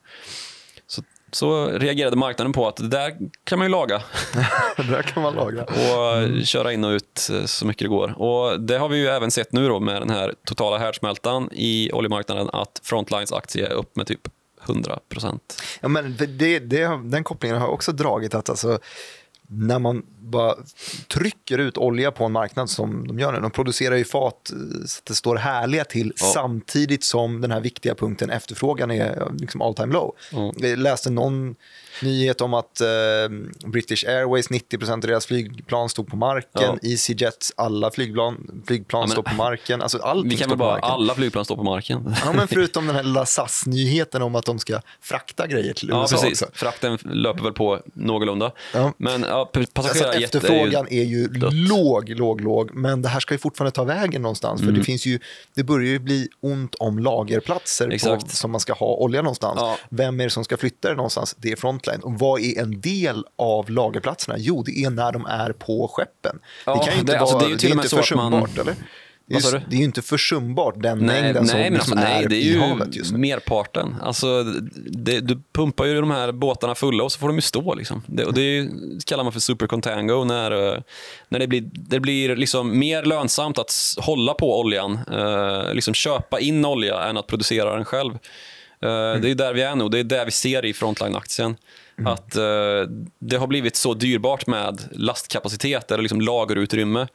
så, 0.88 1.04
så 1.32 1.68
reagerade 1.68 2.16
marknaden 2.16 2.54
på 2.54 2.68
att 2.68 2.76
det 2.76 2.88
där 2.88 3.18
kan 3.44 3.60
man 3.60 3.66
ju 3.66 3.72
laga 3.72 4.04
det 4.78 4.84
där 4.84 5.02
kan 5.02 5.24
man 5.24 5.34
laga. 5.34 5.64
och 5.64 6.18
eh, 6.18 6.44
köra 6.44 6.74
in 6.74 6.84
och 6.84 6.92
ut 6.92 7.30
så 7.46 7.66
mycket 7.66 7.84
det 7.86 7.90
går. 7.90 8.22
Och 8.22 8.62
Det 8.62 8.78
har 8.78 8.90
vi 8.90 8.98
ju 8.98 9.08
även 9.08 9.32
sett 9.32 9.52
nu 9.52 9.68
då 9.68 9.80
med 9.80 10.02
den 10.02 10.10
här 10.10 10.34
totala 10.46 10.78
härdsmältan 10.78 11.50
i 11.52 11.92
oljemarknaden 11.94 12.50
att 12.54 12.82
Frontlines 12.84 13.34
aktie 13.34 13.68
är 13.68 13.74
upp 13.74 13.96
med 13.96 14.08
typ 14.08 14.28
100 14.70 15.00
procent. 15.10 15.62
Ja, 15.82 15.88
men 15.88 16.16
det, 16.18 16.60
det, 16.60 16.88
den 17.04 17.24
kopplingen 17.24 17.58
har 17.58 17.68
jag 17.68 17.74
också 17.74 17.92
dragit 17.92 18.36
att 18.36 18.50
alltså, 18.50 18.80
när 19.48 19.80
man 19.80 20.04
bara 20.26 20.56
trycker 21.14 21.58
ut 21.58 21.78
olja 21.78 22.12
på 22.12 22.26
en 22.26 22.32
marknad 22.32 22.70
som 22.70 23.08
de 23.08 23.20
gör 23.20 23.32
nu, 23.32 23.40
de 23.40 23.52
producerar 23.52 23.96
ju 23.96 24.06
fat 24.06 24.52
eh, 24.52 24.58
så 24.88 25.00
att 25.00 25.06
det 25.06 25.16
står 25.16 25.36
härliga 25.36 25.84
till 25.84 26.14
Ja. 26.20 26.26
samtidigt 26.34 27.04
som 27.04 27.42
den 27.42 27.52
här 27.52 27.60
viktiga 27.62 27.96
punkten 27.96 28.30
efterfrågan 28.30 28.92
är 28.92 29.32
liksom 29.40 29.62
all 29.62 29.76
time 29.76 29.94
low. 29.94 30.16
Ja. 30.32 30.54
Jag 30.58 30.80
läste 30.80 31.10
någon 31.10 31.56
nyhet 32.02 32.42
om 32.42 32.54
att 32.54 32.82
eh, 32.82 32.88
British 33.66 34.06
Airways, 34.08 34.50
90% 34.50 34.92
av 34.94 35.00
deras 35.00 35.26
flygplan 35.26 35.90
stod 35.90 36.08
på 36.08 36.16
marken, 36.16 36.50
Ja. 36.82 36.90
EasyJets, 36.90 37.54
alla 37.58 37.92
flygplan, 37.92 38.62
flygplan 38.68 39.00
Ja, 39.02 39.06
men- 39.08 39.12
står 39.12 39.24
på 39.24 39.36
marken, 39.36 39.82
alltså 39.82 39.98
allting 39.98 40.30
Vi 40.30 40.38
kan 40.38 40.50
väl 40.50 40.58
bara, 40.58 40.72
marken. 40.72 40.90
alla 40.90 41.16
flygplan 41.16 41.46
står 41.46 41.56
på 41.56 41.64
marken. 41.64 42.16
Ja, 42.26 42.34
men 42.34 42.48
förutom 42.48 42.88
den 42.88 42.96
här 42.96 43.04
lilla 43.04 43.26
SAS-nyheten 43.26 44.22
om 44.22 44.36
att 44.36 44.46
de 44.46 44.60
ska 44.60 44.82
frakta 45.02 45.48
grejer 45.48 45.74
till 45.74 45.90
Ja, 45.90 46.02
USA 46.02 46.16
precis. 46.16 46.42
också. 46.42 46.54
Frakten 46.54 46.98
löper 47.04 47.44
väl 47.44 47.54
på 47.54 47.80
någorlunda. 47.94 48.52
Ja. 48.74 48.94
Men 48.98 49.22
ja, 49.22 49.52
Alltså, 49.74 50.15
är 50.20 50.24
efterfrågan 50.24 50.88
ju... 50.92 51.02
är 51.02 51.06
ju 51.06 51.28
låg, 51.52 52.10
låg, 52.10 52.42
låg. 52.42 52.74
Men 52.74 53.02
det 53.02 53.10
här 53.10 53.20
ska 53.20 53.34
ju 53.34 53.38
fortfarande 53.38 53.72
ta 53.72 53.84
vägen 53.84 54.22
någonstans. 54.22 54.62
Mm. 54.62 54.74
För 54.74 54.80
det, 54.80 54.86
finns 54.86 55.06
ju, 55.06 55.20
det 55.56 55.64
börjar 55.64 55.88
ju 55.90 56.00
bli 56.00 56.28
ont 56.42 56.76
om 56.76 57.00
lagerplatser 57.00 58.16
på, 58.16 58.20
som 58.28 58.52
man 58.52 58.60
ska 58.62 58.74
ha 58.74 58.96
olja 58.96 59.22
någonstans. 59.22 59.58
Ja. 59.60 59.78
Vem 59.90 60.20
är 60.20 60.24
det 60.24 60.30
som 60.30 60.44
ska 60.44 60.58
flytta 60.58 60.90
det 60.90 60.96
någonstans? 60.96 61.36
Det 61.38 61.52
är 61.52 61.56
Frontline. 61.56 62.00
Och 62.00 62.14
vad 62.20 62.42
är 62.42 62.62
en 62.62 62.82
del 62.82 63.24
av 63.36 63.70
lagerplatserna? 63.70 64.36
Jo, 64.38 64.64
det 64.64 64.84
är 64.84 64.90
när 64.90 65.12
de 65.12 65.26
är 65.26 65.52
på 65.52 65.88
skeppen. 65.88 66.40
Ja, 66.66 66.74
det 66.76 66.86
kan 66.86 66.94
ju 66.94 67.00
inte 67.00 67.12
det- 67.12 67.20
alltså, 67.20 67.36
vara, 67.36 67.46
det 67.46 67.50
är 67.50 67.52
ju 67.52 67.58
till 67.58 67.72
och 67.72 67.76
med 67.78 67.84
inte 67.86 67.96
så 67.96 68.16
att 68.16 68.32
man- 68.32 68.48
eller? 68.60 68.76
Det 69.28 69.36
är, 69.36 69.52
ju, 69.54 69.60
det 69.70 69.76
är 69.76 69.78
ju 69.80 69.84
inte 69.86 70.02
försumbart, 70.02 70.74
den 70.78 71.00
Nej, 71.00 71.22
mängden 71.22 71.48
som 71.48 71.58
nej, 71.60 71.70
men 71.70 71.74
liksom 71.74 71.94
alltså, 71.98 72.10
nej, 72.14 72.24
är, 72.24 72.30
det 72.30 72.36
är 72.36 72.40
i 72.40 72.60
havet 72.60 72.96
just 72.96 73.12
nu. 73.12 73.18
merparten. 73.18 73.96
Alltså, 74.02 74.44
det, 74.90 75.20
du 75.20 75.42
pumpar 75.54 75.86
ju 75.86 76.02
de 76.02 76.12
här 76.12 76.32
båtarna 76.32 76.76
fulla 76.76 77.04
och 77.04 77.12
så 77.12 77.20
får 77.20 77.28
de 77.28 77.36
ju 77.36 77.42
stå. 77.42 77.74
Liksom. 77.76 78.04
Det, 78.08 78.26
och 78.26 78.34
det 78.34 78.42
ju, 78.42 78.70
kallar 79.06 79.24
man 79.24 79.34
för 79.34 79.40
super 79.40 79.68
contango 79.68 80.24
när, 80.24 80.74
eh, 80.74 80.80
när 81.30 81.40
det 81.40 81.48
blir, 81.48 81.62
det 81.74 82.00
blir 82.00 82.36
liksom 82.36 82.80
mer 82.80 83.04
lönsamt 83.04 83.58
att 83.60 83.74
hålla 83.98 84.34
på 84.34 84.60
oljan. 84.60 85.00
Eh, 85.12 85.74
liksom 85.74 85.94
köpa 85.94 86.40
in 86.40 86.66
olja 86.66 87.04
än 87.04 87.18
att 87.18 87.28
producera 87.28 87.76
den 87.76 87.86
själv. 87.86 88.14
Eh, 88.14 88.20
Mm. 88.86 89.22
Det 89.22 89.32
är 89.32 89.36
där 89.36 89.54
vi 89.54 89.62
är 89.62 89.76
nu. 89.76 89.90
Det 89.90 90.00
är 90.00 90.04
där 90.04 90.26
vi 90.26 90.32
ser 90.32 90.66
i 90.66 90.74
Frontline-aktien. 90.74 91.56
Mm. 92.00 92.14
Att 92.14 92.36
eh, 92.36 92.44
Det 93.20 93.38
har 93.38 93.48
blivit 93.48 93.76
så 93.76 93.94
dyrbart 93.94 94.48
med 94.48 94.82
lastkapacitet 94.92 95.92
eller 95.92 96.02
liksom 96.02 96.22
lagerutrymme. 96.22 97.08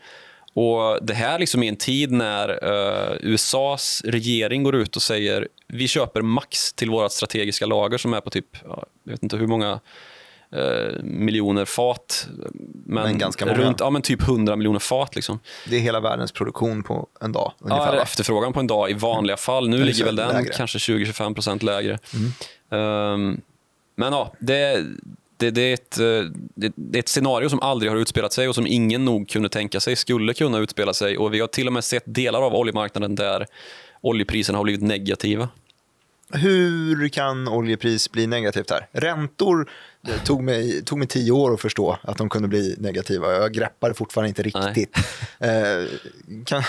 Och 0.54 0.98
Det 1.02 1.14
här 1.14 1.38
liksom 1.38 1.62
i 1.62 1.68
en 1.68 1.76
tid 1.76 2.10
när 2.12 2.48
eh, 2.48 3.16
USAs 3.20 4.02
regering 4.04 4.62
går 4.62 4.74
ut 4.74 4.96
och 4.96 5.02
säger 5.02 5.48
vi 5.66 5.88
köper 5.88 6.22
max 6.22 6.72
till 6.72 6.90
vårt 6.90 7.12
strategiska 7.12 7.66
lager 7.66 7.98
som 7.98 8.14
är 8.14 8.20
på 8.20 8.30
typ, 8.30 8.46
ja, 8.64 8.84
jag 9.04 9.12
vet 9.12 9.22
inte 9.22 9.36
hur 9.36 9.46
många 9.46 9.80
eh, 10.52 11.02
miljoner 11.02 11.64
fat. 11.64 12.28
Men, 12.86 13.04
Men 13.04 13.18
ganska 13.18 13.46
många. 13.46 13.58
runt, 13.58 13.80
ja, 13.80 13.90
men 13.90 14.02
typ 14.02 14.22
100 14.22 14.56
miljoner 14.56 14.78
fat. 14.78 15.14
Liksom. 15.16 15.38
Det 15.68 15.76
är 15.76 15.80
hela 15.80 16.00
världens 16.00 16.32
produktion 16.32 16.82
på 16.82 17.06
en 17.20 17.32
dag. 17.32 17.52
Ja, 17.58 17.64
Ungefär, 17.64 17.88
eller 17.88 17.96
va? 17.96 18.02
efterfrågan 18.02 18.52
på 18.52 18.60
en 18.60 18.66
dag 18.66 18.90
i 18.90 18.94
vanliga 18.94 19.36
fall. 19.36 19.68
Nu 19.68 19.76
Eller 19.76 19.86
ligger 19.86 20.04
väl 20.04 20.16
den 20.16 20.26
lägre. 20.28 20.40
Mm. 20.40 20.52
kanske 20.56 20.78
20-25 20.78 21.34
procent 21.34 21.62
lägre. 21.62 21.98
Ehm, 22.70 23.40
men 23.96 24.12
ja, 24.12 24.32
det, 24.38 24.84
det, 25.40 25.50
det, 25.50 25.62
är 25.62 25.74
ett, 25.74 25.98
eh, 25.98 26.04
det, 26.54 26.72
det 26.74 26.98
är 26.98 27.00
ett 27.00 27.08
scenario 27.08 27.48
som 27.48 27.60
aldrig 27.60 27.92
har 27.92 27.98
utspelat 27.98 28.32
sig 28.32 28.48
och 28.48 28.54
som 28.54 28.66
ingen 28.66 29.04
nog 29.04 29.28
kunde 29.28 29.48
tänka 29.48 29.80
sig 29.80 29.96
skulle 29.96 30.34
kunna 30.34 30.58
utspela 30.58 30.94
sig. 30.94 31.18
Och 31.18 31.34
Vi 31.34 31.40
har 31.40 31.46
till 31.46 31.66
och 31.66 31.72
med 31.72 31.84
sett 31.84 32.04
delar 32.06 32.42
av 32.42 32.54
oljemarknaden 32.54 33.14
där 33.14 33.46
oljepriserna 34.00 34.58
har 34.58 34.64
blivit 34.64 34.82
negativa. 34.82 35.48
Hur 36.32 37.08
kan 37.08 37.48
oljepris 37.48 38.12
bli 38.12 38.26
negativt 38.26 38.70
här? 38.70 38.86
Räntor 38.92 39.70
det 40.02 40.18
tog 40.18 40.42
mig, 40.42 40.84
tog 40.84 40.98
mig 40.98 41.08
tio 41.08 41.32
år 41.32 41.54
att 41.54 41.60
förstå 41.60 41.98
att 42.02 42.18
de 42.18 42.28
kunde 42.28 42.48
bli 42.48 42.76
negativa. 42.78 43.32
Jag 43.32 43.52
greppar 43.52 43.92
fortfarande 43.92 44.28
inte 44.28 44.42
riktigt. 44.42 44.96
Eh, 45.42 45.86
kan, 46.44 46.62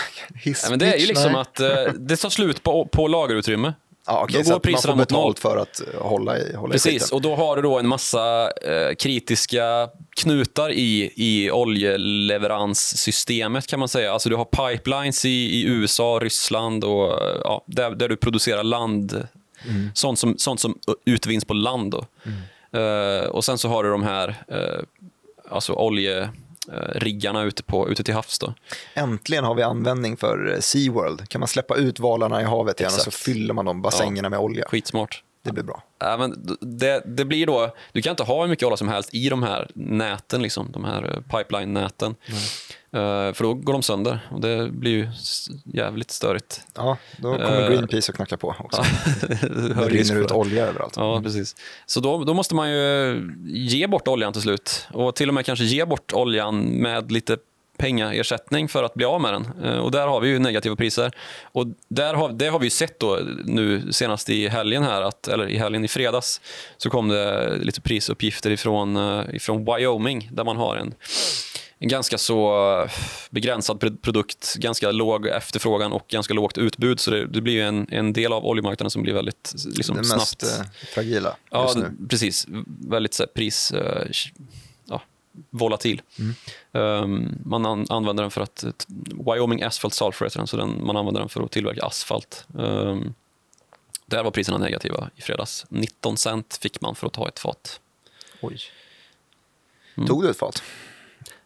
Ja, 0.44 0.70
men 0.70 0.78
det 0.78 0.94
är 0.94 0.96
ju 0.96 1.06
liksom 1.06 1.34
att 1.34 1.60
eh, 1.60 1.68
det 1.94 2.16
tar 2.16 2.30
slut 2.30 2.62
på, 2.62 2.86
på 2.86 3.08
lagerutrymme. 3.08 3.72
Ja, 4.06 4.20
okej, 4.24 4.42
då 4.44 4.50
går 4.52 4.58
priserna 4.60 4.94
mot 4.94 5.10
noll. 5.10 5.34
för 5.36 5.56
att 5.56 5.80
eh, 5.80 5.86
hålla 6.02 6.38
i, 6.38 6.54
hålla 6.54 6.72
i 6.72 6.74
Precis, 6.74 7.02
skiten. 7.02 7.16
och 7.16 7.22
då 7.22 7.34
har 7.36 7.56
du 7.56 7.62
då 7.62 7.78
en 7.78 7.88
massa 7.88 8.50
eh, 8.50 8.94
kritiska 8.98 9.88
knutar 10.16 10.70
i, 10.70 11.12
i 11.16 11.50
oljeleveranssystemet 11.50 13.66
kan 13.66 13.78
man 13.78 13.88
säga. 13.88 14.12
Alltså 14.12 14.28
du 14.28 14.36
har 14.36 14.44
pipelines 14.44 15.24
i, 15.24 15.28
i 15.28 15.64
USA, 15.64 16.18
Ryssland 16.22 16.84
och 16.84 17.22
eh, 17.22 17.36
ja, 17.44 17.64
där, 17.66 17.90
där 17.90 18.08
du 18.08 18.16
producerar 18.16 18.64
land, 18.64 19.28
sånt, 19.94 20.18
som, 20.18 20.38
sånt 20.38 20.60
som 20.60 20.78
utvinns 21.04 21.44
på 21.44 21.54
land. 21.54 21.90
Då. 21.90 22.06
Eh, 22.78 23.24
och 23.24 23.44
sen 23.44 23.58
så 23.58 23.68
har 23.68 23.84
du 23.84 23.90
de 23.90 24.02
här 24.02 24.44
eh, 24.48 24.80
alltså 25.50 25.72
oljeriggarna 26.68 27.42
ute, 27.42 27.62
på, 27.62 27.88
ute 27.88 28.04
till 28.04 28.14
havs. 28.14 28.38
Då. 28.38 28.54
Äntligen 28.94 29.44
har 29.44 29.54
vi 29.54 29.62
användning 29.62 30.16
för 30.16 30.52
eh, 30.52 30.60
SeaWorld. 30.60 31.28
Kan 31.28 31.38
man 31.38 31.48
släppa 31.48 31.76
ut 31.76 32.00
valarna 32.00 32.40
i 32.40 32.44
havet 32.44 32.80
igen 32.80 32.88
och 32.88 33.00
så 33.00 33.08
Exakt. 33.08 33.24
fyller 33.24 33.54
man 33.54 33.64
de 33.64 33.82
bassängerna 33.82 34.28
med 34.28 34.38
olja. 34.38 34.64
Skitsmart. 34.68 35.22
Det 35.44 35.52
blir 35.52 35.64
bra. 35.64 35.82
Ja, 35.98 36.16
men 36.16 36.56
det, 36.60 37.02
det 37.06 37.24
blir 37.24 37.46
då, 37.46 37.74
du 37.92 38.02
kan 38.02 38.10
inte 38.10 38.22
ha 38.22 38.42
hur 38.42 38.48
mycket 38.48 38.66
olja 38.66 38.76
som 38.76 38.88
helst 38.88 39.14
i 39.14 39.28
de 39.28 39.42
här 39.42 39.70
näten, 39.74 40.42
liksom, 40.42 40.72
de 40.72 40.84
här 40.84 41.02
eh, 41.04 41.38
pipeline-näten. 41.38 42.14
Eh, 42.26 42.34
för 43.34 43.42
då 43.42 43.54
går 43.54 43.72
de 43.72 43.82
sönder 43.82 44.20
och 44.30 44.40
det 44.40 44.70
blir 44.72 44.90
ju 44.92 45.08
jävligt 45.64 46.10
störigt. 46.10 46.60
Ja, 46.74 46.96
då 47.16 47.32
kommer 47.32 47.62
Eh, 47.62 47.68
Greenpeace 47.68 48.12
att 48.12 48.16
knacka 48.16 48.36
på 48.36 48.54
också. 48.58 48.82
Det 49.76 49.88
rinner 49.88 50.20
ut 50.20 50.30
olja 50.32 50.66
överallt. 50.66 50.94
Ja, 50.96 51.20
precis. 51.22 51.56
Så 51.86 52.00
då, 52.00 52.24
då 52.24 52.34
måste 52.34 52.54
man 52.54 52.70
ju 52.70 53.20
ge 53.46 53.86
bort 53.86 54.08
oljan 54.08 54.32
till 54.32 54.42
slut 54.42 54.88
och 54.92 55.14
till 55.14 55.28
och 55.28 55.34
med 55.34 55.46
kanske 55.46 55.64
ge 55.64 55.84
bort 55.84 56.12
oljan 56.12 56.60
med 56.64 57.12
lite 57.12 57.36
pengaersättning 57.76 58.68
för 58.68 58.82
att 58.84 58.94
bli 58.94 59.04
av 59.04 59.20
med 59.20 59.32
den. 59.32 59.46
Eh, 59.64 59.78
Och 59.78 59.90
där 59.90 60.06
har 60.06 60.20
vi 60.20 60.28
ju 60.28 60.38
negativa 60.38 60.76
priser. 60.76 61.10
Och 61.44 61.66
där 61.88 62.14
har, 62.14 62.28
det 62.32 62.48
har 62.48 62.58
vi 62.58 62.66
ju 62.66 62.70
sett 62.70 63.00
då 63.00 63.18
nu 63.44 63.92
senast 63.92 64.28
i 64.30 64.48
helgen 64.48 64.82
här, 64.82 65.02
att, 65.02 65.28
eller 65.28 65.48
i 65.48 65.56
helgen 65.58 65.84
i 65.84 65.88
fredags, 65.88 66.40
så 66.76 66.90
kom 66.90 67.08
det 67.08 67.56
lite 67.56 67.80
prisuppgifter 67.80 68.50
ifrån, 68.50 68.96
eh, 68.96 69.34
ifrån 69.34 69.64
Wyoming 69.64 70.28
där 70.32 70.44
man 70.44 70.56
har 70.56 70.76
en, 70.76 70.94
en 71.82 71.88
ganska 71.88 72.18
så 72.18 72.52
eh, 72.82 72.90
begränsad 73.30 73.78
pr- 73.78 73.96
produkt, 74.02 74.54
ganska 74.54 74.90
låg 74.90 75.26
efterfrågan 75.26 75.92
och 75.92 76.06
ganska 76.08 76.34
lågt 76.34 76.58
utbud. 76.58 77.00
Så 77.00 77.10
det, 77.10 77.26
det 77.26 77.40
blir 77.40 77.62
en, 77.62 77.86
en 77.90 78.12
del 78.12 78.32
av 78.32 78.46
oljemarknaden 78.46 78.90
som 78.90 79.02
blir 79.02 79.14
väldigt 79.14 79.54
liksom, 79.66 79.96
det 79.96 80.04
snabbt 80.04 80.20
mest 80.20 80.42
eh, 80.60 80.66
fragila 80.94 81.36
Ja, 81.50 81.62
just 81.62 81.76
nu. 81.76 81.88
d- 81.88 82.06
precis. 82.08 82.46
Väldigt 82.88 83.14
så 83.14 83.22
här, 83.22 83.28
pris... 83.28 83.72
eh, 83.72 84.06
ja, 84.84 85.02
volatil. 85.50 86.02
Mm. 86.18 86.34
Ehm, 86.72 87.38
man 87.44 87.66
an- 87.66 87.86
använder 87.88 88.22
den 88.24 88.30
för 88.30 88.40
att... 88.40 88.62
ett- 88.62 88.86
Wyoming 89.26 89.62
Asphalt 89.62 89.94
Sulfur 89.94 90.26
heter 90.26 90.38
den, 90.38 90.46
så 90.46 90.56
den, 90.56 90.86
man 90.86 90.96
använder 90.96 91.20
den 91.20 91.28
för 91.28 91.42
att 91.42 91.50
tillverka 91.50 91.82
asfalt. 91.86 92.46
Um, 92.54 93.14
där 94.06 94.22
var 94.24 94.30
priserna 94.30 94.58
negativa 94.58 95.10
i 95.16 95.22
fredags. 95.22 95.66
19 95.68 96.16
cent 96.16 96.58
fick 96.62 96.80
man 96.80 96.94
för 96.94 97.06
att 97.06 97.12
ta 97.12 97.28
ett 97.28 97.38
fat. 97.38 97.80
Oj. 98.40 98.58
Mm. 99.96 100.08
Tog 100.08 100.22
du 100.22 100.30
ett 100.30 100.38
fat? 100.38 100.62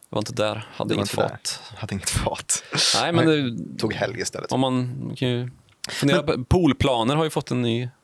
Var 0.08 0.18
inte 0.18 0.32
där, 0.32 0.68
hade 0.72 0.94
inget 0.94 1.10
fat. 1.10 1.60
Hade 1.76 1.94
inget 1.94 2.10
fat. 2.10 2.64
Nej, 2.94 3.12
men 3.12 3.26
det, 3.26 3.78
Tog 3.78 3.94
helg 3.94 4.20
istället. 4.20 4.52
om 4.52 4.60
man 4.60 5.14
kan 5.16 5.28
ju 5.28 5.50
fundera 5.88 6.22
på... 6.22 6.44
Poolplaner 6.44 7.16
har 7.16 7.24
ju 7.24 7.30
fått 7.30 7.50
en 7.50 7.62
ny... 7.62 7.88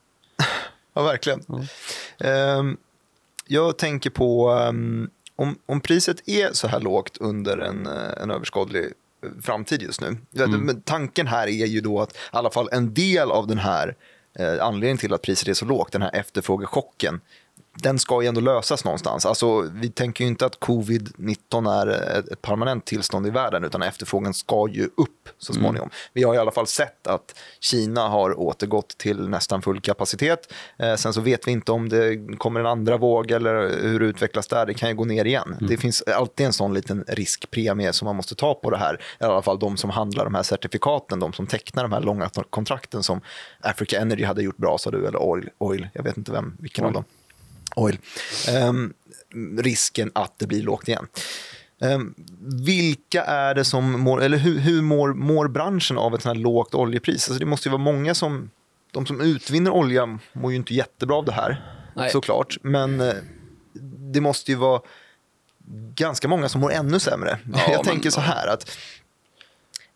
Ja, 0.95 1.03
verkligen. 1.03 1.45
Ja. 1.49 2.29
Ehm, 2.29 2.77
jag 3.47 3.79
tänker 3.79 4.11
på 4.11 4.51
ehm, 4.51 5.11
om, 5.37 5.59
om 5.67 5.81
priset 5.81 6.29
är 6.29 6.53
så 6.53 6.69
här 6.69 6.81
lågt 6.81 7.17
under 7.17 7.59
en, 7.59 7.87
eh, 7.87 8.23
en 8.23 8.31
överskådlig 8.31 8.85
eh, 8.85 9.31
framtid 9.43 9.83
just 9.83 10.01
nu. 10.01 10.17
Mm. 10.37 10.61
Men 10.61 10.83
tanken 10.83 11.27
här 11.27 11.47
är 11.49 11.67
ju 11.67 11.81
då 11.81 12.01
att 12.01 12.13
i 12.13 12.17
alla 12.31 12.51
fall 12.51 12.69
en 12.73 12.95
del 12.95 13.31
av 13.31 13.47
den 13.47 13.59
här 13.59 13.97
eh, 14.39 14.65
anledningen 14.67 14.99
till 14.99 15.15
att 15.15 15.23
priset 15.23 15.49
är 15.49 15.55
så 15.55 15.65
lågt, 15.65 15.93
den 15.93 16.03
här 16.03 16.15
efterfrågechocken, 16.15 17.21
den 17.75 17.99
ska 17.99 18.23
ju 18.23 18.29
ändå 18.29 18.41
lösas 18.41 18.85
någonstans. 18.85 19.27
Alltså, 19.27 19.61
vi 19.61 19.91
tänker 19.91 20.25
ju 20.25 20.29
inte 20.29 20.47
att 20.47 20.59
covid-19 20.59 21.81
är 21.81 21.87
ett, 22.19 22.43
permanent 22.43 22.85
tillstånd 22.85 23.27
i 23.27 23.31
världen, 23.31 23.65
utan 23.65 23.83
efterfrågan 23.83 24.35
ska 24.35 24.69
ju 24.69 24.85
upp 24.85 25.29
så 25.39 25.53
småningom. 25.53 25.91
Vi 26.13 26.23
har 26.23 26.35
i 26.35 26.39
alla 26.39 26.51
fall 26.51 26.67
sett 26.67 27.07
att 27.07 27.39
Kina 27.61 28.09
har 28.09 28.41
återgått 28.41 28.99
till 28.99 29.29
nästan 29.29 29.63
full 29.63 29.81
kapacitet. 29.81 30.53
Eh, 30.79 30.95
sen 30.95 31.13
så 31.13 31.21
vet 31.21 31.47
vi 31.49 31.53
inte 31.53 31.73
om 31.73 31.89
det 31.89 32.37
kommer 32.39 32.61
en 32.61 32.67
andra 32.67 32.97
våg 32.97 33.31
eller 33.31 33.83
hur 33.83 34.01
det 34.01 34.07
utvecklas 34.07 34.47
där. 34.47 34.67
Det 34.67 34.75
kan 34.75 34.89
ju 34.89 34.95
gå 34.95 35.05
ner 35.05 35.25
igen. 35.25 35.57
Det 35.61 35.77
finns 35.77 36.03
alltid 36.03 36.47
en 36.47 36.53
sån 36.53 36.75
liten 36.75 37.05
riskpremie 37.09 37.93
som 37.93 38.07
man 38.07 38.17
måste 38.17 38.35
ta 38.35 38.55
på 38.55 38.71
det 38.71 38.77
här. 38.77 39.01
I 39.21 39.25
alla 39.25 39.43
fall 39.43 39.59
de 39.59 39.77
som 39.77 39.91
handlar 39.91 40.25
de 40.25 40.35
här 40.35 40.43
certifikaten, 40.43 41.21
de 41.21 41.33
som 41.33 41.47
tecknar 41.47 41.83
de 41.83 41.93
här 41.93 42.01
långa 42.01 42.31
kontrakten 42.51 43.03
som 43.03 43.21
Africa 43.61 44.01
Energy 44.01 44.25
hade 44.25 44.43
gjort 44.43 44.57
bra, 44.57 44.79
sa 44.79 44.91
du, 44.91 45.07
eller 45.07 45.23
Oil, 45.23 45.49
Oil 45.59 45.89
jag 45.93 46.03
vet 46.03 46.17
inte 46.17 46.33
vem, 46.33 46.57
vilken 46.59 46.85
av 46.85 46.89
Oil. 46.89 46.95
dem. 46.95 47.05
Oil. 47.77 47.99
Ehm, 48.49 48.93
risken 49.59 50.11
att 50.15 50.39
det 50.39 50.47
blir 50.47 50.63
lågt 50.63 50.89
igen. 50.89 51.07
Ehm, 51.81 52.15
vilka 52.65 53.25
är 53.25 53.55
det 53.55 53.65
som 53.65 54.01
mår, 54.01 54.23
eller 54.23 54.39
hur, 54.39 54.59
hur 54.59 54.83
mår, 54.83 55.15
mår 55.15 55.49
branschen 55.49 55.99
av 55.99 56.15
ett 56.15 56.23
sånt 56.23 56.37
här 56.37 56.43
lågt 56.43 56.75
oljepris? 56.75 57.29
Alltså 57.29 57.41
det 57.41 57.47
måste 57.47 57.69
ju 57.69 57.71
vara 57.71 57.83
många 57.83 58.15
som, 58.15 58.51
de 58.93 59.07
som 59.07 59.21
utvinner 59.21 59.71
olja 59.71 60.19
mår 60.33 60.51
ju 60.51 60.57
inte 60.57 60.75
jättebra 60.75 61.17
av 61.17 61.25
det 61.25 61.33
här, 61.33 61.63
Nej. 61.97 62.11
såklart. 62.11 62.59
Men 62.63 63.01
eh, 63.01 63.15
det 64.13 64.21
måste 64.21 64.51
ju 64.51 64.57
vara 64.57 64.81
ganska 65.95 66.29
många 66.29 66.49
som 66.49 66.61
mår 66.61 66.73
ännu 66.73 66.99
sämre. 66.99 67.39
Ja, 67.55 67.61
Jag 67.69 67.71
men- 67.77 67.85
tänker 67.85 68.11
så 68.11 68.21
här 68.21 68.47
att 68.47 68.79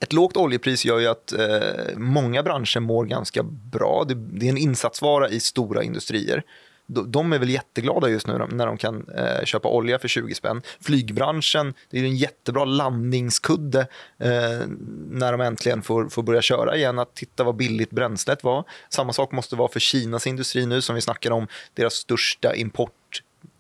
ett 0.01 0.13
lågt 0.13 0.37
oljepris 0.37 0.85
gör 0.85 0.99
ju 0.99 1.07
att 1.07 1.33
eh, 1.33 1.97
många 1.97 2.43
branscher 2.43 2.81
mår 2.81 3.05
ganska 3.05 3.43
bra. 3.43 4.05
Det, 4.09 4.15
det 4.15 4.47
är 4.47 4.51
en 4.51 4.57
insatsvara 4.59 5.29
i 5.29 5.41
stora 5.41 5.83
industrier. 5.83 6.43
De, 6.87 7.33
är 7.33 7.39
väl 7.39 7.49
jätteglada 7.51 8.09
just 8.09 8.27
nu 8.27 8.47
när 8.51 8.67
de- 8.67 8.77
kan 8.77 9.09
eh, 9.17 9.45
köpa 9.45 9.69
olja 9.69 9.99
för 9.99 10.09
20 10.09 10.35
spänn. 10.35 10.63
Flygbranschen, 10.81 11.75
det 11.91 11.99
är 11.99 12.05
en 12.05 12.17
jättebra 12.17 12.65
landningskudde 12.65 13.81
eh, 14.19 14.67
när 15.11 15.33
de 15.33 15.41
äntligen 15.41 15.83
får, 15.83 16.09
får 16.09 16.23
börja 16.23 16.43
köra 16.43 16.77
igen. 16.77 16.99
Att 16.99 17.15
titta 17.15 17.45
vad 17.45 17.57
billigt 17.57 17.91
bränslet 17.91 18.45
var. 18.45 18.65
Samma 18.89 19.13
sak 19.13 19.33
måste 19.33 19.57
vara 19.57 19.69
för 19.69 19.81
Kinas 19.81 20.27
industri 20.27 20.67
nu 20.67 20.81
som 20.83 20.95
vi 20.95 21.01
snackar 21.01 21.31
om. 21.31 21.47
Deras 21.75 21.95
största 21.95 22.55
import 22.55 22.93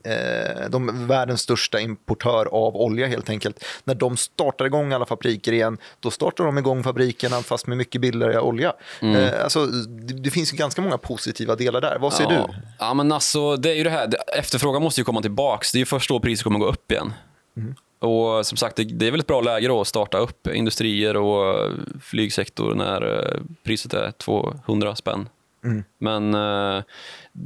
eh, 0.06 0.70
de 0.70 1.06
världens 1.06 1.40
största 1.40 1.80
importör 1.80 2.46
av 2.46 2.76
olja 2.76 3.06
helt 3.06 3.30
enkelt. 3.30 3.64
När 3.84 3.94
de 3.94 4.16
startar 4.16 4.64
igång 4.64 4.92
alla 4.92 5.06
fabriker 5.06 5.52
igen, 5.52 5.78
då 6.00 6.10
startar 6.10 6.44
de 6.44 6.58
igång 6.58 6.82
fabrikerna 6.82 7.42
fast 7.42 7.66
med 7.66 7.78
mycket 7.78 8.00
billigare 8.00 8.38
olja. 8.38 8.72
Mm. 9.00 9.16
Eh, 9.16 9.44
alltså, 9.44 9.66
det, 9.66 10.14
det 10.14 10.30
finns 10.30 10.52
ganska 10.52 10.82
många 10.82 10.98
positiva 10.98 11.56
delar 11.56 11.80
där. 11.80 11.98
Vad 11.98 12.12
säger 12.12 12.32
ja. 12.32 12.46
du? 12.48 12.54
Ja, 12.78 12.94
men 12.94 13.12
alltså, 13.12 13.56
det 13.56 13.70
är 13.70 13.74
ju 13.74 13.84
det 13.84 13.90
här, 13.90 14.08
efterfrågan 14.38 14.82
måste 14.82 15.00
ju 15.00 15.04
komma 15.04 15.22
tillbaka. 15.22 15.66
Det 15.72 15.76
är 15.76 15.80
ju 15.80 15.86
först 15.86 16.08
då 16.08 16.20
priset 16.20 16.44
kommer 16.44 16.58
gå 16.58 16.66
upp 16.66 16.92
igen. 16.92 17.12
Mm. 17.56 17.74
Och 17.98 18.46
som 18.46 18.56
sagt, 18.56 18.76
det, 18.76 18.84
det, 18.84 19.06
är 19.06 19.10
väl 19.10 19.20
ett 19.20 19.26
bra 19.26 19.40
läge 19.40 19.68
då 19.68 19.80
att 19.80 19.86
starta 19.86 20.18
upp 20.18 20.46
industrier 20.46 21.16
och 21.16 21.70
flygsektor 22.02 22.74
när 22.74 23.18
eh, 23.18 23.40
priset 23.62 23.94
är 23.94 24.10
200 24.10 24.96
spänn. 24.96 25.28
Mm. 25.66 25.84
Men 25.98 26.34
eh, 26.34 26.84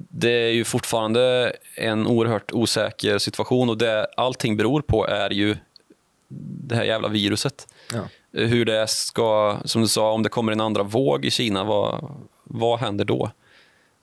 det 0.08 0.30
är 0.30 0.52
ju 0.52 0.64
fortfarande 0.64 1.52
en 1.74 2.06
oerhört 2.06 2.52
osäker 2.52 3.18
situation 3.18 3.68
och 3.70 3.78
det 3.78 4.06
allting 4.16 4.56
beror 4.56 4.80
på 4.82 5.06
är 5.06 5.30
ju 5.30 5.56
det 6.68 6.74
här 6.74 6.84
jävla 6.84 7.08
viruset. 7.08 7.68
Ja. 7.92 8.00
Hur 8.32 8.64
det 8.64 8.86
ska, 8.90 9.58
som 9.64 9.82
du 9.82 9.88
sa, 9.88 10.12
om 10.12 10.22
det 10.22 10.28
kommer 10.28 10.52
en 10.52 10.60
andra 10.60 10.82
våg 10.82 11.24
i 11.24 11.30
Kina, 11.30 11.64
vad, 11.64 12.10
vad 12.44 12.80
händer 12.80 13.04
då? 13.04 13.30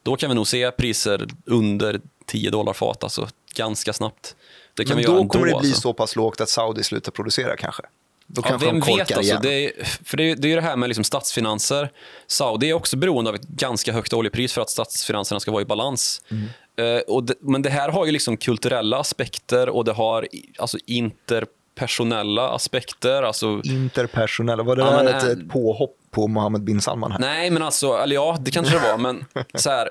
Då 0.04 0.16
kan 0.16 0.30
vi 0.30 0.36
nog 0.36 0.48
se 0.48 0.72
priser 0.72 1.28
under 1.46 2.02
10 2.26 2.50
dollar 2.50 2.74
fat, 2.74 3.04
alltså 3.04 3.28
ganska 3.56 3.94
snabbt. 3.94 4.36
Det 4.74 4.86
kan 4.86 4.96
Men 4.96 4.98
vi 4.98 5.04
göra 5.04 5.16
då 5.16 5.22
ändå, 5.22 5.34
kommer 5.34 5.46
det 5.46 5.60
bli 5.60 5.70
alltså. 5.70 5.82
så 5.82 5.94
pass 5.94 6.16
lågt 6.16 6.42
att 6.42 6.50
Saudi 6.50 6.84
slutar 6.84 7.12
producera 7.12 7.56
kanske. 7.56 7.84
Då 8.28 8.42
Ja, 8.46 8.50
kanske 8.50 8.66
vem 8.66 8.80
de 8.80 8.86
korkar 8.86 9.06
vet? 9.06 9.18
Alltså, 9.18 9.32
igen. 9.32 9.42
det 9.42 9.66
är, 9.66 9.86
för 10.04 10.18
det 10.18 10.32
är, 10.32 10.36
det 10.36 10.48
är 10.48 10.50
ju 10.50 10.56
det 10.56 10.62
här 10.62 10.76
med 10.76 10.90
liksom 10.90 11.04
statsfinanser. 11.04 11.92
Saudi 12.28 12.70
är 12.70 12.74
också 12.74 12.98
beroende 12.98 13.30
av 13.30 13.36
ett 13.36 13.48
ganska 13.48 13.94
högt 13.94 14.14
oljepris 14.14 14.54
för 14.54 14.62
att 14.62 14.70
statsfinanserna 14.70 15.40
ska 15.40 15.52
vara 15.52 15.62
i 15.62 15.66
balans. 15.66 16.22
Mm. 16.32 16.48
Eh, 16.80 17.02
och 17.02 17.24
det, 17.24 17.34
men 17.42 17.62
det 17.62 17.70
här 17.70 17.90
har 17.90 18.06
ju 18.06 18.12
liksom 18.12 18.38
kulturella 18.38 19.00
aspekter 19.00 19.70
och 19.70 19.86
det 19.86 19.94
har 19.94 20.28
alltså 20.58 20.78
interpersonella 20.86 22.50
aspekter. 22.50 23.24
Alltså, 23.24 23.62
Interpersonella, 23.64 24.64
var 24.64 24.76
det 24.76 24.82
Ja, 24.82 25.04
men, 25.04 25.08
ett, 25.08 25.24
äh, 25.24 25.30
ett 25.30 25.50
påhopp 25.50 25.96
på 26.12 26.28
Mohammed 26.28 26.64
bin 26.64 26.82
Salman? 26.82 27.12
Här? 27.12 27.20
Nej, 27.20 27.50
men 27.50 27.64
alltså, 27.64 27.94
eller 27.98 28.16
ja, 28.16 28.38
det 28.40 28.52
kanske 28.52 28.74
det 28.74 28.92
var, 28.92 28.98
men 28.98 29.26
så 29.54 29.70
här, 29.70 29.90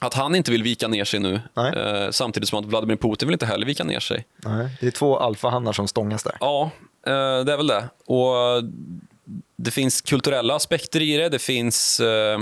att 0.00 0.14
han 0.14 0.34
inte 0.34 0.50
vill 0.50 0.62
vika 0.62 0.88
ner 0.88 1.04
sig 1.04 1.20
nu, 1.20 1.40
eh, 1.56 2.10
samtidigt 2.10 2.48
som 2.48 2.58
att 2.58 2.64
Vladimir 2.64 2.96
Putin 2.96 3.28
vill 3.28 3.32
inte 3.34 3.46
heller 3.46 3.66
vika 3.66 3.84
ner 3.84 4.00
sig. 4.00 4.26
Nej, 4.36 4.68
det 4.80 4.86
är 4.86 4.90
två 4.90 5.18
alfahannar 5.18 5.72
som 5.72 5.88
stångas 5.88 6.22
där. 6.22 6.36
Ja, 6.40 6.62
eh, 6.62 6.70
det 7.04 7.52
är 7.52 7.56
väl 7.56 7.66
det. 7.66 7.88
Och 8.06 8.64
det 9.56 9.70
finns 9.70 10.00
kulturella 10.00 10.54
aspekter 10.54 11.02
i 11.02 11.16
det. 11.16 11.28
Det 11.28 11.38
finns, 11.38 12.00
eh, 12.00 12.40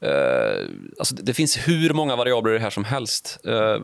eh, 0.00 0.66
alltså 0.98 1.14
det 1.14 1.34
finns 1.34 1.56
hur 1.68 1.92
många 1.92 2.16
variabler 2.16 2.50
i 2.50 2.54
det 2.54 2.62
här 2.62 2.70
som 2.70 2.84
helst. 2.84 3.38
Eh, 3.44 3.76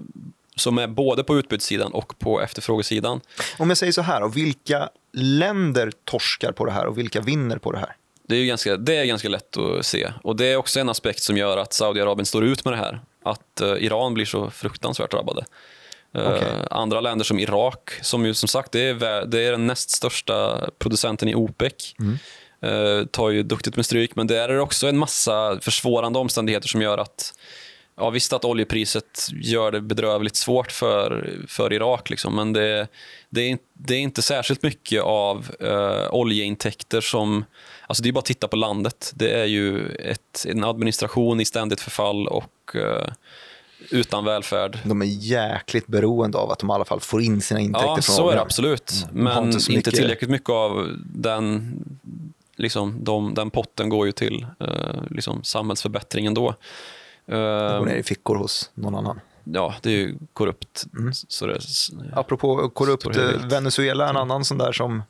som 0.57 0.79
är 0.79 0.87
både 0.87 1.25
på 1.25 1.39
utbudssidan 1.39 1.93
och 1.93 2.19
på 2.19 2.41
efterfrågesidan. 2.41 3.21
Om 3.59 3.69
jag 3.69 3.79
säger 3.79 3.93
så 3.93 4.03
här, 4.03 4.23
och 4.23 4.37
vilka 4.37 4.89
länder 5.13 5.93
torskar 6.05 6.53
på 6.53 6.65
det 6.65 6.73
här 6.73 6.87
och 6.87 6.99
vilka 6.99 7.21
vinner 7.21 7.59
på 7.59 7.73
det 7.73 7.79
här? 7.79 7.97
Det 8.27 8.35
är, 8.35 8.41
ju 8.41 8.47
ganska, 8.47 8.77
det 8.77 8.97
är 8.97 9.05
ganska 9.05 9.29
lätt 9.29 9.57
att 9.57 9.87
se. 9.87 10.13
Och 10.23 10.37
Det 10.37 10.47
är 10.47 10.57
också 10.57 10.81
en 10.81 10.89
aspekt 10.89 11.23
som 11.23 11.37
gör 11.37 11.57
att 11.57 11.73
Saudiarabien 11.73 12.27
står 12.27 12.45
ut 12.45 12.65
med 12.65 12.73
det 12.73 12.79
här. 12.79 13.01
Att 13.23 13.61
eh, 13.61 13.69
Iran 13.69 14.15
blir 14.15 14.25
så 14.25 14.51
fruktansvärt 14.51 15.11
drabbade. 15.11 15.45
Eh, 16.15 16.29
Okej. 16.29 16.67
Andra 16.71 17.01
länder 17.01 17.25
som 17.25 17.39
Irak, 17.39 17.91
som 18.03 18.27
ju 18.27 18.35
som 18.35 18.49
sagt 18.49 18.73
det 18.73 18.81
är, 18.81 19.27
det 19.27 19.41
är 19.41 19.51
den 19.51 19.67
näst 19.67 19.91
största 19.91 20.69
producenten 20.79 21.29
i 21.29 21.35
OPEC, 21.35 21.95
eh, 22.63 23.07
tar 23.07 23.31
ju 23.31 23.43
duktigt 23.43 23.77
med 23.77 23.87
stryk. 23.87 24.17
Men 24.17 24.27
där 24.27 24.49
är 24.49 24.55
det 24.55 24.61
också 24.61 24.89
en 24.89 24.99
massa 24.99 25.61
försvårande 25.61 26.19
omständigheter 26.19 26.69
som 26.69 26.83
gör 26.83 26.99
att 26.99 27.33
Ja, 27.97 28.11
visst 28.11 28.33
att 28.33 28.45
oljepriset 28.45 29.29
gör 29.33 29.73
det 29.73 29.81
bedrövligt 29.81 30.37
svårt 30.37 30.73
för, 30.73 31.39
för 31.49 31.73
Irak, 31.73 32.11
liksom, 32.11 32.37
men 32.37 32.53
det, 32.53 32.89
det, 33.31 33.51
är, 33.51 33.59
det 33.73 33.95
är 33.95 33.99
inte 33.99 34.23
särskilt 34.23 34.63
mycket 34.63 35.03
av 35.03 35.51
eh, 35.61 36.15
oljeintäkter 36.15 37.01
som... 37.01 37.45
Alltså 37.87 38.03
det 38.03 38.09
är 38.09 38.13
bara 38.13 38.19
att 38.19 38.25
titta 38.25 38.49
på 38.49 38.57
landet. 38.57 39.13
Det 39.15 39.31
är 39.31 39.45
ju 39.45 39.89
ett, 39.89 40.47
en 40.49 40.65
administration 40.65 41.41
i 41.41 41.45
ständigt 41.45 41.81
förfall 41.81 42.29
och 42.29 42.77
eh, 42.77 43.07
utan 43.93 44.25
välfärd. 44.25 44.79
De 44.85 45.03
är 45.03 45.07
jäkligt 45.07 45.87
beroende 45.87 46.39
av 46.39 46.51
att 46.51 46.59
de 46.59 46.71
i 46.71 46.73
alla 46.73 46.85
fall 46.85 47.01
får 47.01 47.23
in 47.23 47.41
sina 47.41 47.61
intäkter 47.61 47.89
Ja, 47.89 47.95
från 47.95 48.03
så 48.03 48.31
är 48.31 48.35
det 48.35 48.41
absolut. 48.43 48.93
Har 49.05 49.13
Men 49.13 49.45
inte 49.45 49.57
inte, 49.59 49.73
mycket- 49.73 49.95
tillräckligt 49.95 50.31
mycket 50.31 50.51
av 50.51 50.97
den, 51.15 51.75
liksom, 52.57 53.05
de, 53.05 53.35
den 53.35 53.51
potten 53.51 53.89
går 53.89 54.07
ju 54.07 54.13
till 54.13 54.47
eh, 54.61 55.03
liksom, 55.11 55.43
samhällsförbättringen 55.45 56.35
då. 56.35 56.55
De 57.27 57.33
går 57.35 57.77
Eh, 57.79 57.85
ner 57.85 57.95
i 57.97 58.03
fickor 58.03 58.37
hos 58.37 58.71
någon 58.75 58.95
annan. 58.95 59.21
ja, 59.45 59.75
det 59.83 59.91
är 59.91 59.95
ju 59.97 60.17
korrupt. 60.33 60.85
Mm. 60.99 61.13
Så 61.15 61.47
det, 61.47 61.61
Apropå 62.13 62.69
korrupt, 62.75 63.07
eh, 63.17 63.47
Venezuela 63.51 64.05
är 64.05 64.11
en 64.11 64.17
annan 64.17 64.45
sån 64.45 64.59
där 64.59 64.73
som 64.73 65.03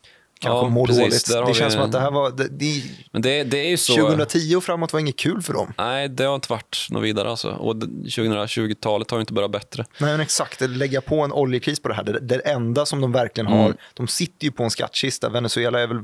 kanske 0.43 0.65
Ja, 0.67 0.69
mår 0.69 0.87
precis. 0.87 1.25
dåligt. 1.25 1.43
Har 1.45 1.47
Det 1.53 1.55
känns 1.59 1.73
som 1.73 1.81
en- 1.83 1.87
att 1.87 1.93
det 1.93 2.01
här 2.01 2.11
var... 2.11 2.31
Det, 2.31 2.49
det, 2.49 2.83
men 3.13 3.23
det, 3.23 3.45
det 3.45 3.59
är 3.59 3.69
ju 3.71 3.77
så... 3.77 3.95
2010 3.95 4.57
och 4.57 4.65
framåt 4.65 4.93
var 4.93 5.01
inget 5.01 5.17
kul 5.19 5.43
för 5.43 5.53
dem. 5.53 5.73
Nej, 5.79 6.09
det 6.09 6.25
har 6.25 6.35
inte 6.35 6.51
varit 6.53 6.87
något 6.91 7.03
vidare. 7.03 7.31
Alltså. 7.31 7.51
Och 7.51 7.77
det- 7.77 7.87
2020-talet 7.87 9.11
har 9.11 9.21
inte 9.21 9.33
börjat 9.33 9.51
bättre. 9.51 9.85
Nej, 9.99 10.11
men 10.11 10.21
exakt. 10.21 10.61
Lägga 10.61 11.01
på 11.01 11.21
en 11.21 11.33
oljekris 11.33 11.83
på 11.83 11.89
det 11.89 11.95
här. 11.95 12.03
Det, 12.05 12.21
det 12.21 12.37
enda 12.39 12.87
som 12.87 13.01
de 13.01 13.13
verkligen 13.13 13.47
har, 13.47 13.65
Mm. 13.65 13.77
de 13.95 14.09
sitter 14.09 14.45
ju 14.45 14.53
på 14.53 14.63
en 14.65 14.71
skattkista. 14.71 15.29
Venezuela 15.29 15.81
är 15.81 15.87
väl, 15.87 15.99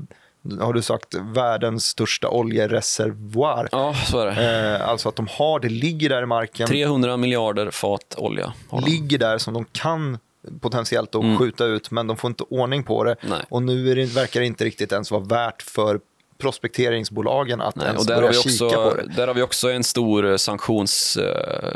har 0.61 0.73
du 0.73 0.83
sagt, 0.83 1.15
världens 1.35 1.85
största 1.87 2.29
oljereservoar. 2.29 3.69
Ja, 3.73 3.95
så 4.07 4.19
är 4.21 4.27
det. 4.27 4.77
Eh, 4.79 4.89
alltså 4.89 5.09
att 5.09 5.17
de 5.17 5.29
har, 5.31 5.61
det 5.61 5.69
ligger 5.69 6.09
där 6.09 6.23
i 6.23 6.27
marken, 6.27 6.67
300 6.69 7.17
miljarder 7.17 7.71
fat 7.71 8.15
olja 8.17 8.53
har 8.69 8.81
ligger 8.83 9.19
där 9.19 9.39
som 9.39 9.55
de 9.55 9.65
kan 9.73 10.19
potentiellt 10.61 11.15
att 11.15 11.23
Mm. 11.23 11.39
skjuta 11.39 11.65
ut, 11.65 11.91
men 11.91 12.07
de 12.07 12.17
får 12.17 12.29
inte 12.31 12.45
ordning 12.51 12.83
på 12.85 13.05
det. 13.05 13.17
Nej. 13.23 13.45
Och 13.49 13.63
nu 13.63 13.95
det, 13.95 14.05
verkar 14.05 14.41
det 14.41 14.47
inte 14.47 14.65
riktigt 14.65 14.93
ens 14.93 15.11
vara 15.11 15.23
värt 15.23 15.63
för 15.63 16.01
prospekteringsbolagen 16.39 17.61
att 17.61 17.77
Nej, 17.77 17.87
ens 17.87 18.01
och 18.01 18.07
där 18.07 18.15
har, 18.15 18.23
börja 18.23 18.33
vi 18.45 18.51
kika 18.51 18.67
också, 18.67 18.91
på 18.91 18.97
det. 18.97 19.13
där 19.17 19.27
har 19.27 19.35
vi 19.35 19.43
också 19.43 19.71
en 19.71 19.85
stor 19.85 20.27
eh, 20.31 20.37
sanktionsplugg 20.37 21.27
eh, 21.27 21.73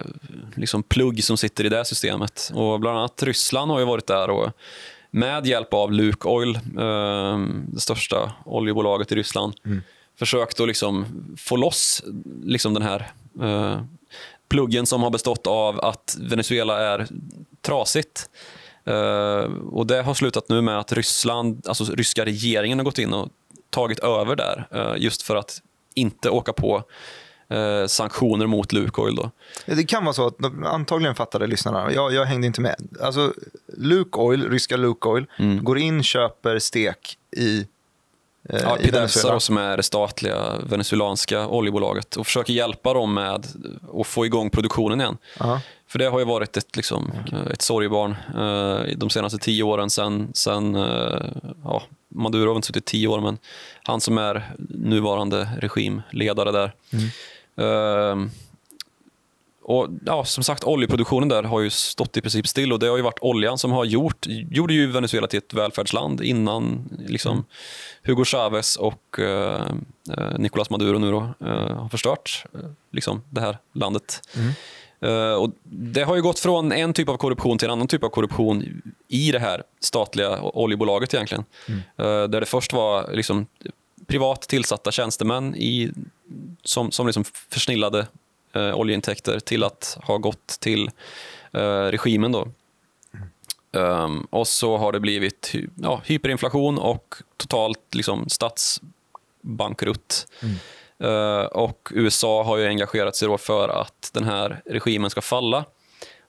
liksom 0.54 0.82
plugg 0.82 1.24
som 1.24 1.36
sitter 1.36 1.64
i 1.64 1.68
det 1.68 1.84
systemet. 1.84 2.50
Och 2.54 2.80
bland 2.80 2.98
annat 2.98 3.22
Ryssland 3.22 3.70
har 3.70 3.78
ju 3.78 3.84
varit 3.84 4.06
där 4.06 4.30
och 4.30 4.50
med 5.10 5.46
hjälp 5.46 5.74
av 5.74 5.92
Lukoil, 5.92 6.54
eh, 6.78 7.38
det 7.66 7.80
största 7.80 8.32
oljebolaget 8.44 9.12
i 9.12 9.14
Ryssland, 9.14 9.54
Mm. 9.64 9.82
försökt 10.18 10.60
att 10.60 10.68
liksom 10.68 11.06
få 11.38 11.56
loss 11.56 12.02
liksom 12.44 12.74
den 12.74 12.82
här 12.82 13.10
eh, 13.42 13.82
pluggen 14.48 14.86
som 14.86 15.02
har 15.02 15.10
bestått 15.10 15.46
av 15.46 15.80
att 15.80 16.16
Venezuela 16.20 16.80
är 16.94 17.06
trasigt. 17.62 18.30
Eh, 18.84 19.52
och 19.72 19.86
Det 19.86 20.02
har 20.02 20.14
slutat 20.14 20.48
nu 20.48 20.60
med 20.62 20.78
att 20.78 20.92
Ryssland, 20.92 21.62
alltså 21.68 21.84
ryska 21.84 22.24
regeringen 22.24 22.78
har 22.78 22.84
gått 22.84 22.98
in 22.98 23.12
och 23.12 23.28
tagit 23.70 23.98
över 23.98 24.36
där 24.36 24.66
eh, 24.70 24.92
just 25.02 25.22
för 25.22 25.36
att 25.36 25.62
inte 25.94 26.30
åka 26.30 26.52
på 26.52 26.82
eh, 27.48 27.86
sanktioner 27.86 28.46
mot 28.46 28.72
Lukoil. 28.72 29.14
Då. 29.14 29.30
Det 29.66 29.84
kan 29.84 30.04
vara 30.04 30.14
så 30.14 30.26
att, 30.26 30.34
antagligen 30.64 31.14
fattade 31.14 31.46
lyssnarna, 31.46 31.92
jag, 31.92 32.12
jag 32.14 32.24
hängde 32.24 32.46
inte 32.46 32.60
med. 32.60 32.76
Alltså, 33.02 33.32
Lukoil, 33.76 34.50
ryska 34.50 34.76
Lukoil, 34.76 35.26
Mm. 35.38 35.64
går 35.64 35.78
in, 35.78 36.02
köper 36.02 36.58
stek 36.58 37.18
i, 37.36 37.58
eh, 38.48 38.60
Ja, 38.62 38.78
i 38.78 38.82
Pidevsa 38.82 38.98
Venezuela. 38.98 39.34
då, 39.34 39.40
som 39.40 39.56
är 39.56 39.76
det 39.76 39.82
statliga 39.82 40.52
venezuelanska 40.62 41.46
oljebolaget 41.48 42.16
och 42.16 42.26
försöker 42.26 42.52
hjälpa 42.52 42.94
dem 42.94 43.14
med 43.14 43.46
att 44.00 44.06
få 44.06 44.26
igång 44.26 44.50
produktionen 44.50 45.00
igen. 45.00 45.16
Ja. 45.38 45.60
För 45.92 45.98
det 45.98 46.04
har 46.08 46.18
ju 46.18 46.24
varit 46.24 46.56
ett, 46.56 46.76
liksom, 46.76 47.12
ett 47.50 47.62
sorgebarn 47.62 48.10
eh, 48.10 48.96
de 48.96 49.10
senaste 49.10 49.38
tio 49.38 49.62
åren 49.62 49.90
sen, 49.90 50.30
sen 50.34 50.74
eh, 50.74 51.30
ja, 51.64 51.82
Maduro 52.08 52.48
har 52.48 52.56
inte 52.56 52.66
suttit 52.66 52.84
tio 52.84 53.08
år, 53.08 53.20
men 53.20 53.38
han 53.82 54.00
som 54.00 54.18
är 54.18 54.52
nuvarande 54.68 55.48
regimledare 55.60 56.52
där. 56.52 56.72
Eh, 57.56 58.16
och 59.62 59.88
ja, 60.06 60.24
Som 60.24 60.44
sagt, 60.44 60.64
oljeproduktionen 60.64 61.28
där 61.28 61.42
har 61.42 61.60
ju 61.60 61.70
stått 61.70 62.16
i 62.16 62.20
princip 62.20 62.48
still 62.48 62.72
och 62.72 62.78
det 62.78 62.86
har 62.86 62.96
ju 62.96 63.02
varit 63.02 63.18
oljan 63.20 63.58
som 63.58 63.72
har 63.72 63.84
gjort, 63.84 64.26
gjorde 64.26 64.74
ju 64.74 64.86
Venezuela 64.86 65.26
till 65.26 65.38
ett 65.38 65.54
välfärdsland 65.54 66.20
innan 66.20 66.88
liksom, 67.08 67.44
Hugo 68.02 68.24
Chavez 68.24 68.76
och 68.76 69.18
eh, 69.18 69.66
eh, 70.18 70.38
Nicolás 70.38 70.70
Maduro 70.70 70.98
nu 70.98 71.10
då, 71.10 71.34
eh, 71.40 71.76
har 71.76 71.88
förstört 71.88 72.44
eh, 72.54 72.60
liksom, 72.90 73.22
det 73.30 73.40
här 73.40 73.58
landet. 73.72 74.28
Eh, 74.34 74.50
och 75.38 75.50
det 75.64 76.02
har 76.02 76.16
ju 76.16 76.22
gått 76.22 76.38
från 76.38 76.72
en 76.72 76.92
typ 76.92 77.08
av 77.08 77.16
korruption 77.16 77.58
till 77.58 77.68
en 77.68 77.72
annan 77.72 77.88
typ 77.88 78.04
av 78.04 78.08
korruption 78.08 78.82
i 79.08 79.32
det 79.32 79.38
här 79.38 79.62
statliga 79.80 80.42
oljebolaget 80.42 81.14
egentligen. 81.14 81.44
Eh, 81.96 82.04
där 82.04 82.40
det 82.40 82.46
först 82.46 82.72
var 82.72 83.12
liksom 83.12 83.46
privat 84.06 84.42
tillsatta 84.42 84.92
tjänstemän 84.92 85.56
i, 85.56 85.90
som, 86.62 86.90
som 86.90 87.06
liksom 87.06 87.24
försnillade 87.50 88.06
eh, 88.52 88.74
oljeintäkter 88.74 89.40
till 89.40 89.64
att 89.64 89.98
ha 90.02 90.18
gått 90.18 90.46
till 90.60 90.90
eh, 91.52 91.84
regimen. 91.84 92.32
Då. 92.32 92.48
Um, 93.74 94.26
och 94.30 94.48
så 94.48 94.76
har 94.76 94.92
det 94.92 95.00
blivit 95.00 95.52
ja, 95.74 96.02
hyperinflation 96.04 96.78
och 96.78 97.14
totalt 97.36 97.94
liksom, 97.94 98.28
statsbankrutt. 98.28 100.26
Uh, 100.44 100.50
och 101.52 101.88
USA 101.94 102.42
har 102.42 102.56
ju 102.56 102.66
engagerat 102.66 103.16
sig 103.16 103.38
för 103.38 103.68
att 103.68 104.10
den 104.12 104.24
här 104.24 104.62
regimen 104.64 105.10
ska 105.10 105.20
falla. 105.20 105.64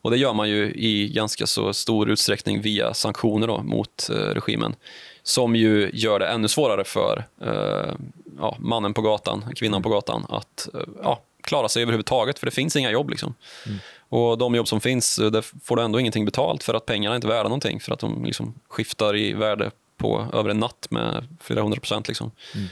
Och 0.02 0.12
Det 0.12 0.18
gör 0.18 0.34
man 0.34 0.50
ju 0.50 0.74
i 0.76 1.12
ganska 1.16 1.48
så 1.48 1.74
stor 1.74 2.10
utsträckning 2.10 2.62
via 2.62 2.94
sanktioner 2.94 3.48
då, 3.48 3.62
mot 3.64 4.10
eh, 4.10 4.16
regimen 4.16 4.76
som 5.24 5.56
ju 5.56 5.92
gör 5.94 6.20
det 6.20 6.28
ännu 6.28 6.48
svårare 6.48 6.84
för 6.84 7.26
eh, 7.42 7.94
ja, 8.40 8.58
mannen 8.60 8.94
på 8.94 9.02
gatan, 9.02 9.46
kvinnan 9.56 9.84
på 9.84 9.90
gatan 9.90 10.26
att 10.30 10.70
eh, 10.74 10.82
ja, 11.04 11.22
klara 11.44 11.70
sig 11.70 11.82
överhuvudtaget, 11.82 12.40
för 12.40 12.46
det 12.46 12.52
finns 12.52 12.76
inga 12.76 12.92
jobb. 12.92 13.10
Liksom. 13.10 13.36
Mm. 13.66 13.78
Och 14.10 14.38
De 14.38 14.56
jobb 14.56 14.68
som 14.68 14.82
finns 14.82 15.20
eh, 15.20 15.32
där 15.32 15.46
får 15.64 15.76
du 15.76 15.82
ändå 15.82 16.00
ingenting 16.00 16.26
betalt 16.26 16.64
för 16.64 16.74
att 16.74 16.86
pengarna 16.86 17.14
är 17.14 17.16
inte 17.16 17.28
är 17.28 17.30
värda 17.30 17.44
någonting, 17.44 17.80
för 17.80 17.94
att 17.94 18.00
de 18.00 18.26
liksom 18.26 18.54
skiftar 18.68 19.16
i 19.16 19.34
värde 19.34 19.72
på 19.98 20.28
över 20.34 20.50
en 20.50 20.60
natt 20.60 20.88
med 20.90 21.28
flera 21.42 21.62
hundra 21.62 21.80
procent. 21.80 22.08
Liksom. 22.08 22.32
Mm. 22.56 22.68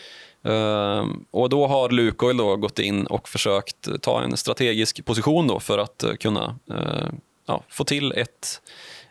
Uh, 0.48 1.06
och 1.32 1.50
då 1.50 1.68
har 1.68 1.90
Lukoil 1.90 2.38
då 2.38 2.56
gått 2.56 2.80
in 2.80 3.06
och 3.06 3.30
försökt 3.30 4.02
ta 4.02 4.22
en 4.22 4.38
strategisk 4.38 5.06
position 5.06 5.48
då 5.48 5.60
för 5.60 5.78
att 5.78 6.04
uh, 6.04 6.14
kunna 6.14 6.56
uh, 6.72 7.10
ja, 7.48 7.64
få 7.70 7.84
till 7.84 8.12
ett 8.12 8.62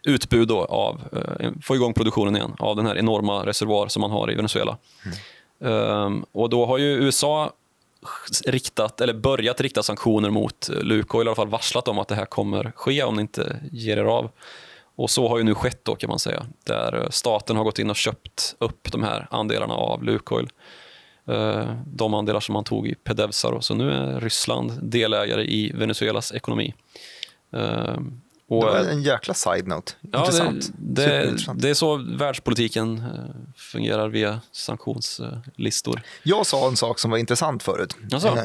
utbud 0.04 0.48
då 0.48 0.64
av, 0.64 1.00
uh, 1.12 1.50
få 1.62 1.74
igång 1.74 1.94
produktionen 1.94 2.36
igen 2.36 2.54
av 2.58 2.76
den 2.76 2.86
här 2.86 2.98
enorma 2.98 3.46
reservoar 3.46 3.88
som 3.88 4.00
man 4.00 4.10
har 4.10 4.32
i 4.32 4.34
Venezuela. 4.34 4.76
Mm. 5.04 5.16
Um, 5.72 6.24
och 6.32 6.50
då 6.50 6.66
har 6.66 6.78
ju 6.78 6.86
USA 6.86 7.52
riktat, 8.46 9.00
eller 9.00 9.14
börjat 9.14 9.60
rikta 9.60 9.82
sanktioner 9.82 10.30
mot 10.30 10.70
Lukoil, 10.82 11.26
i 11.26 11.28
alla 11.28 11.36
fall 11.36 11.48
varslat 11.48 11.88
om 11.88 11.98
att 11.98 12.08
det 12.08 12.14
här 12.14 12.24
kommer 12.24 12.72
ske 12.76 13.02
om 13.02 13.16
det 13.16 13.22
inte 13.22 13.60
ger 13.72 13.96
er 13.96 14.04
av. 14.04 14.30
Och 14.96 15.10
så 15.10 15.28
har 15.28 15.38
ju 15.38 15.44
nu 15.44 15.54
skett 15.54 15.84
då 15.84 15.94
kan 15.94 16.10
man 16.10 16.18
säga, 16.18 16.46
där 16.64 17.08
staten 17.10 17.56
har 17.56 17.64
gått 17.64 17.78
in 17.78 17.90
och 17.90 17.96
köpt 17.96 18.54
upp 18.58 18.92
de 18.92 19.02
här 19.02 19.26
andelarna 19.30 19.74
av 19.74 20.02
Lukoil. 20.04 20.48
Eh, 21.26 21.74
de 21.86 22.14
andelar 22.14 22.40
som 22.40 22.52
man 22.52 22.64
tog 22.64 22.88
i 22.88 22.94
Pedevsa. 22.94 23.60
Så 23.60 23.74
nu 23.74 23.92
är 23.92 24.20
Ryssland 24.20 24.72
delägare 24.82 25.44
i 25.44 25.72
Venezuelas 25.74 26.32
ekonomi. 26.32 26.74
Eh, 27.52 27.98
Eh, 28.50 28.56
och, 28.56 28.64
det 28.64 28.70
var 28.70 28.78
en 28.78 29.02
jäkla 29.02 29.34
side-note. 29.34 29.92
Intressant. 30.02 30.72
Det, 30.78 31.06
det, 31.06 31.54
det, 31.54 31.70
är 31.70 31.74
så 31.74 31.96
världspolitiken 31.96 32.98
eh, 32.98 33.52
fungerar 33.56 34.08
via 34.08 34.40
sanktionslistor. 34.52 36.02
Jag 36.22 36.46
sa 36.46 36.68
en 36.68 36.76
sak 36.76 36.98
som 36.98 37.10
var 37.10 37.18
intressant 37.18 37.62
förut. 37.62 37.96
Alltså, 38.12 38.38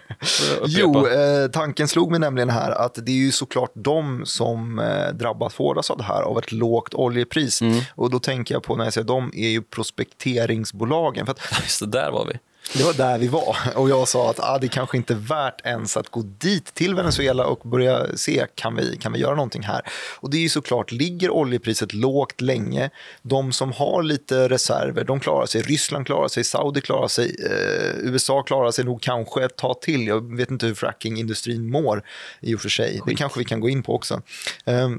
jo, 0.66 1.06
eh, 1.06 1.50
tanken 1.50 1.88
slog 1.88 2.10
mig 2.10 2.20
nämligen 2.20 2.50
här 2.50 2.70
att 2.70 2.94
det 2.94 3.12
är 3.12 3.16
ju 3.16 3.32
såklart 3.32 3.72
de 3.74 4.22
som 4.26 4.78
eh, 4.78 5.14
drabbas 5.14 5.54
hårdast 5.54 5.90
av 5.90 5.98
det 5.98 6.04
här, 6.04 6.22
av 6.22 6.38
ett 6.38 6.52
lågt 6.52 6.94
oljepris. 6.94 7.62
Mm. 7.62 7.80
Och 7.94 8.10
då 8.10 8.18
tänker 8.18 8.54
jag 8.54 8.62
på, 8.62 8.76
när 8.76 8.84
jag 8.84 8.92
säger 8.92 9.06
de, 9.06 9.32
är 9.34 9.48
ju 9.48 9.62
prospekteringsbolagen. 9.62 11.26
För 11.26 11.32
att, 11.32 11.40
Just 11.62 11.80
det, 11.80 11.86
där 11.86 12.10
var 12.10 12.26
vi. 12.26 12.38
Det 12.74 12.84
var 12.84 12.94
där 12.94 13.18
vi 13.18 13.28
var. 13.28 13.56
Och 13.74 13.90
jag 13.90 14.08
sa 14.08 14.30
att 14.30 14.40
ah, 14.40 14.58
det 14.58 14.68
kanske 14.68 14.96
inte 14.96 15.12
är 15.12 15.18
värt 15.18 15.66
ens 15.66 15.96
att 15.96 16.08
gå 16.08 16.22
dit 16.22 16.74
till 16.74 16.94
Venezuela 16.94 17.46
och 17.46 17.68
börja 17.68 18.16
se, 18.16 18.46
kan 18.54 18.76
vi, 18.76 18.96
kan 18.96 19.12
vi 19.12 19.18
göra 19.18 19.34
någonting 19.34 19.62
här? 19.62 19.82
Och 20.20 20.30
det 20.30 20.36
är 20.36 20.40
ju 20.40 20.48
såklart, 20.48 20.92
ligger 20.92 21.30
oljepriset 21.30 21.92
lågt 21.92 22.40
länge, 22.40 22.90
de 23.22 23.52
som 23.52 23.72
har 23.72 24.02
lite 24.02 24.48
reserver, 24.48 25.04
de 25.04 25.20
klarar 25.20 25.46
sig. 25.46 25.62
Ryssland 25.62 26.06
klarar 26.06 26.28
sig, 26.28 26.44
Saudi 26.44 26.80
klarar 26.80 27.08
sig, 27.08 27.36
eh, 27.44 28.10
USA 28.10 28.42
klarar 28.42 28.70
sig 28.70 28.84
nog 28.84 29.02
kanske 29.02 29.44
ett 29.44 29.56
tag 29.56 29.80
till. 29.80 30.06
Jag 30.06 30.36
vet 30.36 30.50
inte 30.50 30.66
hur 30.66 30.74
frackingindustrin 30.74 31.70
mår 31.70 32.02
i 32.40 32.54
och 32.54 32.60
för 32.60 32.68
sig. 32.68 33.00
Det 33.06 33.14
kanske 33.14 33.38
vi 33.38 33.44
kan 33.44 33.60
gå 33.60 33.68
in 33.68 33.82
på 33.82 33.94
också. 33.94 34.22
Eh, 34.64 34.90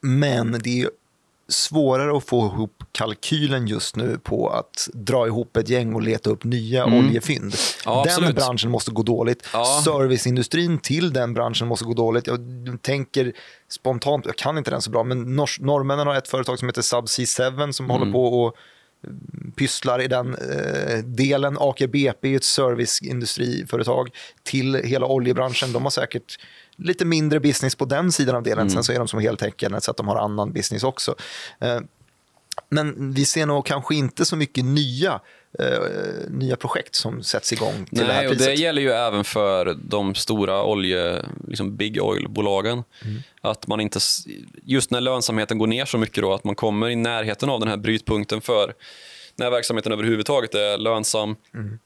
men 0.00 0.60
det 0.64 0.82
är 0.82 0.88
svårare 1.48 2.16
att 2.16 2.24
få 2.24 2.46
ihop 2.46 2.84
kalkylen 2.92 3.66
just 3.66 3.96
nu 3.96 4.18
på 4.18 4.48
att 4.48 4.88
dra 4.92 5.26
ihop 5.26 5.56
ett 5.56 5.68
gäng 5.68 5.94
och 5.94 6.02
leta 6.02 6.30
upp 6.30 6.44
nya 6.44 6.82
mm. 6.82 6.98
oljefynd. 6.98 7.54
Ja, 7.84 7.92
den 7.92 8.00
absolut. 8.00 8.36
branschen 8.36 8.70
måste 8.70 8.90
gå 8.90 9.02
dåligt. 9.02 9.48
Ja. 9.52 9.82
Serviceindustrin 9.84 10.78
till 10.78 11.12
den 11.12 11.34
branschen 11.34 11.68
måste 11.68 11.84
gå 11.84 11.94
dåligt. 11.94 12.26
Jag 12.26 12.40
tänker 12.82 13.32
spontant, 13.68 14.26
jag 14.26 14.36
kan 14.36 14.58
inte 14.58 14.70
den 14.70 14.82
så 14.82 14.90
bra, 14.90 15.04
men 15.04 15.36
nor 15.36 15.48
norrmännen 15.60 16.06
har 16.06 16.14
ett 16.14 16.28
företag 16.28 16.58
som 16.58 16.68
heter 16.68 16.82
Subsea 16.82 17.50
7 17.66 17.72
som 17.72 17.86
mm. 17.86 17.98
håller 17.98 18.12
på 18.12 18.42
och 18.42 18.56
pysslar 19.56 20.02
i 20.02 20.08
den 20.08 20.34
eh, 20.34 20.98
delen. 20.98 21.56
Aker 21.60 21.86
BP 21.86 22.32
är 22.32 22.36
ett 22.36 22.44
serviceindustriföretag 22.44 24.10
till 24.42 24.74
hela 24.74 25.06
oljebranschen. 25.06 25.72
De 25.72 25.82
har 25.82 25.90
säkert 25.90 26.38
lite 26.82 27.04
mindre 27.04 27.40
business 27.40 27.74
på 27.74 27.84
den 27.84 28.12
sidan 28.12 28.36
av 28.36 28.42
delen. 28.42 28.58
Mm. 28.58 28.70
Sen 28.70 28.84
så 28.84 28.92
är 28.92 28.98
de 28.98 29.08
som 29.08 29.20
heltäckande 29.20 29.80
så 29.80 29.90
att 29.90 29.96
de 29.96 30.08
har 30.08 30.16
annan 30.16 30.52
business 30.52 30.84
också. 30.84 31.14
Eh, 31.60 31.80
men 32.68 33.12
vi 33.12 33.24
ser 33.24 33.46
nog 33.46 33.66
kanske 33.66 33.94
inte 33.94 34.24
så 34.24 34.36
mycket 34.36 34.64
nya 34.64 35.20
eh, 35.58 35.80
nya 36.28 36.56
projekt 36.56 36.94
som 36.94 37.22
sätts 37.22 37.52
igång 37.52 37.84
till 37.84 37.98
Nej, 37.98 38.06
det 38.06 38.12
här 38.12 38.28
priset. 38.28 38.40
Och 38.40 38.46
det 38.46 38.54
gäller 38.54 38.82
ju 38.82 38.90
även 38.90 39.24
för 39.24 39.78
de 39.82 40.14
stora 40.14 40.64
olje, 40.64 41.22
liksom 41.48 41.76
big 41.76 42.02
oil-bolagen. 42.02 42.84
Mm. 43.04 43.22
Att 43.40 43.66
man 43.66 43.80
inte, 43.80 44.00
just 44.62 44.90
när 44.90 45.00
lönsamheten 45.00 45.58
går 45.58 45.66
ner 45.66 45.84
så 45.84 45.98
mycket, 45.98 46.22
då, 46.22 46.34
att 46.34 46.44
man 46.44 46.54
kommer 46.54 46.88
i 46.88 46.96
närheten 46.96 47.50
av 47.50 47.60
den 47.60 47.68
här 47.68 47.76
brytpunkten 47.76 48.40
för 48.40 48.74
när 49.36 49.50
verksamheten 49.50 49.92
överhuvudtaget 49.92 50.54
är 50.54 50.78
lönsam. 50.78 51.36
Mm. 51.54 51.78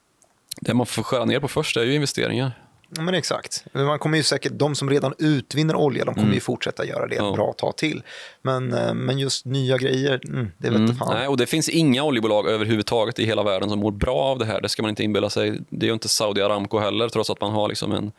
Det 0.61 0.75
man 0.75 0.87
får 0.87 1.03
skära 1.03 1.25
ner 1.25 1.41
på 1.41 1.49
först 1.49 1.77
är 1.77 1.85
ju 1.85 1.95
investeringar. 1.95 2.66
Ja, 2.97 3.03
men 3.03 3.15
exakt. 3.15 3.65
Man 3.73 3.99
kommer 3.99 4.17
ju 4.17 4.23
säkert, 4.23 4.53
de 4.55 4.75
som 4.75 4.91
redan 4.91 5.15
utvinner 5.19 5.77
olja 5.77 6.05
de 6.05 6.15
kommer 6.15 6.27
mm. 6.27 6.35
ju 6.35 6.41
fortsätta 6.41 6.87
göra 6.87 7.07
det 7.07 7.15
ett 7.15 7.23
ja. 7.23 7.33
bra 7.33 7.53
tag 7.53 7.77
till. 7.77 8.03
Men, 8.43 8.73
eh, 8.73 8.95
men 8.95 9.19
just 9.19 9.45
nya 9.45 9.77
grejer, 9.77 10.21
mm, 10.29 10.49
det 10.59 10.71
vet 10.71 10.79
mm. 10.79 10.97
fan. 10.97 11.15
Nej, 11.15 11.29
och 11.29 11.37
Det 11.37 11.47
finns 11.47 11.69
inga 11.69 12.03
oljebolag 12.03 12.49
överhuvudtaget 12.49 13.19
i 13.19 13.25
hela 13.25 13.43
världen 13.43 13.71
som 13.71 13.79
mår 13.79 13.91
bra 13.91 14.17
av 14.17 14.39
det 14.39 14.45
här. 14.45 14.61
Det 14.61 14.69
ska 14.69 14.83
man 14.83 14.89
inte 14.89 15.05
inbilla 15.05 15.31
sig. 15.31 15.61
Det 15.69 15.87
är 15.87 15.89
ju 15.89 15.95
inte 15.95 16.09
Saudi 16.09 16.43
Aramco 16.43 16.79
heller, 16.79 17.09
trots 17.09 17.31
att 17.31 17.41
man 17.41 17.53
har 17.53 17.69
liksom 17.69 17.93
en, 17.93 18.13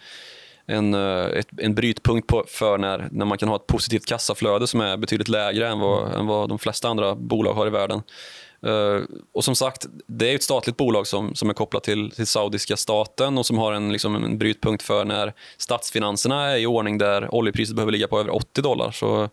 en, 0.65 0.93
eh, 0.93 1.26
ett, 1.26 1.47
en 1.57 1.76
brytpunkt 1.76 2.28
på, 2.28 2.45
för 2.47 2.78
när, 2.78 3.07
när 3.11 3.26
man 3.26 3.38
kan 3.38 3.49
ha 3.49 3.55
ett 3.55 3.68
positivt 3.68 4.05
kassaflöde 4.05 4.68
som 4.68 4.82
är 4.82 4.97
betydligt 4.97 5.28
lägre 5.28 5.68
än 5.68 5.80
vad, 5.80 6.13
än 6.13 6.28
vad 6.28 6.49
de 6.49 6.59
flesta 6.59 6.88
andra 6.88 7.15
bolag 7.15 7.53
har 7.53 7.68
i 7.68 7.70
världen. 7.70 8.01
Uh, 8.65 9.03
och 9.33 9.43
som 9.43 9.55
sagt, 9.55 9.85
det 10.07 10.31
är 10.31 10.35
ett 10.35 10.43
statligt 10.43 10.77
bolag 10.77 11.07
som, 11.07 11.35
som 11.35 11.49
är 11.49 11.53
kopplat 11.53 11.83
till, 11.83 12.11
till 12.11 12.27
saudiska 12.27 12.77
staten 12.77 13.37
och 13.37 13.45
som 13.45 13.57
har 13.57 13.71
en, 13.71 13.91
liksom 13.91 14.15
en 14.15 14.37
brytpunkt 14.37 14.83
för 14.83 15.05
när 15.05 15.33
statsfinanserna 15.57 16.51
är 16.51 16.57
i 16.57 16.65
ordning 16.65 16.97
där 16.97 17.35
oljepriset 17.35 17.75
behöver 17.75 17.91
ligga 17.91 18.07
på 18.07 18.19
över 18.19 18.35
80 18.35 18.61
dollar. 18.61 18.91
Så 18.91 19.29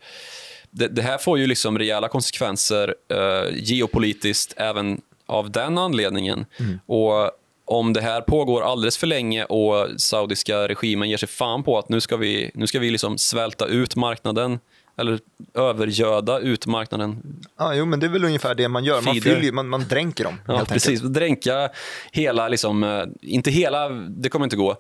det, 0.71 0.89
det 0.89 1.03
här 1.03 1.19
får 1.19 1.39
ju 1.39 1.47
liksom 1.47 1.79
rejäla 1.79 2.09
konsekvenser 2.09 2.95
uh, 3.13 3.59
geopolitiskt 3.59 4.55
även 4.57 5.01
av 5.27 5.51
den 5.51 5.79
anledningen. 5.79 6.47
Mm. 6.61 6.81
Och 6.87 7.31
om 7.65 7.93
det 7.93 8.01
här 8.01 8.21
pågår 8.21 8.63
alldeles 8.63 8.99
för 8.99 9.07
länge 9.07 9.45
och 9.45 10.01
saudiska 10.01 10.69
regimen 10.69 11.11
ger 11.11 11.17
sig 11.17 11.29
fan 11.29 11.63
på 11.63 11.79
att 11.79 11.89
nu 11.89 12.01
ska 12.01 12.17
vi, 12.17 12.51
nu 12.55 12.67
ska 12.67 12.79
vi 12.79 12.91
liksom 12.91 13.19
svälta 13.19 13.67
ut 13.67 13.97
marknaden 13.97 14.59
eller 14.97 15.19
övergöda 15.55 16.39
ut 16.39 16.67
marknaden. 16.67 17.23
Ja, 17.59 17.75
jo, 17.75 17.85
men 17.85 18.01
det 18.01 18.07
är 18.07 18.11
väl 18.11 18.25
ungefär 18.25 18.55
det 18.55 18.69
man 18.69 18.85
gör. 18.85 19.03
Man, 19.03 19.15
fyller, 19.15 19.53
man, 19.53 19.69
man 19.69 19.85
dränker 19.89 20.25
dem. 20.25 20.41
Ja, 20.47 20.65
precis. 20.69 20.89
Enkelt. 20.89 21.15
Dränka 21.15 21.69
hela, 22.13 22.49
liksom, 22.49 22.85
eh, 22.85 23.05
inte 23.21 23.51
hela, 23.51 23.89
det 23.89 24.29
kommer 24.29 24.47
inte 24.47 24.57
gå, 24.57 24.77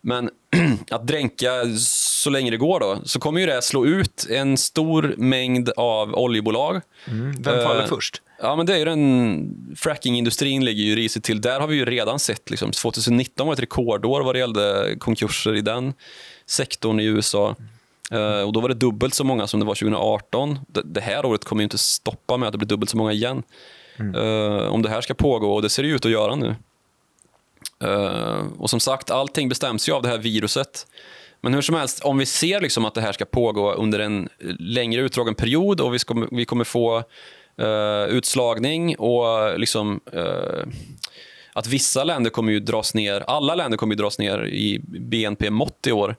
men 0.00 0.30
att 0.90 1.06
dränka 1.06 1.50
så 1.78 2.30
länge 2.30 2.50
det 2.50 2.56
går 2.56 2.80
då, 2.80 2.98
så 3.04 3.20
kommer 3.20 3.40
ju 3.40 3.46
det 3.46 3.62
slå 3.62 3.86
ut 3.86 4.26
en 4.30 4.56
stor 4.56 5.14
mängd 5.18 5.70
av 5.76 6.14
oljebolag. 6.14 6.80
Mm. 7.06 7.42
Vem 7.42 7.62
faller 7.62 7.82
uh, 7.82 7.88
först? 7.88 8.22
Ja, 8.42 8.56
men 8.56 8.66
det 8.66 8.74
är 8.74 8.78
ju 8.78 8.84
den, 8.84 9.74
frackingindustrin 9.76 10.64
ligger 10.64 10.82
ju 10.82 10.96
risigt 10.96 11.24
till. 11.24 11.40
Där 11.40 11.60
har 11.60 11.66
vi 11.66 11.76
ju 11.76 11.84
redan 11.84 12.18
sett, 12.18 12.50
liksom, 12.50 12.72
2019 12.72 13.46
var 13.46 13.54
ett 13.54 13.60
rekordår 13.60 14.20
vad 14.20 14.34
det 14.34 14.38
gällde 14.38 14.96
konkurser 14.98 15.56
i 15.56 15.60
den 15.60 15.94
sektorn 16.46 17.00
i 17.00 17.04
USA. 17.04 17.48
Uh, 17.48 17.54
och 18.46 18.52
Då 18.52 18.60
var 18.60 18.68
det 18.68 18.74
dubbelt 18.74 19.14
så 19.14 19.24
många 19.24 19.46
som 19.46 19.60
det 19.60 19.66
var 19.66 19.74
2018. 19.74 20.58
Det, 20.84 21.00
här 21.00 21.26
året 21.26 21.44
kommer 21.44 21.62
ju 21.62 21.64
inte 21.64 21.78
stoppa 21.78 22.36
med 22.36 22.46
att 22.46 22.52
det 22.52 22.58
blir 22.58 22.68
dubbelt 22.68 22.90
så 22.90 22.96
många 22.96 23.12
igen. 23.12 23.42
Mm. 23.98 24.14
Uh, 24.14 24.68
om 24.68 24.82
det 24.82 24.88
här 24.88 25.00
ska 25.00 25.14
pågå, 25.14 25.54
och 25.54 25.62
det 25.62 25.70
ser 25.70 25.82
det 25.82 25.88
ut 25.88 26.04
att 26.04 26.10
göra 26.10 26.34
nu. 26.34 26.54
Uh, 27.84 28.46
och 28.58 28.70
som 28.70 28.80
sagt, 28.80 29.10
allting 29.10 29.48
bestäms 29.48 29.88
ju 29.88 29.92
av 29.92 30.02
det 30.02 30.08
här 30.08 30.18
viruset. 30.18 30.86
Men 31.40 31.54
hur 31.54 31.62
som 31.62 31.74
helst, 31.74 32.04
om 32.04 32.18
vi 32.18 32.26
ser 32.26 32.60
liksom 32.60 32.84
att 32.84 32.94
det 32.94 33.00
här 33.00 33.12
ska 33.12 33.24
pågå 33.24 33.72
under 33.72 33.98
en 33.98 34.28
längre 34.58 35.00
utdragen 35.00 35.34
period 35.34 35.80
och 35.80 35.94
vi, 35.94 35.98
ska, 35.98 36.26
vi 36.30 36.44
kommer 36.44 36.64
få 36.64 37.02
utslagning 38.08 38.96
och 38.96 39.58
liksom 39.58 40.00
att 41.52 41.66
vissa 41.66 42.04
länder 42.04 42.30
kommer 42.30 42.52
ju 42.52 42.60
dras 42.60 42.94
ner, 42.94 43.20
alla 43.20 43.54
länder 43.54 43.78
kommer 43.78 43.94
ju 43.94 44.02
dras 44.02 44.18
ner 44.18 44.46
i 44.46 44.80
BNP-mått 44.84 45.86
i 45.86 45.92
år. 45.92 46.16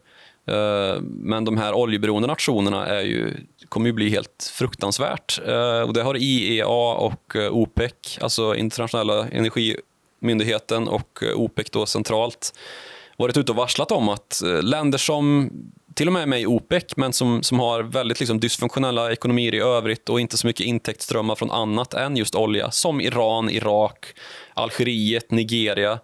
Eh, 0.49 1.01
men 1.01 1.45
de 1.45 1.57
här 1.57 1.73
oljeberoende 1.73 2.27
nationerna 2.27 2.87
är 2.87 3.01
ju, 3.01 3.33
kommer 3.69 3.87
ju 3.87 3.93
bli 3.93 4.09
helt 4.09 4.51
fruktansvärt. 4.53 5.39
Eh, 5.47 5.81
och 5.81 5.93
det 5.93 6.03
har 6.03 6.17
IEA 6.17 6.67
och 6.67 7.35
eh, 7.35 7.51
OPEC, 7.51 8.19
alltså 8.21 8.55
internationella 8.55 9.27
energimyndigheten 9.27 10.87
och 10.87 11.23
OPEC 11.35 11.69
då 11.69 11.85
centralt, 11.85 12.53
varit 13.17 13.37
ute 13.37 13.51
och 13.51 13.55
varslat 13.55 13.91
om 13.91 14.09
att 14.09 14.41
länder 14.61 14.97
som 14.97 15.49
till 15.93 16.07
och 16.07 16.13
med 16.13 16.21
är 16.21 16.27
med 16.27 16.41
i 16.41 16.45
OPEC, 16.45 16.83
men 16.95 17.13
som, 17.13 17.43
som 17.43 17.59
har 17.59 17.83
väldigt 17.83 18.19
liksom 18.19 18.39
dysfunktionella 18.39 19.11
ekonomier 19.11 19.55
i 19.55 19.59
övrigt 19.59 20.09
och 20.09 20.19
inte 20.19 20.37
så 20.37 20.47
mycket 20.47 20.65
intäktsströmmar 20.65 21.35
från 21.35 21.51
annat 21.51 21.93
än 21.93 22.17
just 22.17 22.35
olja, 22.35 22.71
som 22.71 23.01
Iran, 23.01 23.49
Irak, 23.49 24.05
Algeriet, 24.53 25.31
Nigeria, 25.31 25.99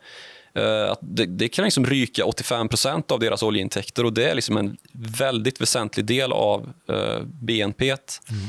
att 0.61 0.99
det, 1.01 1.25
det 1.25 1.47
kan 1.47 1.65
liksom 1.65 1.85
ryka 1.85 2.23
85% 2.23 3.11
av 3.11 3.19
deras 3.19 3.43
oljeintäkter 3.43 4.03
och 4.03 4.13
det 4.13 4.29
är 4.29 4.35
liksom 4.35 4.57
en 4.57 4.77
väldigt 5.19 5.61
väsentlig 5.61 6.05
del 6.05 6.31
av 6.31 6.73
eh, 6.89 7.21
BNP. 7.23 7.89
Mm. 7.89 8.45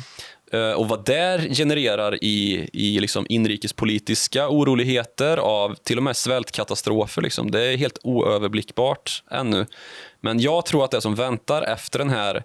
Eh, 0.52 0.72
och 0.72 0.88
vad 0.88 1.04
det 1.04 1.54
genererar 1.56 2.24
i, 2.24 2.68
i 2.72 3.00
liksom 3.00 3.26
inrikespolitiska 3.28 4.48
oroligheter 4.48 5.36
av 5.36 5.74
till 5.74 5.96
och 5.96 6.02
med 6.02 6.16
svältkatastrofer, 6.16 7.22
liksom, 7.22 7.50
det 7.50 7.62
är 7.62 7.76
helt 7.76 7.98
oöverblickbart 8.02 9.22
ännu. 9.30 9.66
Men 10.20 10.40
jag 10.40 10.66
tror 10.66 10.84
att 10.84 10.90
det 10.90 11.00
som 11.00 11.14
väntar 11.14 11.62
efter 11.62 11.98
den 11.98 12.10
här 12.10 12.42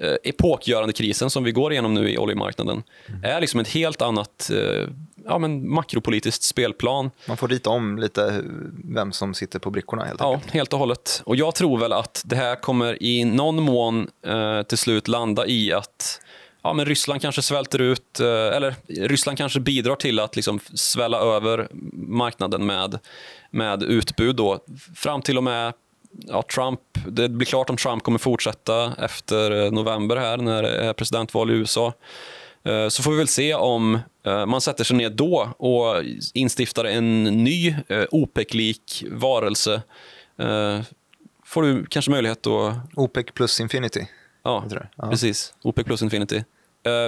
eh, 0.00 0.14
epokgörande 0.22 0.92
krisen 0.92 1.30
som 1.30 1.44
vi 1.44 1.52
går 1.52 1.72
igenom 1.72 1.94
nu 1.94 2.10
i 2.10 2.18
oljemarknaden 2.18 2.82
mm. 3.08 3.24
är 3.24 3.40
liksom 3.40 3.60
ett 3.60 3.68
helt 3.68 4.02
annat 4.02 4.50
eh, 4.50 4.88
ja, 5.24 5.38
men 5.38 5.70
makropolitiskt 5.74 6.42
spelplan. 6.42 7.10
Man 7.28 7.36
får 7.36 7.48
rita 7.48 7.70
om 7.70 7.98
lite 7.98 8.44
vem 8.84 9.12
som 9.12 9.34
sitter 9.34 9.58
på 9.58 9.70
brickorna 9.70 10.04
helt 10.04 10.20
enkelt. 10.20 10.44
Ja, 10.46 10.52
helt 10.52 10.72
och 10.72 10.78
hållet. 10.78 11.22
Och 11.24 11.36
jag 11.36 11.54
tror 11.54 11.78
väl 11.78 11.92
att 11.92 12.22
det 12.24 12.36
här 12.36 12.56
kommer 12.56 13.02
i 13.02 13.24
någon 13.24 13.62
mån 13.62 14.08
eh, 14.26 14.62
till 14.62 14.78
slut 14.78 15.08
landa 15.08 15.46
i 15.46 15.72
att 15.72 16.20
ja, 16.62 16.72
men 16.72 16.86
Ryssland 16.86 17.22
kanske 17.22 17.42
svälter 17.42 17.78
ut, 17.78 18.20
eh, 18.20 18.26
eller 18.26 18.74
Ryssland 18.86 19.38
kanske 19.38 19.60
bidrar 19.60 19.96
till 19.96 20.20
att 20.20 20.36
liksom 20.36 20.60
svälla 20.74 21.18
över 21.18 21.68
marknaden 21.92 22.66
med, 22.66 22.98
med 23.50 23.82
utbud 23.82 24.36
då, 24.36 24.64
fram 24.94 25.22
till 25.22 25.36
och 25.36 25.44
med 25.44 25.72
ja, 26.28 26.42
Trump, 26.54 26.80
det 27.06 27.28
blir 27.28 27.46
klart 27.46 27.70
om 27.70 27.76
Trump 27.76 28.02
kommer 28.02 28.18
fortsätta 28.18 28.92
efter 28.98 29.64
eh, 29.64 29.72
november 29.72 30.16
här 30.16 30.36
när 30.36 30.62
det 30.62 30.84
är 30.84 30.92
presidentval 30.92 31.50
i 31.50 31.54
USA. 31.54 31.92
Eh, 32.64 32.88
så 32.88 33.02
får 33.02 33.10
vi 33.10 33.16
väl 33.16 33.28
se 33.28 33.54
om 33.54 33.98
man 34.24 34.60
sätter 34.60 34.84
sig 34.84 34.96
ner 34.96 35.10
då 35.10 35.48
och 35.58 36.04
instiftar 36.34 36.84
en 36.84 37.24
ny 37.24 37.74
OPEC-lik 38.10 39.04
varelse. 39.10 39.82
Får 41.44 41.62
du 41.62 41.86
kanske 41.86 42.10
möjlighet 42.10 42.46
att... 42.46 42.74
OPEC 42.96 43.26
plus 43.34 43.60
Infinity? 43.60 44.06
Ja, 44.44 44.64
precis. 45.10 45.54
OPEC 45.62 45.84
plus 45.84 46.02
Infinity. 46.02 46.44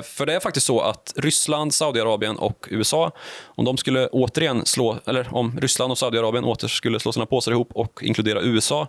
För 0.04 0.26
det 0.26 0.34
är 0.34 0.40
faktiskt 0.40 0.66
så 0.66 0.80
att 0.80 1.12
Ryssland, 1.16 1.74
Saudiarabien 1.74 2.36
och 2.36 2.68
USA, 2.70 3.12
om 3.44 3.64
de 3.64 3.76
skulle 3.76 4.06
återigen 4.06 4.66
slå, 4.66 4.98
eller 5.06 5.34
om 5.34 5.60
Ryssland 5.60 5.92
och 5.92 5.98
Saudiarabien 5.98 6.44
åter 6.44 6.68
skulle 6.68 7.00
slå 7.00 7.12
sina 7.12 7.26
påsar 7.26 7.52
ihop 7.52 7.72
och 7.72 8.02
inkludera 8.02 8.42
USA, 8.42 8.88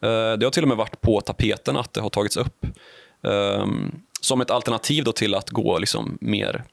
det 0.00 0.42
har 0.42 0.50
till 0.50 0.62
och 0.62 0.68
med 0.68 0.76
varit 0.76 1.00
på 1.00 1.20
tapeten 1.20 1.76
att 1.76 1.92
det 1.92 2.00
har 2.00 2.10
tagits 2.10 2.36
upp 2.36 2.66
um, 3.20 4.02
som 4.26 4.40
ett 4.40 4.50
alternativ 4.50 5.04
då 5.04 5.12
till 5.12 5.34
att 5.34 5.50
gå 5.50 5.78
liksom 5.78 6.18
mer 6.20 6.64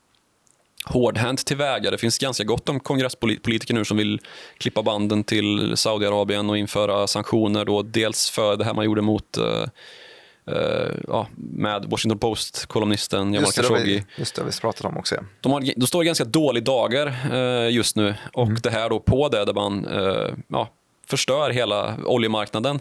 hårdhänt 0.85 1.45
tillväga. 1.45 1.91
Det 1.91 1.97
finns 1.97 2.17
ganska 2.17 2.43
gott 2.43 2.69
om 2.69 2.79
kongresspolitiker 2.79 3.73
nu 3.73 3.85
som 3.85 3.97
vill 3.97 4.19
klippa 4.57 4.83
banden 4.83 5.23
till 5.23 5.77
Saudiarabien 5.77 6.49
och 6.49 6.57
införa 6.57 7.07
sanktioner. 7.07 7.65
Då, 7.65 7.81
dels 7.81 8.29
för 8.29 8.55
det 8.55 8.65
här 8.65 8.73
man 8.73 8.85
gjorde 8.85 9.01
mot 9.01 9.37
uh, 9.37 9.65
Uh, 10.47 10.95
ja, 11.07 11.27
med 11.35 11.85
Washington 11.85 12.19
Post-kolumnisten 12.19 13.33
Jamal 13.33 13.51
Khashoggi. 13.51 14.03
Just 14.17 14.35
det, 14.35 14.43
vi 14.43 14.51
pratat 14.61 14.85
om 14.85 14.97
också. 14.97 15.15
De, 15.41 15.51
har, 15.51 15.73
de 15.75 15.87
står 15.87 16.03
i 16.03 16.05
ganska 16.05 16.25
dålig 16.25 16.63
dagar 16.63 17.15
uh, 17.33 17.71
just 17.71 17.95
nu 17.95 18.15
och 18.33 18.47
mm. 18.47 18.57
det 18.63 18.69
här 18.69 18.89
då 18.89 18.99
på 18.99 19.29
det 19.29 19.45
där 19.45 19.53
man 19.53 19.87
ja, 20.47 20.69
förstör 21.07 21.49
hela 21.49 21.97
oljemarknaden. 22.05 22.79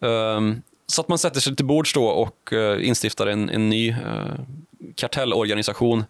Ehm, 0.00 0.62
så 0.86 1.00
att 1.00 1.08
man 1.08 1.18
sätter 1.18 1.40
sig 1.40 1.56
till 1.56 1.64
bords 1.64 1.94
då 1.94 2.06
och 2.06 2.52
instiftar 2.80 3.26
en, 3.26 3.50
en 3.50 3.68
ny 3.68 3.96
kartellorganisation. 4.94 6.04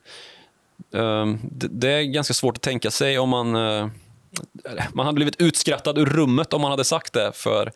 Ehm, 0.95 1.39
det, 1.43 1.69
det, 1.71 1.89
är 1.89 2.03
ganska 2.03 2.35
svårt 2.35 2.57
att 2.57 2.63
tänka 2.63 2.91
sig 2.91 3.19
om 3.19 3.29
man... 3.29 3.51
man 4.93 5.07
hade 5.07 5.13
blivit 5.13 5.41
utskrattad 5.41 5.99
ur 5.99 6.07
rummet 6.07 6.53
om 6.53 6.61
man 6.61 6.71
hade 6.71 6.85
sagt 6.85 7.13
det 7.13 7.33
för 7.35 7.73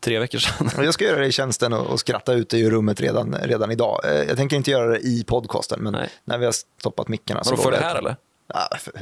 tre 0.00 0.18
veckor 0.18 0.38
sedan. 0.38 0.84
Jag 0.84 0.94
ska 0.94 1.04
göra 1.04 1.20
det 1.20 1.26
i 1.26 1.32
tjänsten 1.32 1.72
och, 1.72 2.00
skratta 2.00 2.32
ut 2.32 2.54
i 2.54 2.70
rummet 2.70 3.00
redan, 3.00 3.34
redan 3.34 3.70
idag. 3.70 4.00
Eh, 4.04 4.22
jag 4.22 4.36
tänker 4.36 4.56
inte 4.56 4.70
göra 4.70 4.88
det 4.88 4.98
i 4.98 5.24
podcasten, 5.24 5.80
men 5.80 5.92
Nej. 5.92 6.08
när 6.24 6.38
vi 6.38 6.44
har 6.44 6.54
stoppat 6.80 7.08
mickarna. 7.08 7.44
Så 7.44 7.56
för 7.56 7.70
det 7.70 7.76
här 7.76 7.96
eller? 7.96 8.16
Ja, 8.54 8.68
för, 8.78 8.92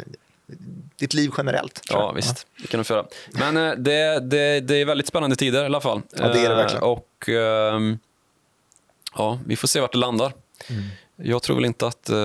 ditt 0.97 1.15
liv 1.15 1.31
generellt. 1.37 1.81
Ja, 1.91 2.13
visst. 2.13 2.47
Det 2.63 2.67
kan 2.67 2.79
du 2.79 2.85
föra. 2.85 3.05
Men 3.33 3.57
eh, 3.57 3.73
det, 3.77 4.21
det, 4.21 4.61
det 4.61 4.77
är 4.77 4.85
väldigt 4.85 5.07
spännande 5.07 5.37
tider 5.37 5.63
i 5.63 5.67
alla 5.67 5.81
fall. 5.81 6.03
Ja, 6.17 6.29
det 6.29 6.41
är 6.41 6.49
det 6.49 6.55
verkligen. 6.55 6.83
Eh, 6.83 6.89
och 6.89 7.29
ehm, 7.29 7.99
ja, 9.17 9.39
vi 9.47 9.57
får 9.57 9.69
se 9.69 9.81
vart 9.81 9.93
det 9.93 9.99
landar. 9.99 10.33
Mm. 10.69 10.83
Jag 11.17 11.43
tror 11.43 11.57
väl 11.57 11.65
inte 11.65 11.87
att 11.87 12.11
uh, 12.11 12.17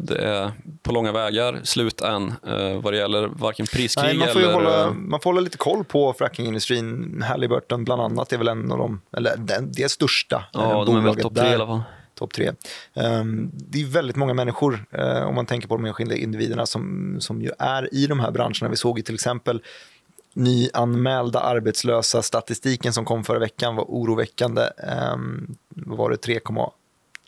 det 0.00 0.16
är 0.16 0.52
på 0.82 0.92
långa 0.92 1.12
vägar 1.12 1.60
slut 1.64 2.00
än 2.00 2.34
vad 2.82 2.92
det 2.92 2.96
gäller 2.96 3.26
varken 3.26 3.66
priskrig 3.66 4.04
Nej, 4.04 4.16
man 4.16 4.28
får 4.28 4.40
eller... 4.40 4.52
Hålla, 4.52 4.90
man 4.90 5.20
får 5.20 5.30
hålla 5.30 5.40
lite 5.40 5.58
koll 5.58 5.84
på 5.84 6.12
frackingindustrin. 6.12 7.22
Halliburton 7.28 7.84
bland 7.84 8.02
annat 8.02 8.32
är 8.32 8.38
väl 8.38 8.48
en 8.48 8.72
av 8.72 8.78
de, 8.78 9.00
eller 9.16 9.36
det, 9.36 9.82
är 9.82 9.88
största 9.88 10.44
Ja, 10.52 10.84
de 10.86 10.96
är 10.96 11.00
väl 11.00 11.16
topp 11.16 11.34
tre 11.34 11.50
i 11.50 11.54
alla 11.54 11.66
fall. 11.66 11.82
Topp 12.22 12.32
tre. 12.32 12.52
Ehm, 12.94 13.50
det 13.52 13.82
är 13.82 13.86
väldigt 13.86 14.16
många 14.16 14.34
människor, 14.34 14.84
eh, 14.90 15.22
om 15.22 15.34
man 15.34 15.46
tänker 15.46 15.68
på 15.68 15.76
de 15.76 15.84
enskilda 15.84 16.14
individerna, 16.14 16.66
som, 16.66 17.16
som 17.20 17.42
ju 17.42 17.50
är 17.58 17.94
i 17.94 18.06
de 18.06 18.20
här 18.20 18.30
branscherna. 18.30 18.68
Vi 18.68 18.76
såg 18.76 18.98
ju 18.98 19.02
till 19.02 19.14
exempel 19.14 19.62
nyanmälda 20.34 21.40
arbetslösa. 21.40 22.22
Statistiken 22.22 22.92
som 22.92 23.04
kom 23.04 23.24
förra 23.24 23.38
veckan 23.38 23.76
var 23.76 23.84
oroväckande. 23.84 24.62
Ehm, 24.78 25.54
vad 25.68 25.98
var 25.98 26.10
det? 26.10 26.16
3,8 26.16 26.70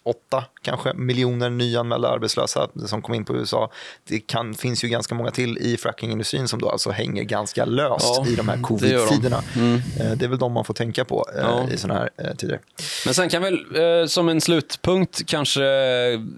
åtta 0.04 0.44
kanske 0.62 0.94
miljoner 0.94 1.50
nyanmälda 1.50 2.08
arbetslösa 2.08 2.68
som 2.86 3.02
kom 3.02 3.14
in 3.14 3.24
på 3.24 3.36
USA. 3.36 3.70
Det 4.08 4.20
kan, 4.20 4.54
finns 4.54 4.84
ju 4.84 4.88
ganska 4.88 5.14
många 5.14 5.30
till 5.30 5.58
i 5.58 5.76
frackingindustrin 5.76 6.48
som 6.48 6.60
då 6.60 6.70
alltså 6.70 6.90
hänger 6.90 7.22
ganska 7.22 7.64
löst 7.64 8.04
ja, 8.04 8.26
i 8.26 8.34
de 8.36 8.48
här 8.48 8.62
covid-tiderna. 8.62 9.42
Det, 9.54 9.60
mm. 9.60 9.74
Eh, 10.00 10.12
det 10.16 10.24
är 10.24 10.28
väl 10.28 10.38
de 10.38 10.52
man 10.52 10.64
får 10.64 10.74
tänka 10.74 11.04
på 11.04 11.26
eh, 11.34 11.40
ja. 11.40 11.68
i 11.70 11.76
sådana 11.76 12.00
här 12.00 12.10
eh, 12.16 12.34
tider. 12.34 12.60
Men 13.04 13.14
sen 13.14 13.28
kan 13.28 13.42
väl 13.42 13.58
som 14.08 14.28
en 14.28 14.40
slutpunkt 14.40 15.26
kanske, 15.26 15.62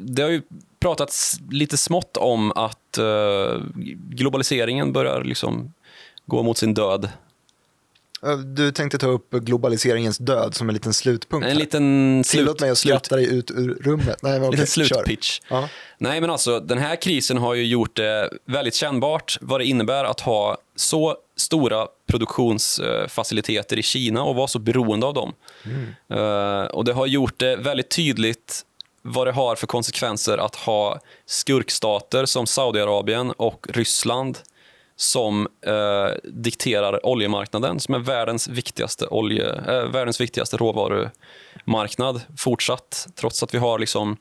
det 0.00 0.22
har 0.22 0.30
ju 0.30 0.42
pratats 0.80 1.40
lite 1.50 1.76
smått 1.76 2.16
om 2.16 2.52
att 2.52 2.98
globaliseringen 3.94 4.92
börjar 4.92 5.24
liksom 5.24 5.72
gå 6.26 6.42
mot 6.42 6.58
sin 6.58 6.74
död. 6.74 7.08
Du 8.56 8.72
tänkte 8.72 8.98
ta 8.98 9.06
upp 9.06 9.30
globaliseringens 9.30 10.18
död 10.18 10.54
som 10.54 10.68
en 10.68 10.74
liten 10.74 10.92
slutpunkt. 10.94 11.46
En 11.48 11.58
liten 11.58 12.24
slut, 12.24 12.40
Tillåt 12.40 12.60
mig 12.60 12.70
att 12.70 12.78
skratta 12.78 13.16
dig 13.16 13.26
ut 13.26 13.50
ur 13.50 13.74
rummet. 13.80 14.22
Nej, 14.22 14.40
men 14.40 14.48
okay, 14.54 14.66
slutpitch. 14.66 15.40
Ja. 15.48 15.68
Nej, 15.98 16.20
men 16.20 16.30
alltså, 16.30 16.60
den 16.60 16.78
här 16.78 16.96
krisen 16.96 17.36
har 17.36 17.54
ju 17.54 17.66
gjort 17.66 17.96
det 17.96 18.30
väldigt 18.44 18.74
kännbart 18.74 19.38
vad 19.40 19.60
det 19.60 19.64
innebär 19.64 20.04
att 20.04 20.20
ha 20.20 20.58
så 20.76 21.16
stora 21.36 21.86
produktionsfaciliteter 22.06 23.78
i 23.78 23.82
Kina 23.82 24.22
och 24.22 24.34
vara 24.34 24.48
så 24.48 24.58
beroende 24.58 25.06
av 25.06 25.14
dem. 25.14 25.34
Mm. 25.64 26.20
Uh, 26.20 26.66
och 26.66 26.84
Det 26.84 26.92
har 26.92 27.06
gjort 27.06 27.38
det 27.38 27.56
väldigt 27.56 27.90
tydligt 27.90 28.62
vad 29.02 29.26
det 29.26 29.32
har 29.32 29.56
för 29.56 29.66
konsekvenser 29.66 30.38
att 30.38 30.56
ha 30.56 31.00
skurkstater 31.26 32.26
som 32.26 32.46
Saudiarabien 32.46 33.30
och 33.30 33.66
Ryssland 33.70 34.38
som 34.96 35.48
eh, 35.66 36.08
dikterar 36.24 37.06
oljemarknaden 37.06 37.80
som 37.80 37.94
är 37.94 37.98
världens 37.98 38.48
viktigaste, 38.48 39.06
olje, 39.06 39.52
eh, 39.52 39.90
världens 39.90 40.20
viktigaste 40.20 40.56
råvarumarknad 40.56 42.20
fortsatt. 42.36 43.08
Trots 43.14 43.42
att 43.42 43.54
vi 43.54 43.58
har 43.58 43.78
liksom... 43.78 44.16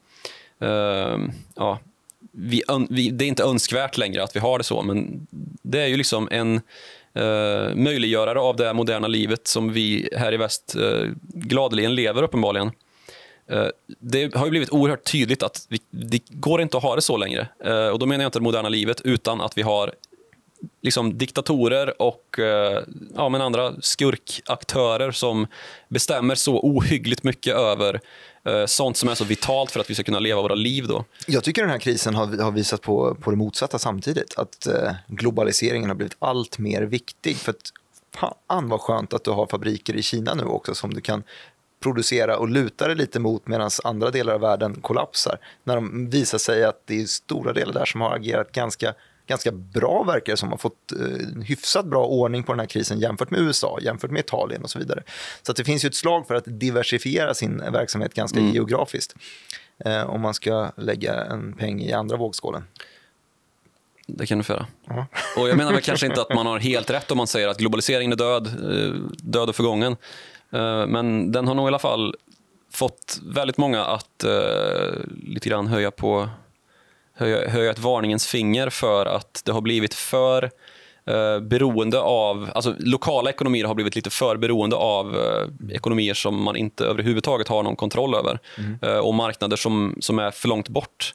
Eh, 0.60 1.18
ja, 1.56 1.80
vi, 2.32 2.64
vi, 2.90 3.10
det 3.10 3.26
är 3.26 3.28
inte 3.28 3.44
önskvärt 3.44 3.98
längre 3.98 4.24
att 4.24 4.36
vi 4.36 4.40
har 4.40 4.58
det 4.58 4.64
så, 4.64 4.82
men 4.82 5.28
det 5.62 5.82
är 5.82 5.88
ju 5.88 5.98
liksom 5.98 6.28
en 6.32 6.56
eh, 7.14 7.76
möjliggörare 7.76 8.40
av 8.40 8.56
det 8.56 8.74
moderna 8.74 9.08
livet 9.08 9.48
som 9.48 9.74
vi 9.74 10.10
här 10.18 10.34
i 10.34 10.38
väst 10.38 10.76
eh, 10.76 11.10
gladeligen 11.24 11.96
lever 11.96 12.24
uppenbarligen. 12.24 12.72
Eh, 13.48 13.68
det 14.00 14.36
har 14.36 14.50
blivit 14.50 14.70
oerhört 14.70 15.12
tydligt 15.12 15.44
att 15.44 15.68
vi, 15.70 15.80
det 15.90 16.30
går 16.30 16.62
inte 16.62 16.78
att 16.78 16.84
ha 16.84 16.96
det 16.96 17.02
så 17.02 17.18
längre. 17.18 17.48
Eh, 17.66 17.88
och 17.88 18.00
Då 18.00 18.06
menar 18.06 18.24
jag 18.24 18.28
inte 18.28 18.40
det 18.40 18.44
moderna 18.44 18.70
livet, 18.70 19.02
utan 19.02 19.42
att 19.42 19.58
vi 19.58 19.62
har 19.62 19.94
liksom 20.82 21.18
diktatorer 21.18 22.02
och 22.02 22.40
eh, 22.40 22.84
ja, 23.16 23.30
men 23.30 23.42
andra 23.42 23.74
skurkaktörer 23.82 25.12
som 25.12 25.48
bestämmer 25.88 26.36
så 26.36 26.60
ohyggligt 26.60 27.24
mycket 27.24 27.56
över 27.56 28.02
eh, 28.44 28.66
sånt 28.66 28.98
som 28.98 29.10
är 29.10 29.16
så 29.16 29.24
vitalt 29.24 29.72
för 29.72 29.80
att 29.80 29.90
vi 29.90 29.94
ska 29.94 30.04
kunna 30.04 30.20
leva 30.20 30.42
våra 30.42 30.56
liv. 30.56 30.88
Då. 30.88 31.06
Jag 31.28 31.44
tycker 31.44 31.62
den 31.62 31.72
här 31.72 31.80
krisen 31.80 32.16
har, 32.16 32.44
har 32.44 32.52
visat 32.52 32.82
på, 32.82 33.16
på 33.16 33.32
det 33.32 33.38
motsatta 33.38 33.80
samtidigt. 33.80 34.38
Att 34.38 34.68
eh, 34.68 34.92
globaliseringen 35.08 35.90
har 35.90 35.96
blivit 35.96 36.16
allt 36.20 36.60
mer 36.60 36.82
viktig. 36.82 37.38
För 37.38 37.52
att, 37.52 37.72
fan 38.16 38.70
vad 38.70 38.82
skönt 38.82 39.14
att 39.14 39.24
du 39.24 39.32
har 39.32 39.48
fabriker 39.48 39.96
i 39.96 40.02
Kina 40.02 40.34
nu 40.34 40.44
också 40.44 40.76
som 40.76 40.94
du 40.94 41.02
kan 41.02 41.24
producera 41.84 42.38
och 42.38 42.50
luta 42.50 42.88
dig 42.88 42.96
lite 42.96 43.20
mot 43.20 43.48
medan 43.48 43.70
andra 43.84 44.12
delar 44.12 44.34
av 44.34 44.42
världen 44.42 44.82
kollapsar. 44.82 45.38
När 45.64 45.76
de 45.76 46.10
visar 46.10 46.38
sig 46.38 46.64
att 46.64 46.82
det 46.86 47.02
är 47.02 47.06
stora 47.06 47.54
delar 47.54 47.74
där 47.74 47.86
som 47.86 48.02
har 48.02 48.16
agerat 48.16 48.52
ganska 48.52 48.94
ganska 49.28 49.52
bra 49.52 50.04
verkar 50.04 50.34
det 50.34 50.38
som. 50.38 50.50
har 50.50 50.58
fått 50.58 50.92
eh, 50.92 51.44
hyfsat 51.44 51.86
bra 51.86 52.06
ordning 52.06 52.44
på 52.44 52.52
den 52.52 52.60
här 52.60 52.68
krisen 52.68 53.00
jämfört 53.00 53.32
med 53.32 53.40
USA, 53.40 53.80
jämfört 53.82 54.12
med 54.12 54.20
Italien 54.20 54.64
och 54.64 54.70
så 54.70 54.80
vidare. 54.80 55.04
Så 55.42 55.54
det 55.54 55.64
finns 55.64 55.86
ju 55.86 55.88
ett 55.88 55.96
slag 55.96 56.28
för 56.28 56.36
att 56.36 56.44
diversifiera 56.48 57.34
sin 57.34 57.58
verksamhet 57.58 58.14
ganska 58.14 58.40
mm. 58.40 58.54
geografiskt. 58.54 59.16
Eh, 59.86 60.10
om 60.10 60.22
man 60.22 60.34
ska 60.34 60.72
lägga 60.78 61.24
en 61.24 61.54
peng 61.54 61.82
i 61.82 61.94
andra 61.94 62.18
vågskålen. 62.18 62.64
Det 64.08 64.26
kan 64.26 64.38
du 64.38 64.44
få 64.44 64.54
göra. 64.54 64.68
Och 65.38 65.50
jag 65.50 65.58
menar 65.58 65.72
väl 65.72 65.82
kanske 65.84 66.06
inte 66.06 66.22
att 66.22 66.34
man 66.34 66.46
har 66.46 66.60
helt 66.60 66.90
rätt 66.90 67.12
om 67.12 67.18
man 67.18 67.28
säger 67.28 67.48
att 67.48 67.58
globaliseringen 67.58 68.12
är 68.12 68.16
död, 68.16 68.48
eh, 68.48 68.94
död 69.18 69.50
och 69.50 69.56
förgången. 69.56 69.96
Eh, 70.52 70.88
Men 70.88 71.32
den 71.32 71.48
har 71.48 71.56
nog 71.56 71.66
i 71.66 71.68
alla 71.68 71.80
fall 71.80 72.16
fått 72.72 73.20
väldigt 73.24 73.58
många 73.58 73.86
att 73.86 74.24
eh, 74.24 75.00
lite 75.24 75.50
grann 75.50 75.68
höja 75.68 75.92
på 75.92 76.30
höja, 77.16 77.72
ett 77.72 77.80
varningens 77.80 78.28
finger 78.28 78.70
för 78.70 79.06
att 79.06 79.42
det 79.46 79.52
har 79.52 79.62
blivit 79.62 79.94
för 79.94 80.44
eh, 81.06 81.40
beroende 81.40 82.00
av, 82.00 82.50
alltså 82.56 82.76
lokala 82.80 83.30
ekonomier 83.30 83.66
har 83.66 83.76
blivit 83.76 83.96
lite 83.96 84.10
för 84.10 84.38
beroende 84.38 84.76
av 84.76 85.16
eh, 85.16 85.76
ekonomier 85.76 86.14
som 86.14 86.44
man 86.44 86.56
inte 86.56 86.86
överhuvudtaget 86.86 87.48
har 87.48 87.64
någon 87.64 87.76
kontroll 87.76 88.16
över 88.16 88.40
eh, 88.82 88.98
och 88.98 89.14
marknader 89.14 89.58
som, 89.58 89.98
som 90.00 90.20
är 90.20 90.32
för 90.32 90.48
långt 90.48 90.70
bort. 90.70 91.14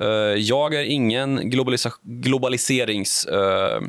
Eh, 0.00 0.08
jag 0.36 0.74
är 0.74 0.82
ingen 0.82 1.40
globalisa- 1.40 1.98
globaliserings... 2.02 3.24
Eh, 3.24 3.80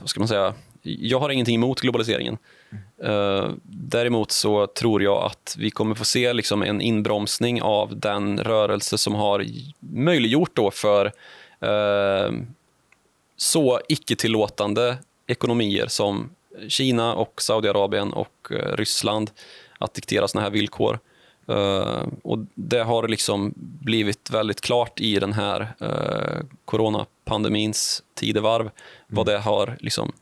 vad 0.00 0.08
ska 0.08 0.20
man 0.20 0.28
säga? 0.28 0.54
Jag 0.82 1.20
har 1.20 1.30
ingenting 1.30 1.54
emot 1.54 1.80
globaliseringen. 1.80 2.38
Eh, 3.02 3.50
däremot 3.64 4.32
så 4.32 4.66
tror 4.66 5.02
jag 5.02 5.24
att 5.24 5.56
vi 5.58 5.70
kommer 5.70 5.94
få 5.94 6.04
se 6.04 6.32
liksom 6.32 6.62
en 6.62 6.80
inbromsning 6.80 7.62
av 7.62 7.98
den 7.98 8.38
rörelse 8.38 8.98
som 8.98 9.14
har 9.14 9.46
möjliggjort 9.80 10.50
då 10.54 10.70
för 10.70 11.12
eh, 11.60 12.32
så 13.36 13.80
icke-tillåtande 13.88 14.96
ekonomier 15.26 15.86
som 15.86 16.30
Kina 16.68 17.14
och 17.14 17.42
Saudiarabien 17.42 18.12
och 18.12 18.48
eh, 18.50 18.76
Ryssland 18.76 19.30
att 19.78 19.94
diktera 19.94 20.28
såna 20.28 20.42
här 20.42 20.50
villkor. 20.50 20.98
Och 22.22 22.38
Det 22.54 22.82
har 22.82 23.08
liksom 23.08 23.52
blivit 23.56 24.30
väldigt 24.30 24.60
klart 24.60 25.00
i 25.00 25.18
den 25.18 25.32
här 25.32 25.60
uh, 25.82 26.46
coronapandemins 26.64 28.02
tidevarv 28.14 28.70
vad 29.06 29.26
det 29.26 29.38
har 29.38 29.76
liksom 29.80 30.12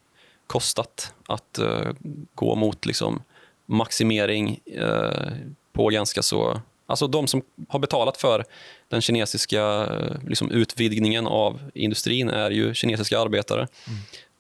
kostat 0.55 1.15
att 1.27 1.59
eh, 1.59 1.93
gå 2.35 2.55
mot 2.55 2.87
liksom 2.87 3.23
maximering 3.67 4.61
eh, 4.67 5.33
på 5.73 5.89
ganska 5.89 6.23
så... 6.23 6.61
Alltså 6.87 7.07
de 7.07 7.27
som 7.27 7.43
har 7.69 7.79
betalat 7.79 8.17
för 8.17 8.45
den 8.89 9.01
kinesiska 9.01 9.63
eh, 9.63 10.29
liksom 10.29 10.51
utvidgningen 10.51 11.27
av 11.27 11.71
industrin 11.75 12.31
är 12.31 12.51
ju 12.51 12.75
kinesiska 12.75 13.21
arbetare. 13.21 13.69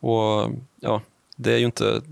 Och 0.00 0.50
ja, 0.80 1.00
Det 1.36 1.52
är 1.52 1.58
ju 1.58 1.64
inte 1.64 2.02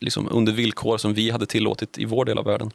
liksom 0.00 0.28
under 0.30 0.52
villkor 0.52 0.98
som 0.98 1.14
vi 1.14 1.30
hade 1.30 1.46
tillåtit 1.46 1.98
i 1.98 2.04
vår 2.04 2.24
del 2.24 2.38
av 2.38 2.44
världen. 2.44 2.70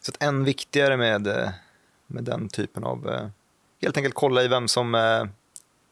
Så 0.00 0.10
att 0.10 0.22
än 0.22 0.44
viktigare 0.44 0.96
med, 0.96 1.52
med 2.06 2.24
den 2.24 2.48
typen 2.48 2.84
av... 2.84 3.30
Helt 3.82 3.96
enkelt 3.96 4.14
kolla 4.14 4.42
i 4.42 4.48
vem 4.48 4.68
som, 4.68 4.94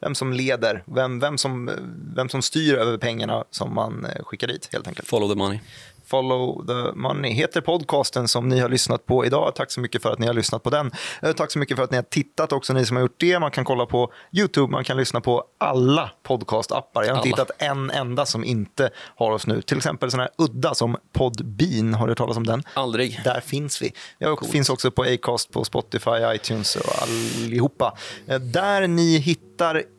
vem 0.01 0.15
som 0.15 0.33
leder, 0.33 0.83
vem, 0.85 1.19
vem, 1.19 1.37
som, 1.37 1.71
vem 2.15 2.29
som 2.29 2.41
styr 2.41 2.75
över 2.75 2.97
pengarna 2.97 3.43
som 3.51 3.75
man 3.75 4.05
eh, 4.05 4.23
skickar 4.23 4.47
dit. 4.47 4.69
helt 4.71 4.87
enkelt. 4.87 5.07
Follow 5.07 5.29
the 5.29 5.35
money. 5.35 5.59
Follow 6.05 6.65
the 6.67 6.95
money 6.99 7.31
heter 7.33 7.61
podcasten 7.61 8.27
som 8.27 8.49
ni 8.49 8.59
har 8.59 8.69
lyssnat 8.69 9.05
på 9.05 9.25
idag. 9.25 9.55
Tack 9.55 9.71
så 9.71 9.79
mycket 9.79 10.01
för 10.01 10.11
att 10.11 10.19
ni 10.19 10.27
har 10.27 10.33
lyssnat 10.33 10.63
på 10.63 10.69
den. 10.69 10.91
Eh, 11.21 11.31
Tack 11.31 11.51
så 11.51 11.59
mycket 11.59 11.77
för 11.77 11.83
att 11.83 11.91
ni 11.91 11.97
har 11.97 12.03
tittat 12.03 12.51
också, 12.51 12.73
ni 12.73 12.85
som 12.85 12.97
har 12.97 13.01
gjort 13.01 13.19
det. 13.19 13.39
Man 13.39 13.51
kan 13.51 13.65
kolla 13.65 13.85
på 13.85 14.11
YouTube, 14.31 14.71
man 14.71 14.83
kan 14.83 14.97
lyssna 14.97 15.21
på 15.21 15.43
alla 15.57 16.11
podcastappar. 16.23 17.03
Jag 17.03 17.15
har 17.15 17.25
inte 17.25 17.35
Alla. 17.35 17.43
hittat 17.43 17.61
en 17.61 17.91
enda 17.91 18.25
som 18.25 18.43
inte 18.43 18.89
har 19.15 19.31
oss 19.31 19.47
nu. 19.47 19.61
Till 19.61 19.77
exempel 19.77 20.11
sån 20.11 20.19
här 20.19 20.29
udda 20.37 20.75
som 20.75 20.97
Podbean, 21.13 21.93
har 21.93 22.07
du 22.07 22.11
hört 22.11 22.17
talas 22.17 22.37
om 22.37 22.45
den? 22.47 22.63
Aldrig. 22.73 23.21
Där 23.23 23.39
finns 23.39 23.81
vi. 23.81 23.93
Jag 24.17 24.45
finns 24.45 24.69
också 24.69 24.91
på 24.91 25.03
Acast, 25.03 25.51
på 25.51 25.63
Spotify, 25.63 26.11
iTunes 26.35 26.75
och 26.75 27.01
allihopa. 27.01 27.97
Eh, 28.27 28.39
Där 28.39 28.87
ni 28.87 29.17
hittar 29.17 29.46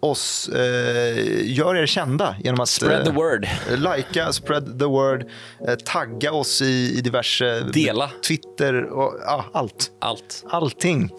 oss, 0.01 0.49
eh, 0.49 1.53
gör 1.53 1.75
er 1.75 1.87
kända 1.87 2.37
genom 2.45 2.61
att 2.61 2.69
Spread 2.69 3.05
the 3.05 3.11
eh, 3.11 3.17
word. 3.17 3.49
Likea, 3.77 4.33
spread 4.33 4.79
the 4.79 4.85
word, 4.85 5.27
eh, 5.69 5.75
tagga 5.75 6.33
oss 6.33 6.63
i, 6.63 6.99
i 6.99 7.01
diverse... 7.01 7.61
Dela. 7.61 8.11
Twitter 8.27 8.85
och 8.85 9.15
ja, 9.27 9.45
allt. 9.53 9.91
Allt. 10.01 10.45
Allting. 10.51 11.11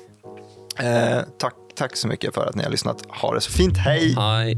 Eh, 0.80 1.22
tack, 1.40 1.56
tack 1.76 1.96
så 1.96 2.08
mycket 2.08 2.34
för 2.34 2.46
att 2.46 2.56
ni 2.56 2.64
har 2.64 2.72
lyssnat. 2.72 3.06
Ha 3.10 3.34
det 3.34 3.42
så 3.42 3.52
fint. 3.52 3.78
Hej! 3.78 4.16
Hej. 4.18 4.58